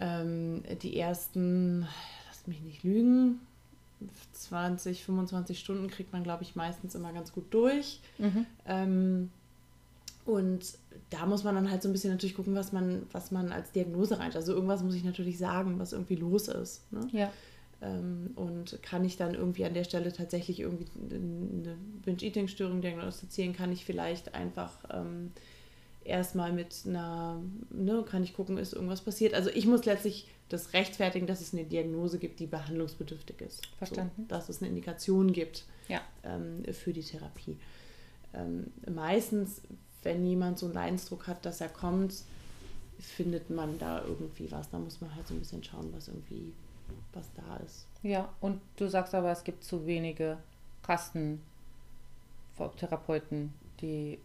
ähm, 0.00 0.62
die 0.82 0.98
ersten, 0.98 1.86
lass 2.28 2.46
mich 2.46 2.62
nicht 2.62 2.82
lügen, 2.82 3.40
20, 4.32 5.04
25 5.04 5.58
Stunden 5.58 5.88
kriegt 5.88 6.12
man, 6.12 6.22
glaube 6.22 6.42
ich, 6.42 6.56
meistens 6.56 6.94
immer 6.94 7.12
ganz 7.12 7.32
gut 7.32 7.52
durch. 7.52 8.00
Mhm. 8.18 8.46
Ähm, 8.66 9.30
und 10.24 10.78
da 11.10 11.26
muss 11.26 11.44
man 11.44 11.54
dann 11.54 11.70
halt 11.70 11.82
so 11.82 11.88
ein 11.88 11.92
bisschen 11.92 12.10
natürlich 12.10 12.34
gucken, 12.34 12.54
was 12.54 12.72
man, 12.72 13.02
was 13.12 13.30
man 13.30 13.52
als 13.52 13.72
Diagnose 13.72 14.18
rein. 14.18 14.32
Also 14.34 14.52
irgendwas 14.52 14.82
muss 14.82 14.94
ich 14.94 15.04
natürlich 15.04 15.38
sagen, 15.38 15.78
was 15.78 15.92
irgendwie 15.92 16.16
los 16.16 16.48
ist. 16.48 16.90
Ne? 16.92 17.08
Ja. 17.12 17.32
Ähm, 17.82 18.30
und 18.36 18.78
kann 18.82 19.04
ich 19.04 19.16
dann 19.16 19.34
irgendwie 19.34 19.64
an 19.64 19.74
der 19.74 19.84
Stelle 19.84 20.12
tatsächlich 20.12 20.60
irgendwie 20.60 20.86
eine 21.10 21.76
Binge-Eating-Störung 22.04 22.80
diagnostizieren? 22.80 23.54
Kann 23.54 23.72
ich 23.72 23.84
vielleicht 23.84 24.34
einfach 24.34 24.72
ähm, 24.90 25.32
erstmal 26.10 26.52
mit 26.52 26.74
einer, 26.86 27.42
ne, 27.70 28.04
kann 28.08 28.22
ich 28.22 28.34
gucken, 28.34 28.58
ist 28.58 28.74
irgendwas 28.74 29.00
passiert. 29.00 29.34
Also 29.34 29.50
ich 29.50 29.66
muss 29.66 29.84
letztlich 29.84 30.28
das 30.48 30.72
rechtfertigen, 30.72 31.26
dass 31.26 31.40
es 31.40 31.54
eine 31.54 31.64
Diagnose 31.64 32.18
gibt, 32.18 32.38
die 32.40 32.46
behandlungsbedürftig 32.46 33.40
ist. 33.40 33.66
Verstanden. 33.78 34.22
So, 34.22 34.28
dass 34.28 34.48
es 34.48 34.60
eine 34.60 34.68
Indikation 34.68 35.32
gibt 35.32 35.64
ja. 35.88 36.00
ähm, 36.24 36.64
für 36.72 36.92
die 36.92 37.02
Therapie. 37.02 37.56
Ähm, 38.34 38.66
meistens, 38.92 39.62
wenn 40.02 40.26
jemand 40.26 40.58
so 40.58 40.66
einen 40.66 40.74
Leidensdruck 40.74 41.26
hat, 41.26 41.46
dass 41.46 41.60
er 41.60 41.68
kommt, 41.68 42.14
findet 42.98 43.50
man 43.50 43.78
da 43.78 44.02
irgendwie 44.02 44.50
was. 44.50 44.70
Da 44.70 44.78
muss 44.78 45.00
man 45.00 45.14
halt 45.14 45.28
so 45.28 45.34
ein 45.34 45.40
bisschen 45.40 45.64
schauen, 45.64 45.92
was 45.94 46.08
irgendwie, 46.08 46.52
was 47.12 47.26
da 47.34 47.56
ist. 47.64 47.86
Ja, 48.02 48.28
und 48.40 48.60
du 48.76 48.88
sagst 48.88 49.14
aber, 49.14 49.30
es 49.30 49.44
gibt 49.44 49.64
zu 49.64 49.86
wenige 49.86 50.38
Kastentherapeuten, 50.82 53.52
die 53.80 54.18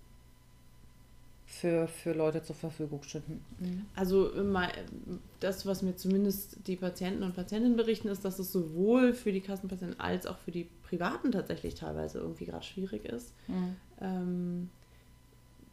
für, 1.46 1.88
für 1.88 2.14
Leute 2.14 2.42
zur 2.42 2.56
Verfügung 2.56 3.04
stünden. 3.04 3.44
Mhm. 3.60 3.86
Also 3.96 4.32
das, 5.40 5.66
was 5.66 5.84
mir 5.84 5.96
zumindest 5.96 6.68
die 6.68 6.76
Patienten 6.76 7.24
und 7.24 7.36
Patientinnen 7.36 7.78
berichten, 7.78 8.08
ist, 8.08 8.26
dass 8.26 8.40
es 8.40 8.52
sowohl 8.52 9.14
für 9.14 9.32
die 9.32 9.42
Kassenpatienten 9.42 10.00
als 10.00 10.26
auch 10.26 10.40
für 10.40 10.52
die 10.52 10.68
Privaten 10.84 11.32
tatsächlich 11.32 11.76
teilweise 11.76 12.20
irgendwie 12.20 12.46
gerade 12.46 12.66
schwierig 12.66 13.06
ist. 13.06 13.34
Mhm. 13.48 13.76
Ähm, 14.02 14.70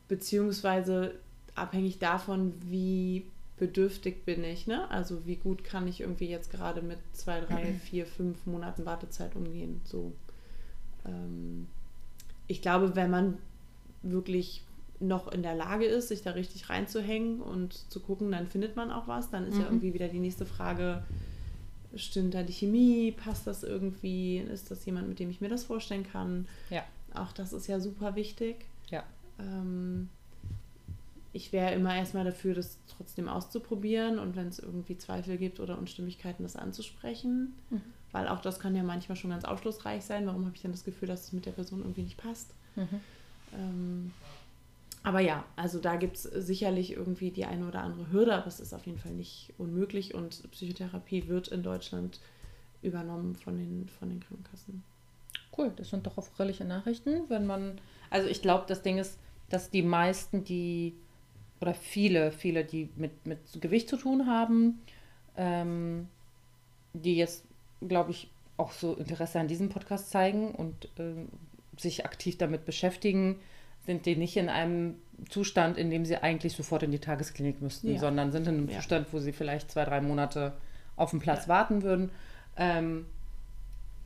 beziehungsweise 0.08 1.14
abhängig 1.54 1.98
davon, 1.98 2.54
wie 2.66 3.26
bedürftig 3.56 4.24
bin 4.24 4.44
ich, 4.44 4.66
ne? 4.66 4.90
Also 4.90 5.24
wie 5.26 5.36
gut 5.36 5.64
kann 5.64 5.86
ich 5.86 6.00
irgendwie 6.00 6.28
jetzt 6.28 6.50
gerade 6.50 6.82
mit 6.82 6.98
zwei, 7.12 7.40
drei, 7.40 7.72
vier, 7.90 8.06
fünf 8.06 8.44
Monaten 8.44 8.84
Wartezeit 8.84 9.36
umgehen? 9.36 9.80
So. 9.84 10.12
Ähm, 11.06 11.66
ich 12.46 12.60
glaube, 12.60 12.94
wenn 12.94 13.10
man 13.10 13.38
wirklich 14.02 14.64
noch 15.02 15.30
in 15.30 15.42
der 15.42 15.54
Lage 15.54 15.84
ist, 15.84 16.08
sich 16.08 16.22
da 16.22 16.30
richtig 16.30 16.70
reinzuhängen 16.70 17.40
und 17.40 17.74
zu 17.90 18.00
gucken, 18.00 18.30
dann 18.32 18.46
findet 18.46 18.76
man 18.76 18.90
auch 18.90 19.08
was. 19.08 19.30
Dann 19.30 19.46
ist 19.46 19.54
mhm. 19.54 19.60
ja 19.60 19.66
irgendwie 19.66 19.94
wieder 19.94 20.08
die 20.08 20.20
nächste 20.20 20.46
Frage, 20.46 21.02
stimmt 21.94 22.34
da 22.34 22.42
die 22.42 22.52
Chemie? 22.52 23.12
Passt 23.12 23.46
das 23.46 23.62
irgendwie? 23.62 24.38
Ist 24.38 24.70
das 24.70 24.84
jemand, 24.86 25.08
mit 25.08 25.18
dem 25.18 25.30
ich 25.30 25.40
mir 25.40 25.48
das 25.48 25.64
vorstellen 25.64 26.04
kann? 26.04 26.46
Ja. 26.70 26.84
Auch 27.14 27.32
das 27.32 27.52
ist 27.52 27.66
ja 27.66 27.80
super 27.80 28.14
wichtig. 28.14 28.64
Ja. 28.90 29.02
Ähm, 29.38 30.08
ich 31.32 31.52
wäre 31.52 31.72
immer 31.72 31.94
erstmal 31.94 32.24
dafür, 32.24 32.54
das 32.54 32.78
trotzdem 32.96 33.28
auszuprobieren 33.28 34.18
und 34.18 34.36
wenn 34.36 34.48
es 34.48 34.58
irgendwie 34.58 34.96
Zweifel 34.98 35.38
gibt 35.38 35.60
oder 35.60 35.78
Unstimmigkeiten, 35.78 36.42
das 36.42 36.56
anzusprechen. 36.56 37.54
Mhm. 37.70 37.82
Weil 38.12 38.28
auch 38.28 38.40
das 38.40 38.60
kann 38.60 38.76
ja 38.76 38.82
manchmal 38.82 39.16
schon 39.16 39.30
ganz 39.30 39.44
aufschlussreich 39.44 40.04
sein. 40.04 40.26
Warum 40.26 40.44
habe 40.44 40.54
ich 40.54 40.62
dann 40.62 40.72
das 40.72 40.84
Gefühl, 40.84 41.08
dass 41.08 41.24
es 41.24 41.32
mit 41.32 41.46
der 41.46 41.52
Person 41.52 41.80
irgendwie 41.80 42.02
nicht 42.02 42.18
passt? 42.18 42.50
Mhm. 42.76 43.00
Ähm, 43.54 44.10
aber 45.02 45.20
ja, 45.20 45.44
also 45.56 45.80
da 45.80 45.96
gibt 45.96 46.16
es 46.16 46.22
sicherlich 46.22 46.92
irgendwie 46.92 47.30
die 47.30 47.44
eine 47.44 47.66
oder 47.66 47.82
andere 47.82 48.10
Hürde, 48.12 48.34
aber 48.34 48.46
es 48.46 48.60
ist 48.60 48.72
auf 48.72 48.86
jeden 48.86 48.98
Fall 48.98 49.12
nicht 49.12 49.52
unmöglich 49.58 50.14
und 50.14 50.50
Psychotherapie 50.52 51.26
wird 51.28 51.48
in 51.48 51.62
Deutschland 51.62 52.20
übernommen 52.82 53.34
von 53.34 53.56
den, 53.56 53.88
von 53.88 54.08
den 54.08 54.20
Krankenkassen. 54.20 54.82
Cool, 55.56 55.72
das 55.76 55.90
sind 55.90 56.06
doch 56.06 56.16
erfreuliche 56.16 56.64
Nachrichten, 56.64 57.28
wenn 57.28 57.46
man, 57.46 57.80
also 58.10 58.28
ich 58.28 58.42
glaube, 58.42 58.64
das 58.68 58.82
Ding 58.82 58.98
ist, 58.98 59.18
dass 59.48 59.70
die 59.70 59.82
meisten, 59.82 60.44
die, 60.44 60.94
oder 61.60 61.74
viele, 61.74 62.32
viele, 62.32 62.64
die 62.64 62.88
mit, 62.96 63.26
mit 63.26 63.38
Gewicht 63.60 63.88
zu 63.88 63.96
tun 63.96 64.26
haben, 64.26 64.80
ähm, 65.36 66.08
die 66.92 67.16
jetzt, 67.16 67.44
glaube 67.86 68.12
ich, 68.12 68.30
auch 68.56 68.72
so 68.72 68.94
Interesse 68.94 69.40
an 69.40 69.48
diesem 69.48 69.68
Podcast 69.68 70.10
zeigen 70.10 70.54
und 70.54 70.86
äh, 70.98 71.26
sich 71.76 72.04
aktiv 72.04 72.38
damit 72.38 72.64
beschäftigen, 72.64 73.40
sind 73.86 74.06
die 74.06 74.16
nicht 74.16 74.36
in 74.36 74.48
einem 74.48 74.96
Zustand, 75.28 75.76
in 75.76 75.90
dem 75.90 76.04
sie 76.04 76.16
eigentlich 76.16 76.54
sofort 76.54 76.82
in 76.82 76.90
die 76.90 76.98
Tagesklinik 76.98 77.60
müssten, 77.60 77.92
ja. 77.92 77.98
sondern 77.98 78.32
sind 78.32 78.46
in 78.46 78.54
einem 78.54 78.68
ja. 78.68 78.76
Zustand, 78.76 79.08
wo 79.12 79.18
sie 79.18 79.32
vielleicht 79.32 79.70
zwei, 79.70 79.84
drei 79.84 80.00
Monate 80.00 80.52
auf 80.96 81.10
dem 81.10 81.20
Platz 81.20 81.44
ja. 81.44 81.48
warten 81.48 81.82
würden. 81.82 82.10
Ähm, 82.56 83.06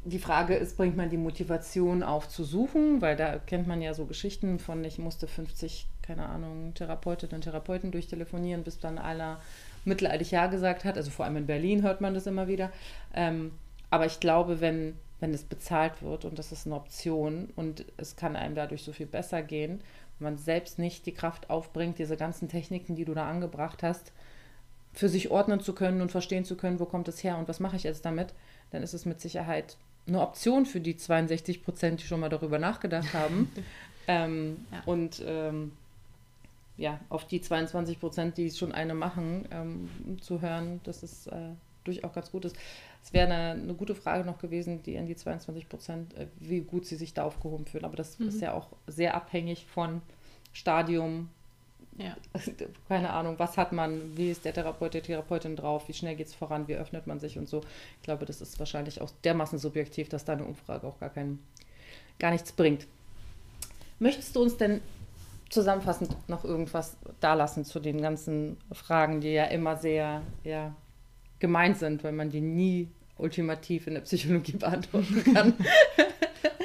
die 0.04 0.18
Frage 0.18 0.54
ist, 0.54 0.76
bringt 0.76 0.96
man 0.96 1.10
die 1.10 1.16
Motivation 1.16 2.02
auf 2.02 2.28
zu 2.28 2.44
suchen, 2.44 3.02
weil 3.02 3.16
da 3.16 3.38
kennt 3.38 3.66
man 3.66 3.82
ja 3.82 3.92
so 3.92 4.06
Geschichten 4.06 4.60
von, 4.60 4.84
ich 4.84 4.98
musste 4.98 5.26
50, 5.26 5.86
keine 6.02 6.26
Ahnung, 6.26 6.74
Therapeutinnen 6.74 7.34
und 7.34 7.42
Therapeuten 7.42 7.90
durchtelefonieren, 7.90 8.62
bis 8.62 8.78
dann 8.78 8.98
einer 8.98 9.40
mittelalterlich 9.84 10.30
Ja 10.30 10.46
gesagt 10.46 10.84
hat. 10.84 10.96
Also 10.96 11.10
vor 11.10 11.24
allem 11.24 11.36
in 11.36 11.46
Berlin 11.46 11.82
hört 11.82 12.00
man 12.00 12.14
das 12.14 12.26
immer 12.26 12.46
wieder. 12.46 12.70
Ähm, 13.14 13.52
aber 13.90 14.06
ich 14.06 14.20
glaube, 14.20 14.60
wenn 14.60 14.94
wenn 15.20 15.32
es 15.32 15.44
bezahlt 15.44 16.02
wird 16.02 16.24
und 16.24 16.38
das 16.38 16.52
ist 16.52 16.66
eine 16.66 16.76
Option 16.76 17.48
und 17.56 17.84
es 17.96 18.16
kann 18.16 18.36
einem 18.36 18.54
dadurch 18.54 18.82
so 18.82 18.92
viel 18.92 19.06
besser 19.06 19.42
gehen, 19.42 19.80
wenn 20.18 20.32
man 20.32 20.38
selbst 20.38 20.78
nicht 20.78 21.06
die 21.06 21.14
Kraft 21.14 21.50
aufbringt, 21.50 21.98
diese 21.98 22.16
ganzen 22.16 22.48
Techniken, 22.48 22.96
die 22.96 23.04
du 23.04 23.14
da 23.14 23.28
angebracht 23.28 23.82
hast, 23.82 24.12
für 24.92 25.08
sich 25.08 25.30
ordnen 25.30 25.60
zu 25.60 25.74
können 25.74 26.00
und 26.00 26.10
verstehen 26.10 26.44
zu 26.44 26.56
können, 26.56 26.80
wo 26.80 26.86
kommt 26.86 27.08
es 27.08 27.22
her 27.22 27.38
und 27.38 27.48
was 27.48 27.60
mache 27.60 27.76
ich 27.76 27.82
jetzt 27.82 28.04
damit, 28.04 28.34
dann 28.70 28.82
ist 28.82 28.94
es 28.94 29.04
mit 29.04 29.20
Sicherheit 29.20 29.76
eine 30.06 30.20
Option 30.20 30.66
für 30.66 30.80
die 30.80 30.96
62 30.96 31.64
Prozent, 31.64 32.00
die 32.00 32.06
schon 32.06 32.20
mal 32.20 32.28
darüber 32.28 32.58
nachgedacht 32.58 33.12
haben. 33.12 33.50
ähm, 34.08 34.64
ja. 34.70 34.82
Und 34.86 35.22
ähm, 35.26 35.72
ja, 36.76 37.00
auf 37.08 37.26
die 37.26 37.40
22 37.40 37.98
Prozent, 37.98 38.36
die 38.36 38.50
schon 38.50 38.72
eine 38.72 38.94
machen, 38.94 39.46
ähm, 39.50 39.88
zu 40.20 40.40
hören, 40.40 40.80
dass 40.84 41.02
es 41.02 41.26
äh, 41.26 41.50
durchaus 41.86 42.12
ganz 42.12 42.30
gut 42.30 42.44
ist. 42.44 42.56
Es 43.02 43.12
wäre 43.12 43.26
eine, 43.32 43.62
eine, 43.62 43.74
gute 43.74 43.94
Frage 43.94 44.24
noch 44.24 44.38
gewesen, 44.38 44.82
die 44.82 44.98
an 44.98 45.06
die 45.06 45.16
22 45.16 45.68
Prozent, 45.68 46.14
äh, 46.14 46.26
wie 46.38 46.60
gut 46.60 46.86
sie 46.86 46.96
sich 46.96 47.14
da 47.14 47.24
aufgehoben 47.24 47.66
fühlen. 47.66 47.84
Aber 47.84 47.96
das 47.96 48.18
mhm. 48.18 48.28
ist 48.28 48.40
ja 48.40 48.52
auch 48.52 48.68
sehr 48.86 49.14
abhängig 49.14 49.66
von 49.66 50.02
Stadium. 50.52 51.28
Ja. 51.98 52.16
Keine 52.88 53.10
Ahnung, 53.10 53.38
was 53.38 53.56
hat 53.56 53.72
man, 53.72 54.16
wie 54.16 54.30
ist 54.30 54.44
der 54.44 54.52
Therapeut, 54.52 54.94
der 54.94 55.02
Therapeutin 55.02 55.56
drauf, 55.56 55.88
wie 55.88 55.94
schnell 55.94 56.16
geht 56.16 56.26
es 56.26 56.34
voran, 56.34 56.68
wie 56.68 56.74
öffnet 56.74 57.06
man 57.06 57.20
sich 57.20 57.38
und 57.38 57.48
so. 57.48 57.62
Ich 57.98 58.02
glaube, 58.02 58.26
das 58.26 58.40
ist 58.40 58.58
wahrscheinlich 58.58 59.00
auch 59.00 59.10
dermaßen 59.24 59.58
subjektiv, 59.58 60.08
dass 60.08 60.24
da 60.24 60.34
eine 60.34 60.44
Umfrage 60.44 60.86
auch 60.86 60.98
gar, 60.98 61.10
kein, 61.10 61.38
gar 62.18 62.30
nichts 62.30 62.52
bringt. 62.52 62.86
Möchtest 63.98 64.36
du 64.36 64.42
uns 64.42 64.56
denn 64.58 64.82
zusammenfassend 65.48 66.16
noch 66.28 66.44
irgendwas 66.44 66.96
dalassen 67.20 67.64
zu 67.64 67.80
den 67.80 68.00
ganzen 68.02 68.56
Fragen, 68.72 69.20
die 69.20 69.32
ja 69.32 69.44
immer 69.44 69.76
sehr 69.76 70.22
ja, 70.44 70.74
gemeint 71.38 71.78
sind, 71.78 72.04
weil 72.04 72.12
man 72.12 72.30
die 72.30 72.40
nie 72.40 72.88
ultimativ 73.18 73.86
in 73.86 73.94
der 73.94 74.00
Psychologie 74.02 74.52
beantworten 74.58 75.34
kann. 75.34 75.54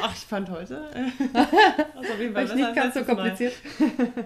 Ach, 0.01 0.13
ich 0.15 0.25
fand 0.25 0.49
heute. 0.49 0.85
also 1.95 2.13
auf 2.13 2.19
jeden 2.19 2.33
Fall 2.33 2.55
nicht 2.55 2.75
ganz 2.75 2.93
so 2.95 3.03
kompliziert. 3.03 3.53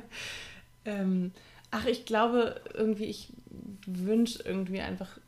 ähm, 0.86 1.32
ach, 1.72 1.86
ich 1.86 2.06
glaube 2.06 2.62
irgendwie, 2.74 3.06
ich 3.06 3.34
wünsche 3.86 4.43
irgendwie 4.43 4.82
einfach 4.82 5.20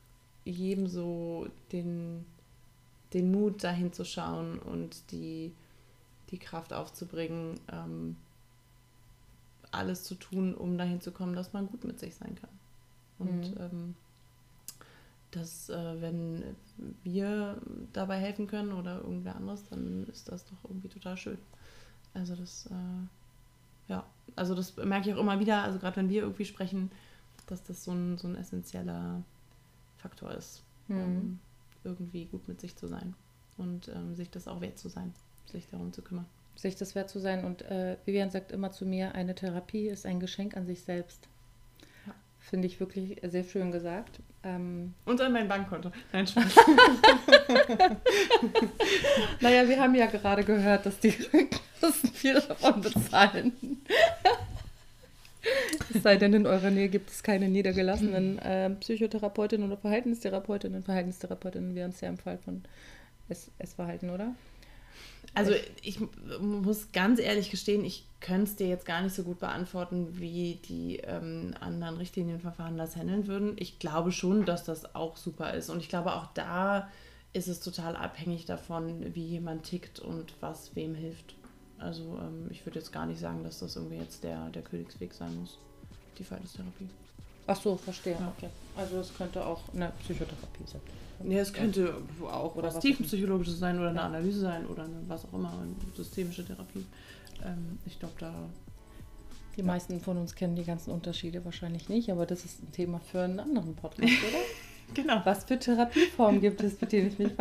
jedem 0.44 0.86
so 0.86 1.46
den, 1.72 2.24
den 3.12 3.30
Mut, 3.30 3.62
dahin 3.62 3.92
zu 3.92 4.04
schauen 4.04 4.58
und 4.58 5.12
die, 5.12 5.52
die 6.30 6.38
Kraft 6.38 6.72
aufzubringen, 6.72 7.60
ähm, 7.70 8.16
alles 9.70 10.04
zu 10.04 10.14
tun, 10.14 10.54
um 10.54 10.78
dahin 10.78 11.02
zu 11.02 11.12
kommen, 11.12 11.34
dass 11.34 11.52
man 11.52 11.66
gut 11.66 11.84
mit 11.84 12.00
sich 12.00 12.14
sein 12.14 12.34
kann. 12.34 12.50
Und 13.18 13.50
mhm. 13.50 13.60
ähm, 13.60 13.94
dass 15.30 15.68
äh, 15.68 16.00
wenn 16.00 16.42
wir 17.02 17.60
dabei 17.92 18.18
helfen 18.18 18.46
können 18.46 18.72
oder 18.72 18.98
irgendwer 18.98 19.36
anderes, 19.36 19.64
dann 19.68 20.06
ist 20.08 20.30
das 20.30 20.44
doch 20.44 20.64
irgendwie 20.64 20.88
total 20.88 21.16
schön. 21.16 21.38
Also 22.14 22.34
das, 22.34 22.66
äh, 22.66 23.92
ja, 23.92 24.06
also 24.36 24.54
das 24.54 24.76
merke 24.76 25.08
ich 25.08 25.14
auch 25.14 25.20
immer 25.20 25.40
wieder, 25.40 25.62
also 25.62 25.78
gerade 25.78 25.96
wenn 25.96 26.08
wir 26.08 26.22
irgendwie 26.22 26.44
sprechen, 26.44 26.90
dass 27.46 27.62
das 27.62 27.84
so 27.84 27.92
ein, 27.92 28.18
so 28.18 28.28
ein 28.28 28.36
essentieller 28.36 29.22
Faktor 29.98 30.32
ist, 30.32 30.62
mhm. 30.88 30.98
ähm, 30.98 31.38
irgendwie 31.84 32.26
gut 32.26 32.48
mit 32.48 32.60
sich 32.60 32.76
zu 32.76 32.86
sein 32.86 33.14
und 33.56 33.88
ähm, 33.88 34.14
sich 34.14 34.30
das 34.30 34.48
auch 34.48 34.60
wert 34.60 34.78
zu 34.78 34.88
sein, 34.88 35.12
sich 35.46 35.68
darum 35.68 35.92
zu 35.92 36.02
kümmern. 36.02 36.26
Sich 36.56 36.76
das 36.76 36.94
wert 36.94 37.08
zu 37.08 37.20
sein 37.20 37.44
und 37.44 37.62
äh, 37.62 37.96
Vivian 38.04 38.30
sagt 38.30 38.52
immer 38.52 38.72
zu 38.72 38.84
mir, 38.84 39.14
eine 39.14 39.34
Therapie 39.34 39.88
ist 39.88 40.06
ein 40.06 40.20
Geschenk 40.20 40.56
an 40.56 40.66
sich 40.66 40.82
selbst. 40.82 41.28
Finde 42.48 42.66
ich 42.66 42.80
wirklich 42.80 43.20
sehr 43.22 43.44
schön 43.44 43.70
gesagt. 43.70 44.20
Ähm 44.42 44.94
und 45.04 45.20
an 45.20 45.32
mein 45.32 45.48
Bankkonto. 45.48 45.92
Nein, 46.12 46.26
Spaß. 46.26 46.46
naja, 49.40 49.68
wir 49.68 49.78
haben 49.78 49.94
ja 49.94 50.06
gerade 50.06 50.44
gehört, 50.44 50.86
dass 50.86 50.98
die 50.98 51.10
Krankenkassen 51.10 52.10
viel 52.10 52.40
davon 52.40 52.80
bezahlen. 52.80 53.52
es 55.94 56.02
sei 56.02 56.16
denn, 56.16 56.32
in 56.32 56.46
eurer 56.46 56.70
Nähe 56.70 56.88
gibt 56.88 57.10
es 57.10 57.22
keine 57.22 57.48
niedergelassenen 57.48 58.38
äh, 58.38 58.70
Psychotherapeutinnen 58.70 59.66
oder 59.66 59.78
Verhaltenstherapeutinnen. 59.78 60.84
Verhaltenstherapeutinnen 60.84 61.74
wären 61.74 61.90
es 61.90 62.00
ja 62.00 62.08
im 62.08 62.18
Fall 62.18 62.38
von 62.38 62.62
Essverhalten, 63.58 64.08
oder? 64.08 64.34
Also 65.34 65.52
ich 65.82 66.00
muss 66.40 66.90
ganz 66.92 67.20
ehrlich 67.20 67.50
gestehen, 67.50 67.84
ich 67.84 68.06
könnte 68.20 68.50
es 68.50 68.56
dir 68.56 68.66
jetzt 68.66 68.86
gar 68.86 69.02
nicht 69.02 69.14
so 69.14 69.22
gut 69.22 69.38
beantworten, 69.38 70.18
wie 70.18 70.56
die 70.64 70.96
ähm, 70.96 71.54
anderen 71.60 71.96
Richtlinienverfahren 71.96 72.76
das 72.76 72.96
handeln 72.96 73.26
würden. 73.26 73.54
Ich 73.58 73.78
glaube 73.78 74.10
schon, 74.10 74.44
dass 74.44 74.64
das 74.64 74.94
auch 74.94 75.16
super 75.16 75.54
ist. 75.54 75.70
Und 75.70 75.80
ich 75.80 75.88
glaube, 75.88 76.14
auch 76.14 76.26
da 76.34 76.88
ist 77.32 77.48
es 77.48 77.60
total 77.60 77.94
abhängig 77.94 78.46
davon, 78.46 79.14
wie 79.14 79.24
jemand 79.24 79.64
tickt 79.64 80.00
und 80.00 80.34
was 80.40 80.74
wem 80.74 80.94
hilft. 80.94 81.34
Also 81.78 82.18
ähm, 82.20 82.48
ich 82.50 82.66
würde 82.66 82.80
jetzt 82.80 82.92
gar 82.92 83.06
nicht 83.06 83.20
sagen, 83.20 83.44
dass 83.44 83.60
das 83.60 83.76
irgendwie 83.76 83.96
jetzt 83.96 84.24
der, 84.24 84.50
der 84.50 84.62
Königsweg 84.62 85.14
sein 85.14 85.38
muss, 85.38 85.58
die 86.18 86.24
Verhaltenstherapie. 86.24 86.88
Ach 87.46 87.60
so, 87.60 87.76
verstehe. 87.76 88.14
Ja. 88.14 88.32
Okay. 88.36 88.50
Also 88.76 88.98
es 88.98 89.14
könnte 89.14 89.44
auch 89.44 89.62
eine 89.72 89.92
Psychotherapie 90.00 90.64
sein. 90.66 90.80
Ja, 91.24 91.38
es 91.38 91.52
könnte 91.52 91.94
auch 92.22 92.54
oder 92.54 92.68
was 92.68 92.78
tiefenpsychologisches 92.80 93.58
sein 93.58 93.78
oder 93.78 93.90
eine 93.90 94.02
Analyse 94.02 94.40
sein 94.40 94.66
oder 94.66 94.84
eine, 94.84 94.96
was 95.08 95.24
auch 95.24 95.32
immer, 95.32 95.52
eine 95.52 95.74
systemische 95.96 96.44
Therapie. 96.44 96.84
Ähm, 97.44 97.78
ich 97.86 97.98
glaube, 97.98 98.14
da. 98.18 98.32
Die 99.56 99.62
meisten 99.64 100.00
von 100.00 100.16
uns 100.18 100.36
kennen 100.36 100.54
die 100.54 100.64
ganzen 100.64 100.92
Unterschiede 100.92 101.44
wahrscheinlich 101.44 101.88
nicht, 101.88 102.12
aber 102.12 102.26
das 102.26 102.44
ist 102.44 102.62
ein 102.62 102.70
Thema 102.70 103.00
für 103.00 103.22
einen 103.22 103.40
anderen 103.40 103.74
Podcast, 103.74 104.12
oder? 104.12 104.38
genau. 104.94 105.20
Was 105.24 105.44
für 105.44 105.58
Therapieformen 105.58 106.40
gibt 106.40 106.62
es, 106.62 106.80
mit 106.80 106.92
denen 106.92 107.08
ich 107.08 107.18
mich 107.18 107.32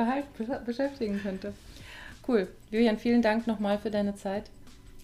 beschäftigen 0.66 1.20
könnte? 1.22 1.54
Cool. 2.28 2.48
Julian, 2.72 2.98
vielen 2.98 3.22
Dank 3.22 3.46
nochmal 3.46 3.78
für 3.78 3.92
deine 3.92 4.16
Zeit. 4.16 4.50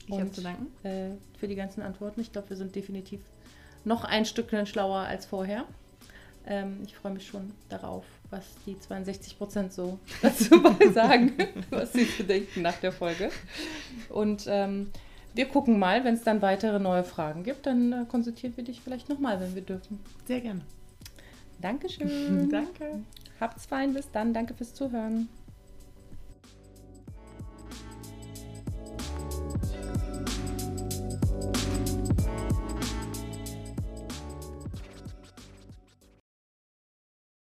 Ich 0.08 0.20
habe 0.20 0.32
zu 0.32 0.42
danken. 0.42 0.68
Äh, 0.84 1.12
für 1.40 1.48
die 1.48 1.56
ganzen 1.56 1.82
Antworten. 1.82 2.20
Ich 2.20 2.32
glaube, 2.32 2.50
wir 2.50 2.58
sind 2.58 2.76
definitiv 2.76 3.22
noch 3.86 4.04
ein 4.04 4.26
Stückchen 4.26 4.66
schlauer 4.66 5.00
als 5.00 5.26
vorher. 5.26 5.66
Ähm, 6.46 6.80
ich 6.86 6.96
freue 6.96 7.14
mich 7.14 7.28
schon 7.28 7.52
darauf, 7.70 8.06
was 8.34 8.44
die 8.66 8.78
62 8.78 9.38
Prozent 9.38 9.72
so 9.72 10.00
dazu 10.22 10.62
sagen, 10.94 11.32
was 11.70 11.94
sie 11.94 12.06
bedenken 12.06 12.64
nach 12.64 12.76
der 12.78 12.92
Folge. 12.92 13.30
Und 14.10 14.46
ähm, 14.48 14.90
wir 15.36 15.46
gucken 15.46 15.80
mal, 15.80 16.04
wenn 16.04 16.16
es 16.16 16.24
dann 16.24 16.42
weitere 16.42 16.80
neue 16.80 17.04
Fragen 17.04 17.44
gibt, 17.44 17.66
dann 17.66 17.94
äh, 17.94 18.06
konsultieren 18.06 18.58
wir 18.58 18.64
dich 18.64 18.82
vielleicht 18.82 19.10
nochmal, 19.10 19.40
wenn 19.40 19.56
wir 19.56 19.62
dürfen. 19.62 20.00
Sehr 20.26 20.42
gerne. 20.42 20.62
Dankeschön. 21.62 22.50
Danke. 22.52 23.04
Habt's 23.40 23.66
fein, 23.66 23.94
bis 23.94 24.12
dann. 24.12 24.34
Danke 24.34 24.54
fürs 24.54 24.74
Zuhören. 24.74 25.30